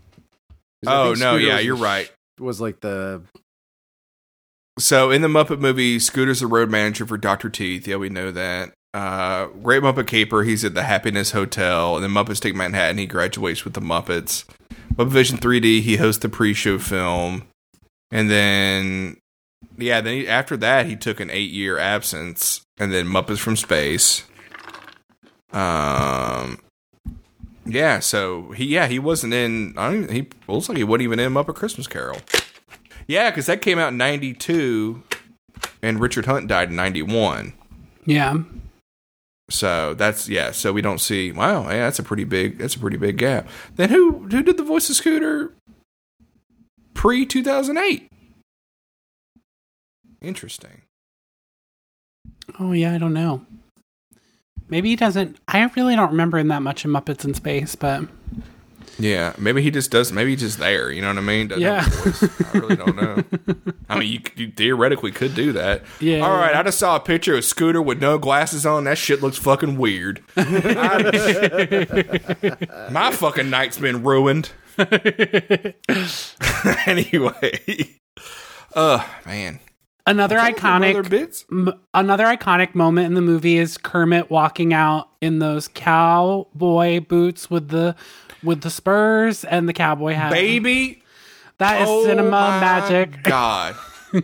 [0.86, 2.10] Oh think no, yeah, you're right.
[2.38, 3.22] Was like the
[4.78, 7.86] So in the Muppet movie, Scooter's the road manager for Doctor Teeth.
[7.88, 8.72] Yeah, we know that.
[8.94, 12.98] Uh, Great Muppet Caper, he's at the Happiness Hotel, and then Muppets Take Manhattan.
[12.98, 14.44] He graduates with the Muppets.
[14.94, 17.44] Muppet Vision 3D, he hosts the pre-show film,
[18.10, 19.18] and then
[19.76, 24.24] yeah, then he, after that he took an eight-year absence, and then Muppets from Space.
[25.52, 26.60] Um,
[27.66, 29.74] yeah, so he yeah he wasn't in.
[29.76, 32.18] I don't, he looks like he wasn't even in Muppet Christmas Carol.
[33.09, 35.02] Yeah, because that came out in '92,
[35.82, 37.55] and Richard Hunt died in '91.
[38.05, 38.39] Yeah.
[39.51, 40.52] So that's yeah.
[40.52, 41.32] So we don't see.
[41.32, 42.59] Wow, yeah, that's a pretty big.
[42.59, 43.48] That's a pretty big gap.
[43.76, 45.55] Then who who did the voice of Scooter
[46.94, 48.09] pre 2008?
[50.20, 50.82] Interesting.
[52.59, 53.47] Oh yeah, I don't know.
[54.68, 55.39] Maybe he doesn't.
[55.48, 58.02] I really don't remember him that much in Muppets in Space, but
[58.98, 60.10] Yeah, maybe he just does.
[60.12, 60.90] Maybe he's just there.
[60.90, 61.46] You know what I mean?
[61.48, 61.82] Doesn't Yeah.
[61.82, 62.24] have a voice.
[62.54, 63.22] I really don't know.
[63.88, 65.84] I mean, you, you theoretically could do that.
[66.00, 66.20] Yeah.
[66.26, 68.84] All right, I just saw a picture of a Scooter with no glasses on.
[68.84, 70.20] That shit looks fucking weird.
[70.36, 71.94] I-
[72.90, 74.50] my fucking night's been ruined.
[76.86, 77.98] anyway,
[78.74, 79.60] uh, man.
[80.06, 81.44] another Trying to think of iconic bits.
[81.50, 87.50] M- another iconic moment in the movie is Kermit walking out in those cowboy boots
[87.50, 87.94] with the
[88.43, 90.32] with the spurs and the cowboy hat.
[90.32, 91.02] Baby,
[91.59, 93.23] that is Oh cinema magic.
[93.23, 93.77] God.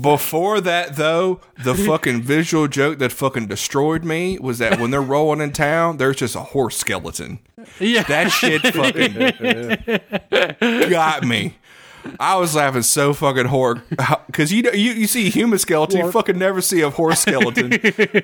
[0.00, 5.02] Before that, though, the fucking visual joke that fucking destroyed me was that when they're
[5.02, 7.40] rolling in town, there's just a horse skeleton.
[7.80, 9.12] Yeah, That shit fucking
[10.90, 11.56] got me.
[12.20, 13.82] I was laughing so fucking hard
[14.28, 17.72] because you, you you see a human skeleton, you fucking never see a horse skeleton,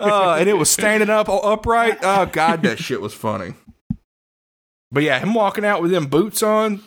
[0.00, 1.98] uh, and it was standing up upright.
[2.02, 3.54] Oh god, that shit was funny.
[4.92, 6.82] But yeah, him walking out with them boots on,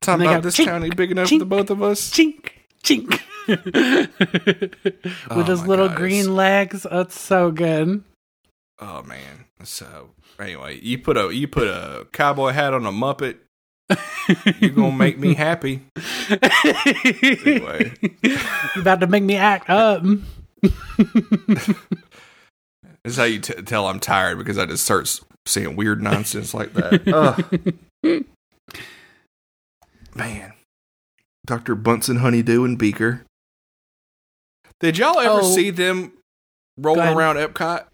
[0.00, 2.10] talking about go, this chink, town ain't big enough chink, for the both of us.
[2.10, 2.50] chink
[2.82, 3.20] chink.
[3.46, 4.10] With
[5.30, 6.86] oh his little God, green legs.
[6.90, 8.02] That's so good.
[8.78, 9.44] Oh man.
[9.62, 13.36] So anyway, you put a you put a cowboy hat on a Muppet.
[14.60, 15.82] You're gonna make me happy.
[16.30, 17.92] Anyway.
[18.00, 18.38] you
[18.76, 20.02] about to make me act up.
[23.04, 26.02] This is how you t- tell I'm tired because I just start s- saying weird
[26.02, 27.06] nonsense like that.
[28.04, 28.24] Ugh.
[30.14, 30.52] Man.
[31.46, 31.74] Dr.
[31.74, 33.22] Bunsen Honeydew and Beaker.
[34.80, 35.54] Did y'all ever Oh.
[35.54, 36.12] see them
[36.78, 37.84] rolling around Epcot?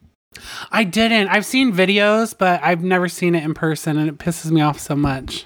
[0.70, 1.28] I didn't.
[1.28, 4.78] I've seen videos, but I've never seen it in person, and it pisses me off
[4.78, 5.44] so much.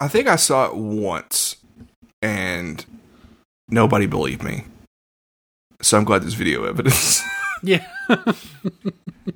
[0.00, 1.56] I think I saw it once
[2.20, 2.84] and
[3.68, 4.64] nobody believed me.
[5.80, 7.22] So I'm glad there's video evidence.
[7.62, 7.84] Yeah.
[8.08, 8.34] I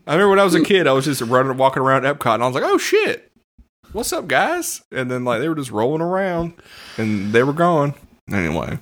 [0.06, 2.46] remember when I was a kid, I was just running, walking around Epcot, and I
[2.46, 3.30] was like, "Oh shit,
[3.92, 6.54] what's up, guys?" And then like they were just rolling around,
[6.96, 7.94] and they were gone.
[8.32, 8.78] Anyway,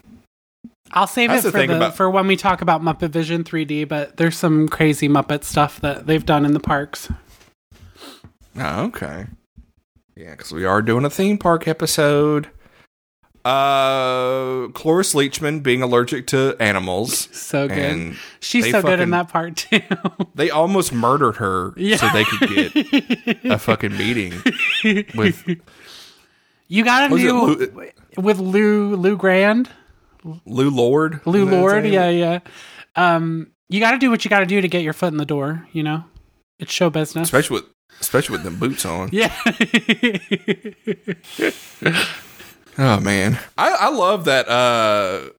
[0.93, 3.45] I'll save That's it for thing the, about- for when we talk about Muppet Vision
[3.45, 7.11] 3D, but there's some crazy Muppet stuff that they've done in the parks.
[8.59, 9.27] oh, okay,
[10.17, 12.49] yeah, because we are doing a theme park episode.
[13.45, 17.77] Uh, Cloris Leachman being allergic to animals, So good.
[17.79, 19.81] and She's so good in that part too.
[20.35, 21.97] they almost murdered her Yeah.
[21.99, 24.33] so they could get a fucking meeting
[25.15, 25.45] with
[26.69, 29.69] you got a new Lou- with Lou Lou Grand,
[30.47, 31.21] Lew Lord.
[31.27, 31.87] Lou Is that his Lord.
[31.87, 32.39] Yeah, yeah.
[32.97, 35.19] Um, you got to do what you got to do to get your foot in
[35.19, 35.69] the door.
[35.73, 36.05] You know,
[36.59, 37.25] it's show business.
[37.29, 37.65] especially with
[38.01, 39.11] especially with them boots on.
[39.13, 39.33] yeah.
[42.79, 44.49] Oh man, I I love that.
[44.49, 45.31] Uh,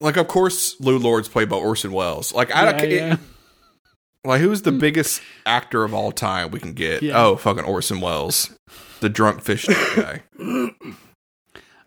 [0.00, 2.32] like of course Lew Lord's played by Orson Welles.
[2.32, 3.16] Like I yeah, don't yeah.
[4.24, 7.02] like who's the biggest actor of all time we can get?
[7.02, 7.22] Yeah.
[7.22, 8.50] Oh, fucking Orson Welles,
[9.00, 9.66] the drunk fish
[9.96, 10.22] guy.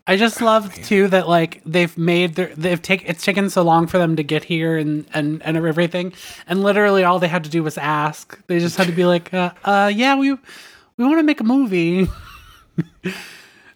[0.06, 3.86] I just love too that like they've made their they've taken it's taken so long
[3.86, 6.12] for them to get here and and and everything,
[6.46, 8.38] and literally all they had to do was ask.
[8.46, 11.44] They just had to be like, uh, uh yeah, we we want to make a
[11.44, 12.06] movie,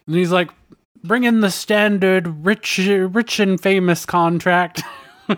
[0.09, 0.49] and he's like,
[1.03, 4.81] bring in the standard rich rich and famous contract.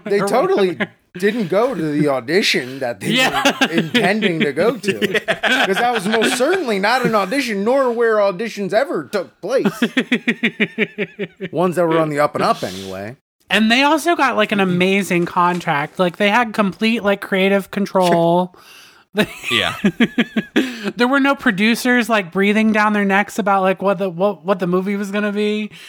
[0.06, 0.80] They totally
[1.18, 3.44] didn't go to the audition that they Yeah.
[3.60, 4.94] were intending to go to.
[4.98, 9.66] Because that was most certainly not an audition, nor where auditions ever took place.
[11.52, 13.18] Ones that were on the up and up, anyway.
[13.50, 16.00] And they also got like an amazing contract.
[16.00, 18.56] Like they had complete like creative control.
[19.52, 19.76] Yeah,
[20.96, 24.60] there were no producers like breathing down their necks about like what the what what
[24.60, 25.72] the movie was gonna be.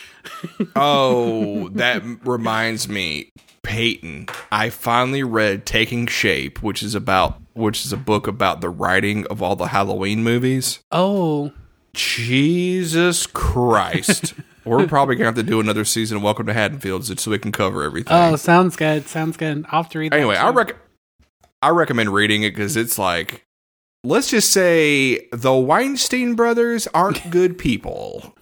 [0.77, 3.31] Oh, that reminds me,
[3.65, 4.27] Peyton.
[4.53, 9.27] I finally read Taking Shape, which is about which is a book about the writing
[9.27, 10.79] of all the Halloween movies.
[10.93, 11.53] Oh,
[11.93, 14.35] Jesus Christ.
[14.65, 17.51] We're probably gonna have to do another season of Welcome to Haddonfield so we can
[17.51, 18.13] cover everything.
[18.17, 19.09] oh, sounds good.
[19.09, 19.65] Sounds good.
[19.71, 20.13] I'll have to read.
[20.13, 20.75] That anyway, I too.
[21.63, 23.45] I recommend reading it because it's like,
[24.05, 28.35] let's just say the Weinstein brothers aren't good people.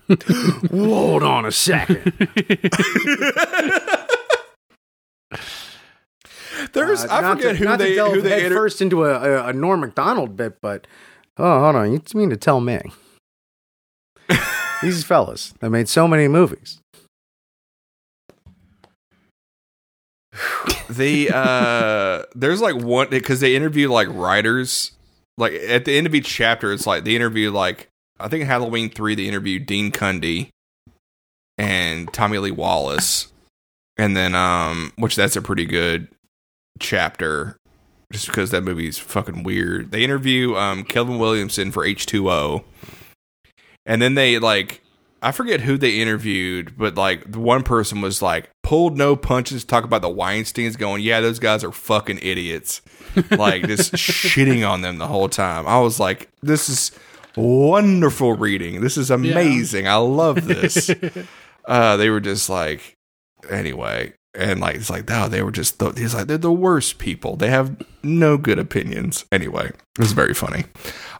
[0.70, 2.02] Hold on a second.
[6.72, 9.52] There's Uh, I forget to, who they who they inter- first into a, a, a
[9.52, 10.86] Norm Macdonald bit, but
[11.36, 12.80] oh, hold on, you mean to tell me
[14.82, 16.80] these fellas that made so many movies?
[20.90, 24.92] The uh there's like one because they interview like writers.
[25.38, 27.88] Like at the end of each chapter it's like they interview like
[28.18, 30.50] i think halloween 3 they interview dean cundey
[31.56, 33.32] and tommy lee wallace.
[33.96, 36.08] And then um which that's a pretty good
[36.78, 37.56] chapter
[38.12, 39.92] just because that movie's fucking weird.
[39.92, 42.64] They interview um kevin williamson for h2o
[43.86, 44.82] and then they like
[45.22, 49.64] I forget who they interviewed, but like the one person was like pulled no punches,
[49.64, 52.82] talk about the Weinsteins, going, "Yeah, those guys are fucking idiots,"
[53.32, 55.66] like just shitting on them the whole time.
[55.66, 56.92] I was like, "This is
[57.36, 58.80] wonderful reading.
[58.80, 59.88] This is amazing.
[59.88, 60.88] I love this."
[61.64, 62.96] uh, they were just like,
[63.50, 67.00] anyway, and like it's like, no, they were just the, he's like they're the worst
[67.00, 67.34] people.
[67.34, 69.24] They have no good opinions.
[69.32, 70.66] Anyway, it was very funny.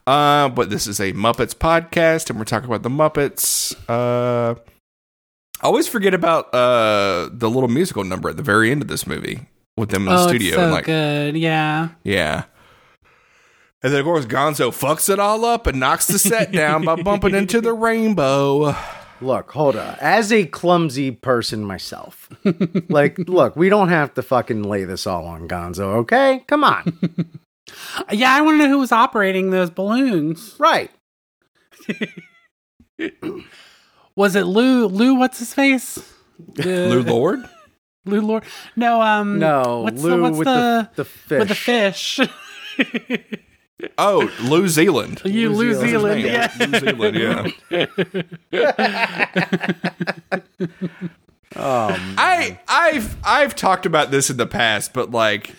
[0.07, 3.75] Uh, but this is a Muppets podcast, and we're talking about the Muppets.
[3.89, 4.55] Uh,
[5.63, 9.07] I always forget about uh the little musical number at the very end of this
[9.07, 11.37] movie with them in the oh, studio, it's so and like, good.
[11.37, 11.89] Yeah.
[12.05, 12.45] yeah.
[13.83, 16.97] And then of course Gonzo fucks it all up and knocks the set down by
[16.97, 18.75] bumping into the rainbow.
[19.23, 19.97] Look, hold on.
[20.01, 22.31] As a clumsy person myself,
[22.89, 26.45] like, look, we don't have to fucking lay this all on Gonzo, okay?
[26.47, 26.99] Come on.
[28.11, 30.57] Yeah, I want to know who was operating those balloons.
[30.59, 30.91] right.
[34.21, 34.87] Was it Lou?
[34.87, 35.99] Lou, what's his face?
[36.57, 37.41] Lew Lord?
[38.05, 38.45] Lew Lord.
[38.77, 41.39] No, um, No, What's Lou the what's with the, the, the fish.
[41.39, 42.21] with the fish?
[43.97, 45.23] Oh, Lew Zealand.
[45.25, 46.21] you New Lew Zealand.
[46.21, 46.53] Zealand, yeah.
[46.61, 47.17] Lew Zealand,
[48.53, 48.67] yeah.
[51.57, 52.15] Oh, man.
[52.19, 55.55] I I've I've talked about this in the past, but like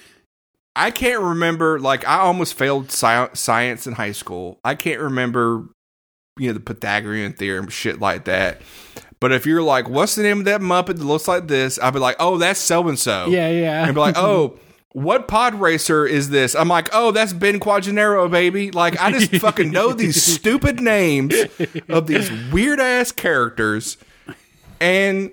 [0.76, 1.80] I can't remember.
[1.80, 4.60] Like I almost failed sci- science in high school.
[4.64, 5.68] I can't remember,
[6.42, 8.62] you know, the Pythagorean theorem, shit like that.
[9.20, 11.78] But if you're like, what's the name of that Muppet that looks like this?
[11.80, 13.28] I'd be like, oh, that's so and so.
[13.28, 13.86] yeah, yeah.
[13.86, 14.58] And be like, oh.
[14.94, 16.54] What pod racer is this?
[16.54, 18.72] I'm like, oh, that's Ben Quadinaros, baby.
[18.72, 21.34] Like, I just fucking know these stupid names
[21.88, 23.96] of these weird ass characters.
[24.82, 25.32] And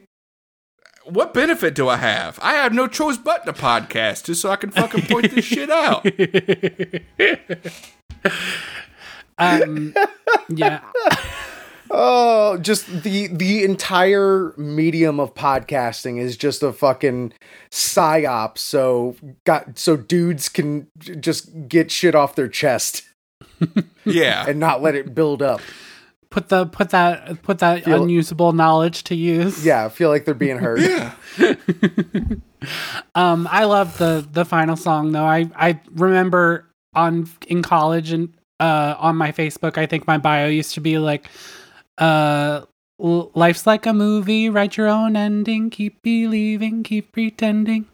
[1.06, 2.38] what benefit do I have?
[2.40, 5.70] I have no choice but to podcast just so I can fucking point this shit
[5.70, 6.06] out.
[9.38, 9.94] um,
[10.48, 10.80] yeah.
[11.90, 17.32] Oh, just the the entire medium of podcasting is just a fucking
[17.70, 18.58] psyop.
[18.58, 23.04] So got so dudes can j- just get shit off their chest
[24.04, 24.44] Yeah.
[24.46, 25.60] and not let it build up.
[26.30, 29.64] Put the put that put that Feel- unusable knowledge to use.
[29.64, 30.80] Yeah, I feel like they're being heard.
[30.80, 31.14] Yeah.
[33.14, 35.24] Um, I love the the final song though.
[35.24, 40.46] I I remember on in college and uh on my Facebook, I think my bio
[40.48, 41.28] used to be like,
[41.98, 42.62] uh,
[42.98, 44.48] life's like a movie.
[44.50, 45.70] Write your own ending.
[45.70, 46.82] Keep believing.
[46.82, 47.86] Keep pretending.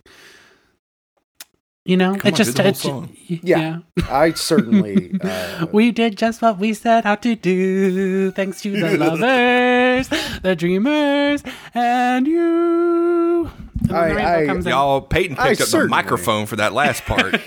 [1.86, 3.80] You know, Come it on, just do it- yeah.
[3.96, 4.04] Yeah.
[4.08, 5.12] I certainly.
[5.22, 10.08] Uh, We did just what we set out to do, thanks to the lovers,
[10.40, 11.42] the dreamers,
[11.74, 13.50] and you.
[13.94, 14.66] And I- the rainbow I- comes.
[14.66, 17.34] Y'all, Peyton I picked up the microphone for that last part.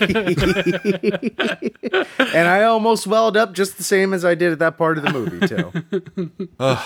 [2.34, 5.04] and I almost welled up just the same as I did at that part of
[5.04, 6.48] the movie too.
[6.60, 6.84] Ugh.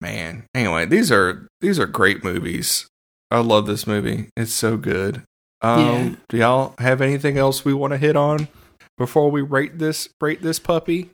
[0.00, 0.44] Man.
[0.54, 2.86] Anyway, these are these are great movies.
[3.30, 4.28] I love this movie.
[4.36, 5.22] It's so good.
[5.60, 6.14] Um, Yeah.
[6.28, 8.48] Do y'all have anything else we want to hit on
[8.96, 11.10] before we rate this rate this puppy?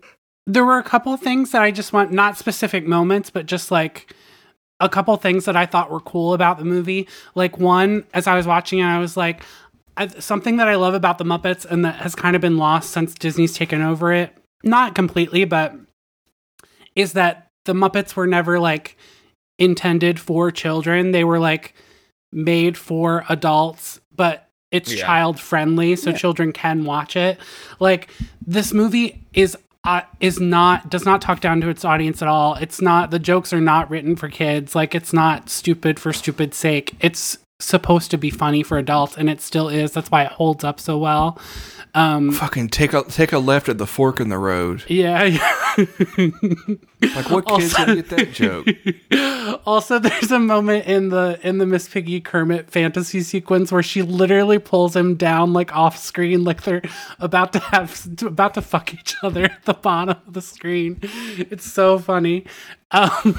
[0.47, 4.15] there were a couple things that I just want, not specific moments, but just like
[4.85, 7.09] a couple things that I thought were cool about the movie.
[7.35, 9.43] Like one, as I was watching it, I was like,
[9.97, 12.90] I, something that I love about the Muppets and that has kind of been lost
[12.90, 14.36] since Disney's taken over it.
[14.62, 15.74] Not completely, but
[16.94, 18.97] is that the Muppets were never like
[19.59, 21.12] intended for children.
[21.12, 21.74] They were like
[22.32, 25.06] made for adults, but it's Yeah.
[25.06, 27.39] child friendly, so children can watch it.
[27.78, 28.11] Like
[28.44, 32.55] this movie is uh, is not does not talk down to its audience at all.
[32.55, 34.74] It's not the jokes are not written for kids.
[34.74, 36.94] Like it's not stupid for stupid sake.
[37.01, 39.93] It's supposed to be funny for adults, and it still is.
[39.93, 41.39] That's why it holds up so well.
[41.97, 44.83] Um, Fucking take a take a left at the fork in the road.
[44.89, 45.23] yeah.
[47.15, 48.66] Like what kids Also- get that joke?
[49.66, 54.03] also, there's a moment in the in the Miss Piggy Kermit fantasy sequence where she
[54.03, 56.83] literally pulls him down like off screen, like they're
[57.19, 60.99] about to have about to fuck each other at the bottom of the screen.
[61.03, 62.47] It's so funny.
[62.91, 63.39] Um,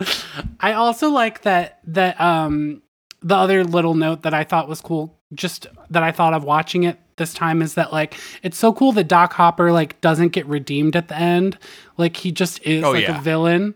[0.60, 2.82] I also like that that um
[3.22, 6.84] the other little note that I thought was cool, just that I thought of watching
[6.84, 10.46] it this time is that like it's so cool that Doc Hopper like doesn't get
[10.46, 11.58] redeemed at the end.
[11.96, 13.18] Like he just is Oh, like yeah.
[13.18, 13.74] a villain.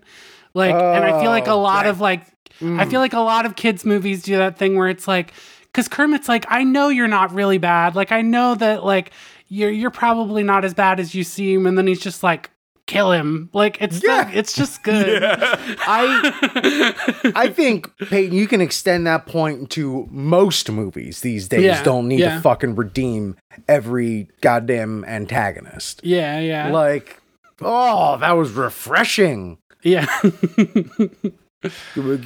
[0.55, 2.23] Like and I feel like a Oh, lot that- of like
[2.63, 5.33] I feel like a lot of kids movies do that thing where it's like
[5.75, 7.95] cuz Kermit's like I know you're not really bad.
[7.95, 9.11] Like I know that like
[9.49, 12.51] you're you're probably not as bad as you seem and then he's just like
[12.87, 13.51] kill him.
[13.53, 14.31] Like it's Yeah.
[14.33, 15.23] it's just good.
[15.25, 21.63] I I think Peyton, you can extend that point to most movies these days.
[21.65, 22.37] Yeah, don't need yeah.
[22.37, 23.37] to fucking redeem
[23.69, 26.01] every goddamn antagonist.
[26.05, 26.71] yeah, yeah.
[26.71, 27.21] Like,
[27.61, 29.59] oh, that was refreshing.
[29.83, 30.07] yeah.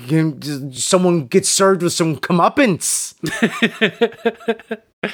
[0.06, 3.14] Can- just- Someone gets served with some comeuppance.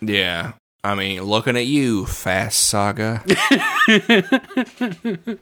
[0.00, 0.52] Yeah.
[0.84, 3.24] I mean, looking at you, Fast Saga.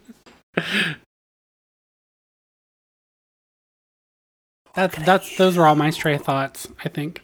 [4.74, 7.20] That's that's those are all my stray thoughts, I think.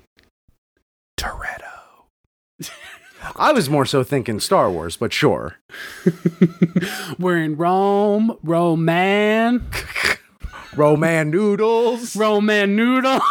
[1.19, 2.05] Toretto.
[3.37, 5.57] I was more so thinking Star Wars, but sure.
[7.19, 9.67] We're in Rome, Roman,
[10.77, 12.15] Roman noodles.
[12.15, 13.23] Roman noodles.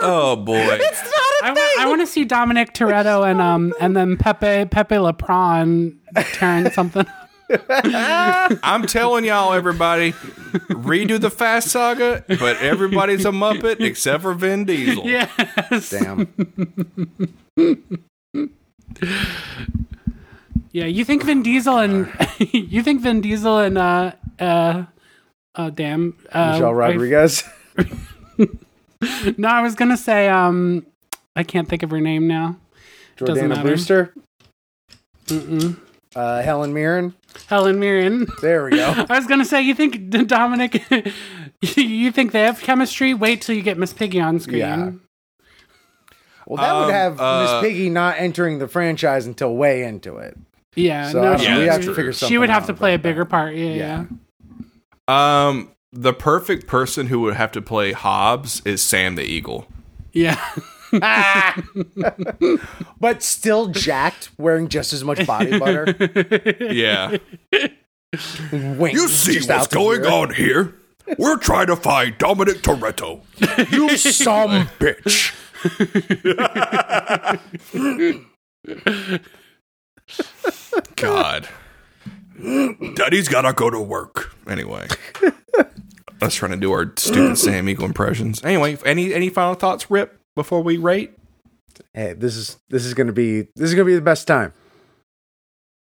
[0.00, 0.78] Oh boy.
[1.56, 5.96] I, want to see Dominic Toretto and um and then Pepe Pepe Lepron
[6.32, 7.06] tearing something.
[7.70, 14.66] I'm telling y'all, everybody, redo the Fast Saga, but everybody's a Muppet except for Vin
[14.66, 15.06] Diesel.
[15.06, 15.90] yes.
[15.90, 16.28] Damn.
[20.72, 22.08] Yeah, you think Vin Diesel and
[22.38, 24.84] you think Vin Diesel and uh uh
[25.54, 27.42] oh damn uh, Michelle Rodriguez.
[29.36, 30.86] no, I was gonna say um
[31.38, 32.56] I can't think of her name now.
[33.16, 33.62] Doesn't Jordana matter.
[33.62, 34.14] Brewster.
[35.26, 35.78] Mm-mm.
[36.16, 37.14] Uh, Helen Mirren.
[37.46, 38.26] Helen Mirren.
[38.42, 38.92] There we go.
[39.08, 40.82] I was gonna say you think Dominic
[41.76, 43.14] you think they have chemistry?
[43.14, 44.58] Wait till you get Miss Piggy on screen.
[44.58, 44.90] Yeah.
[46.46, 50.16] Well, that Um, would have uh, Miss Piggy not entering the franchise until way into
[50.16, 50.36] it.
[50.74, 52.32] Yeah, So no, don't she, know, we that's have to figure something.
[52.32, 53.30] she would have out to play a bigger that.
[53.30, 53.54] part.
[53.54, 54.04] Yeah, yeah.
[55.08, 55.46] Yeah.
[55.48, 59.66] Um, the perfect person who would have to play Hobbs is Sam the Eagle.
[60.12, 60.38] Yeah.
[63.00, 65.94] But still jacked, wearing just as much body butter.
[66.60, 67.16] Yeah.
[68.52, 70.10] Wink, you see what's going rear.
[70.10, 70.74] on here?
[71.18, 73.22] We're trying to find Dominic Toretto.
[73.72, 75.34] You some bitch.
[80.96, 81.48] God.
[82.94, 84.34] Daddy's gotta go to work.
[84.48, 84.86] Anyway.
[86.20, 88.42] Us trying to do our stupid Sam Eagle impressions.
[88.44, 91.12] Anyway, any any final thoughts, Rip, before we rate?
[91.92, 94.52] Hey, this is this is gonna be this is gonna be the best time.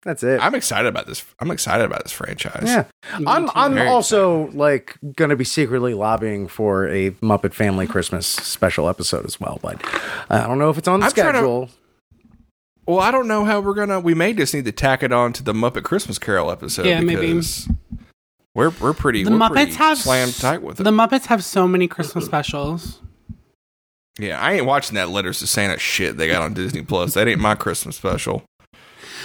[0.05, 0.39] That's it.
[0.43, 1.25] I'm excited about this.
[1.41, 2.65] I'm excited about this franchise.
[2.67, 2.85] yeah,
[3.27, 8.89] I'm I'm Very also like gonna be secretly lobbying for a Muppet Family Christmas special
[8.89, 9.83] episode as well, but
[10.31, 11.71] I don't know if it's on the I'm trying to- schedule.
[12.87, 13.99] Well, I don't know how we're gonna.
[13.99, 16.85] We may just need to tack it on to the Muppet Christmas Carol episode.
[16.85, 17.29] Yeah, maybe.
[17.33, 17.67] because
[18.55, 19.25] We're we're pretty.
[19.25, 20.83] The we're Muppets pretty have slammed tight with it.
[20.83, 23.01] The Muppets have so many Christmas specials.
[24.19, 27.15] Yeah, I ain't watching that Letters to Santa shit they got on Disney Plus.
[27.15, 28.43] That ain't my Christmas special.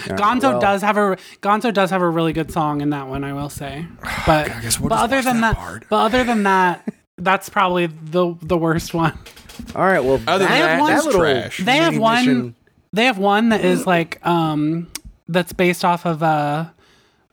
[0.08, 2.90] All right, Gonzo well, does have a Gonzo does have a really good song in
[2.90, 3.86] that one, I will say.
[4.26, 5.84] But I guess we'll but other than that that, part.
[5.88, 6.86] but other than that,
[7.18, 9.18] that's probably the the worst one.
[9.74, 11.58] All right, well, Other than that, that it's little trash.
[11.58, 12.54] They have one.
[12.92, 14.88] They have one that is like um
[15.28, 16.66] that's based off of uh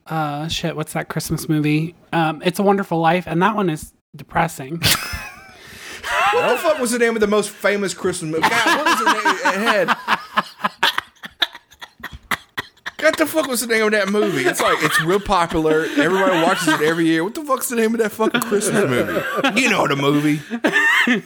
[0.06, 0.76] uh shit.
[0.76, 1.94] What's that Christmas movie?
[2.12, 4.82] Um, It's a Wonderful Life, and that one is depressing.
[6.34, 8.48] What the fuck was the name of the most famous Christmas movie?
[8.48, 9.88] God, what was the name ahead?
[13.00, 14.42] What the fuck was the name of that movie?
[14.44, 15.84] It's like it's real popular.
[15.84, 17.22] Everybody watches it every year.
[17.22, 19.60] What the fuck's the name of that fucking Christmas movie?
[19.60, 20.40] You know the movie.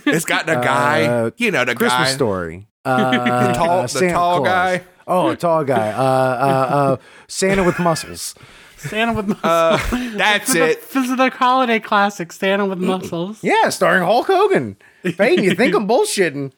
[0.05, 1.05] It's got the guy.
[1.07, 2.15] Uh, you know the Christmas guy.
[2.15, 2.67] story.
[2.85, 4.49] Uh, The tall, uh, the Santa tall Claus.
[4.49, 4.85] guy.
[5.07, 5.93] Oh, a tall guy.
[5.93, 6.97] Uh, uh, uh,
[7.29, 8.35] Santa with muscles.
[8.77, 9.45] Santa with muscles.
[9.45, 9.79] Uh,
[10.17, 10.91] that's it.
[10.91, 13.39] This is the holiday classic, Santa with muscles.
[13.41, 14.75] Yeah, starring Hulk Hogan.
[15.03, 16.53] Peyton, you think I'm bullshitting?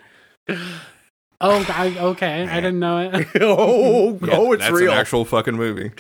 [1.41, 2.43] Oh, I, okay.
[2.49, 3.27] I didn't know it.
[3.41, 4.93] oh, Yeah, oh, it's that's real.
[4.93, 5.91] an actual fucking movie.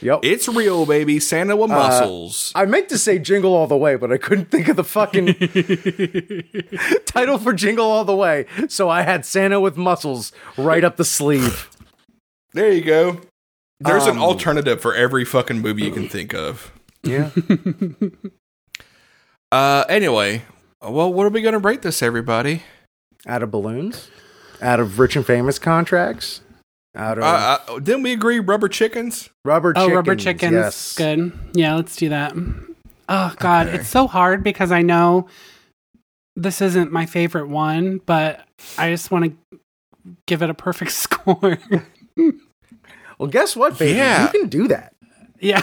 [0.00, 0.20] yep.
[0.22, 1.20] It's real, baby.
[1.20, 2.50] Santa with muscles.
[2.54, 5.34] I meant to say Jingle All the Way, but I couldn't think of the fucking
[7.06, 8.46] title for Jingle All the Way.
[8.68, 11.68] So I had Santa with muscles right up the sleeve.
[12.54, 13.20] there you go.
[13.80, 16.72] There's an Um, alternative for every fucking movie you can think of.
[17.04, 17.30] Yeah.
[19.52, 20.42] Uh, anyway,
[20.82, 22.62] well, what are we going to rate this, everybody?
[23.26, 24.10] Out of balloons,
[24.62, 26.40] out of rich and famous contracts,
[26.94, 29.28] out of Uh, uh, didn't we agree rubber chickens?
[29.44, 29.84] rubber chickens.
[29.84, 29.96] Oh, chickens.
[29.96, 30.52] rubber chickens.
[30.52, 30.96] Yes.
[30.96, 31.32] Good.
[31.52, 32.32] Yeah, let's do that.
[33.08, 33.78] Oh God, Okay.
[33.78, 35.28] it's so hard because I know
[36.36, 38.46] this isn't my favorite one, but
[38.78, 39.58] I just want to
[40.26, 41.58] give it a perfect score.
[43.18, 43.96] Well, guess what, baby?
[43.98, 44.24] Yeah.
[44.32, 44.94] You can do that.
[45.40, 45.60] yeah,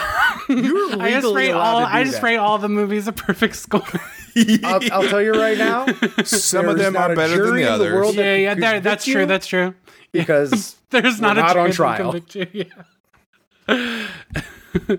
[0.49, 1.85] You're I just legally rate allowed all.
[1.85, 2.23] I just that.
[2.23, 3.81] rate all the movies a perfect score.
[4.63, 5.85] I'll, I'll tell you right now.
[6.25, 7.93] Some of them are better than the in the others.
[7.93, 9.25] world that yeah, yeah, could there, that's true.
[9.25, 9.73] That's true.
[10.11, 12.11] because There's not We're a not on jury that trial.
[12.21, 12.65] can you,
[13.67, 14.07] Yeah.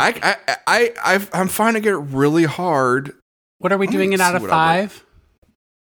[0.00, 3.14] I, I, I, I've, I'm finding it really hard
[3.58, 4.90] What are we Let me doing it out of what I wrote.
[4.92, 5.04] five?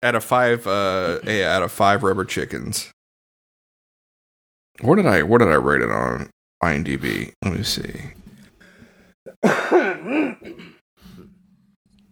[0.02, 0.66] out of five.
[0.66, 2.90] Uh, yeah, out of five rubber chickens.
[4.82, 6.30] What did I, what did I rate it on
[6.64, 7.34] IMDb?
[7.44, 8.14] Let me see.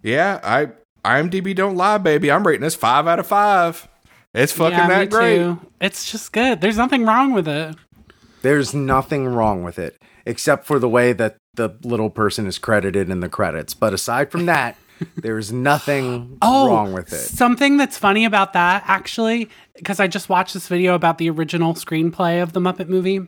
[0.07, 0.69] Yeah, I,
[1.07, 2.31] IMDb don't lie, baby.
[2.31, 3.87] I'm rating this five out of five.
[4.33, 5.37] It's fucking yeah, that me great.
[5.37, 5.59] too.
[5.81, 6.61] It's just good.
[6.61, 7.75] There's nothing wrong with it.
[8.41, 13.09] there's nothing wrong with it except for the way that the little person is credited
[13.09, 13.73] in the credits.
[13.73, 14.77] But aside from that,
[15.15, 17.17] there's nothing Oh, wrong with it.
[17.17, 21.73] Something that's funny about that, actually, because I just watched this video about the original
[21.73, 23.21] screenplay of the Muppet movie,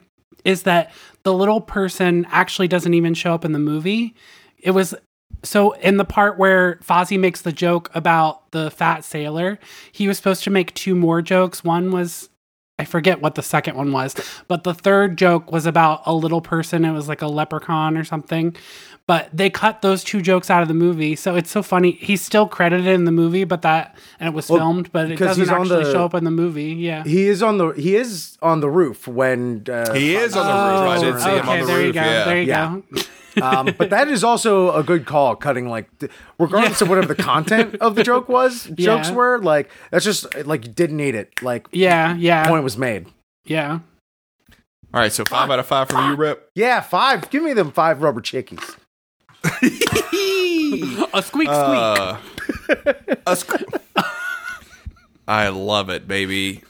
[0.45, 0.91] is that
[1.23, 4.13] the little person actually doesn't even show up in the movie.
[4.57, 4.93] It was
[5.43, 9.59] so in the part where Fozzie makes the joke about the fat sailor,
[9.91, 11.63] he was supposed to make two more jokes.
[11.63, 12.29] One was
[12.77, 14.15] I forget what the second one was,
[14.47, 16.85] but the third joke was about a little person.
[16.85, 18.55] It was like a leprechaun or something.
[19.05, 21.91] But they cut those two jokes out of the movie, so it's so funny.
[21.93, 25.17] He's still credited in the movie, but that and it was Well, filmed, but it
[25.17, 26.73] doesn't he's on actually the- show up in the movie.
[26.75, 27.03] Yeah.
[27.03, 30.83] He is on the he is on the roof when uh, He is on the
[30.83, 30.91] roof.
[30.91, 31.87] I did see him on okay, the there roof.
[31.87, 32.01] you go.
[32.01, 32.23] yeah.
[32.25, 32.79] There you Yeah.
[32.91, 33.01] go.
[33.41, 35.35] Um, but that is also a good call.
[35.35, 39.15] Cutting like, th- regardless of whatever the content of the joke was, jokes Yeah.
[39.15, 41.41] were like that's just like you didn't need it.
[41.41, 43.07] Like, Yeah, yeah, point was made.
[43.45, 43.79] yeah.
[44.91, 46.49] All right, so five out of five from you, Rip.
[46.55, 47.29] Yeah, five.
[47.29, 48.75] Give me them five rubber chickies.
[51.13, 51.49] A squeak, squeak.
[51.49, 52.17] Uh,
[53.27, 53.81] a squ-
[55.27, 56.63] I love it, baby.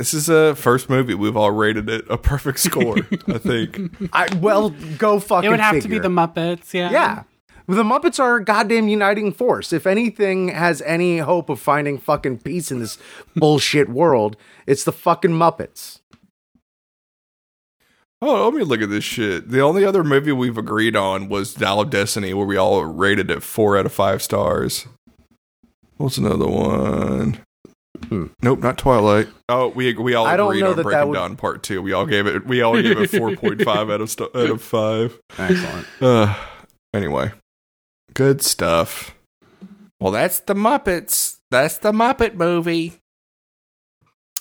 [0.00, 2.96] This is a first movie we've all rated it a perfect score.
[3.28, 3.92] I think.
[4.14, 5.46] I well, go fucking.
[5.46, 6.72] it would have to be the Muppets.
[6.72, 6.90] Yeah.
[6.90, 7.22] Yeah.
[7.66, 9.74] The Muppets are a goddamn uniting force.
[9.74, 12.96] If anything has any hope of finding fucking peace in this
[13.36, 16.00] bullshit world, it's the fucking Muppets.
[18.22, 19.50] Oh, let me look at this shit.
[19.50, 23.30] The only other movie we've agreed on was Dial of Destiny, where we all rated
[23.30, 24.86] it four out of five stars.
[25.98, 27.40] What's another one?
[28.08, 28.26] Hmm.
[28.42, 29.28] Nope, not Twilight.
[29.48, 31.62] Oh, we we all I don't agreed know on that that Breaking would- Dawn Part
[31.62, 31.82] Two.
[31.82, 32.46] We all gave it.
[32.46, 35.18] We all gave it four point five out of st- out of five.
[35.38, 35.86] Excellent.
[36.00, 36.34] Uh,
[36.94, 37.32] anyway,
[38.14, 39.14] good stuff.
[40.00, 41.36] Well, that's the Muppets.
[41.50, 42.94] That's the Muppet movie.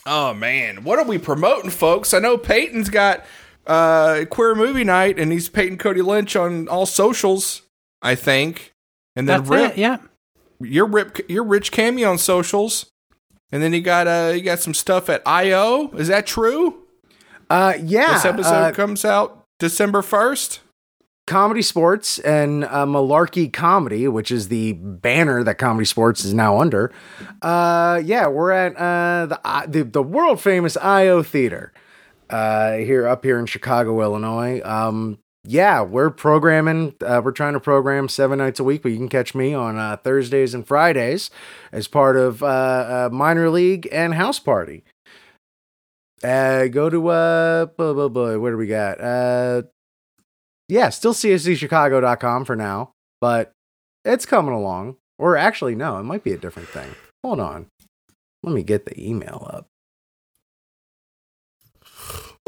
[0.05, 2.13] Oh man, what are we promoting, folks?
[2.13, 3.25] I know Peyton's got
[3.67, 7.63] uh queer movie night, and he's Peyton Cody Lynch on all socials.
[8.01, 8.71] I think,
[9.17, 9.77] and then That's Rip, it.
[9.77, 9.97] Yeah.
[10.61, 12.85] you're Rip, you're Rich Cammy on socials,
[13.51, 15.89] and then you got uh you got some stuff at IO.
[15.91, 16.83] Is that true?
[17.49, 18.13] Uh, yeah.
[18.13, 20.61] this episode uh, comes out December first.
[21.29, 26.91] ComedySportz and uh, Malarkey Comedy, which is the banner that ComedySportz is now under.
[27.43, 31.71] Uh, yeah, we're at uh, the, uh, the the world famous IO Theater
[32.31, 34.59] uh, here up here in Chicago, Illinois.
[34.65, 35.19] Um,
[35.49, 36.93] yeah, we're programming.
[37.01, 39.77] Uh, we're trying to program seven nights a week, but you can catch me on
[39.77, 41.31] uh, Thursdays and Fridays
[41.71, 44.83] as part of uh, uh, minor league and house party.
[46.23, 49.01] Uh, go to uh, blah, blah, blah, where do we got?
[49.01, 49.63] Uh,
[50.67, 53.51] yeah, still cszchicago.com for now, but
[54.05, 54.97] it's coming along.
[55.17, 56.93] Or actually, no, it might be a different thing.
[57.23, 57.65] Hold on.
[58.43, 59.65] Let me get the email up.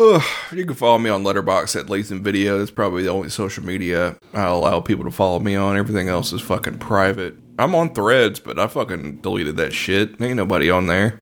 [0.01, 2.57] Ugh, you can follow me on Letterboxd at Lathan Video.
[2.57, 5.77] That's probably the only social media I allow people to follow me on.
[5.77, 7.35] Everything else is fucking private.
[7.59, 10.19] I'm on Threads, but I fucking deleted that shit.
[10.19, 11.19] Ain't nobody on there.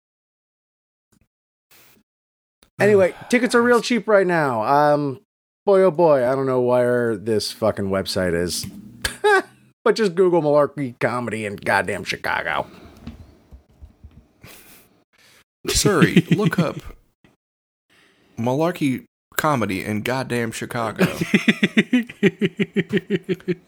[2.79, 4.63] Anyway, tickets are real cheap right now.
[4.63, 5.19] Um,
[5.65, 8.65] boy, oh boy, I don't know where this fucking website is.
[9.83, 12.65] but just Google Malarkey Comedy in goddamn Chicago.
[15.67, 16.77] Siri, look up
[18.39, 19.05] Malarkey
[19.37, 21.05] comedy in goddamn Chicago.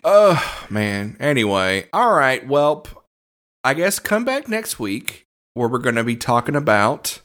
[0.03, 1.15] Oh man.
[1.19, 2.45] Anyway, all right.
[2.47, 2.85] Well,
[3.63, 7.21] I guess come back next week where we're going to be talking about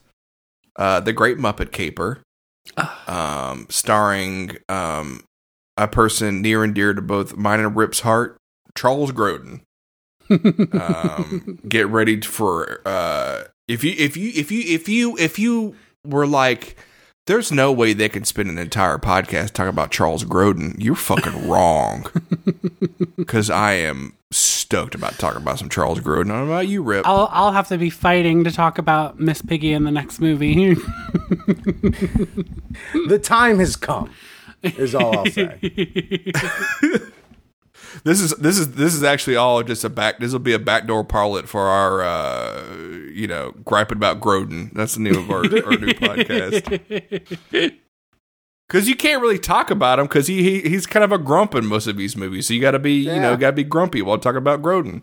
[0.77, 2.23] uh, the Great Muppet Caper,
[3.07, 5.25] um, starring um,
[5.77, 8.37] a person near and dear to both mine and Rip's heart,
[8.77, 9.63] Charles Grodin.
[10.31, 15.75] um, get ready for uh, if you if you if you if you if you
[16.05, 16.77] were like.
[17.27, 20.77] There's no way they can spend an entire podcast talking about Charles Grodin.
[20.79, 22.07] You're fucking wrong
[23.17, 26.31] because I am stoked about talking about some Charles Grodin.
[26.31, 27.05] I don't about you, Rip.
[27.07, 30.77] I'll I'll have to be fighting to talk about Miss Piggy in the next movie.
[33.09, 34.11] The time has come,
[34.63, 35.59] is all I'll say.
[38.05, 40.19] This is this is this is actually all just a back.
[40.19, 42.65] This will be a backdoor parlet for our, uh,
[43.13, 44.73] you know, griping about Grodin.
[44.73, 47.81] That's the name of our, our new podcast.
[48.69, 51.55] Because you can't really talk about him because he, he he's kind of a grump
[51.55, 52.49] in most of these movies.
[52.49, 55.03] So you got to be you know got to be grumpy while talking about Grodin.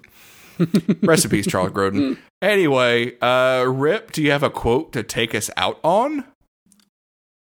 [1.02, 2.18] Recipes, Charles Grodin.
[2.42, 6.26] Anyway, uh, Rip, do you have a quote to take us out on?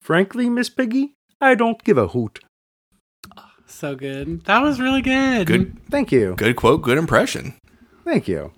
[0.02, 2.40] Frankly, Miss Piggy, I don't give a hoot.
[3.80, 4.44] So good.
[4.46, 5.48] That was really good.
[5.48, 6.36] Good, Thank you.
[6.36, 7.54] good quote, good impression.
[8.04, 8.52] Thank you.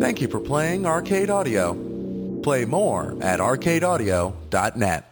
[0.00, 1.74] Thank you for playing Arcade Audio.
[2.42, 5.06] Play more at arcadeaudio.net.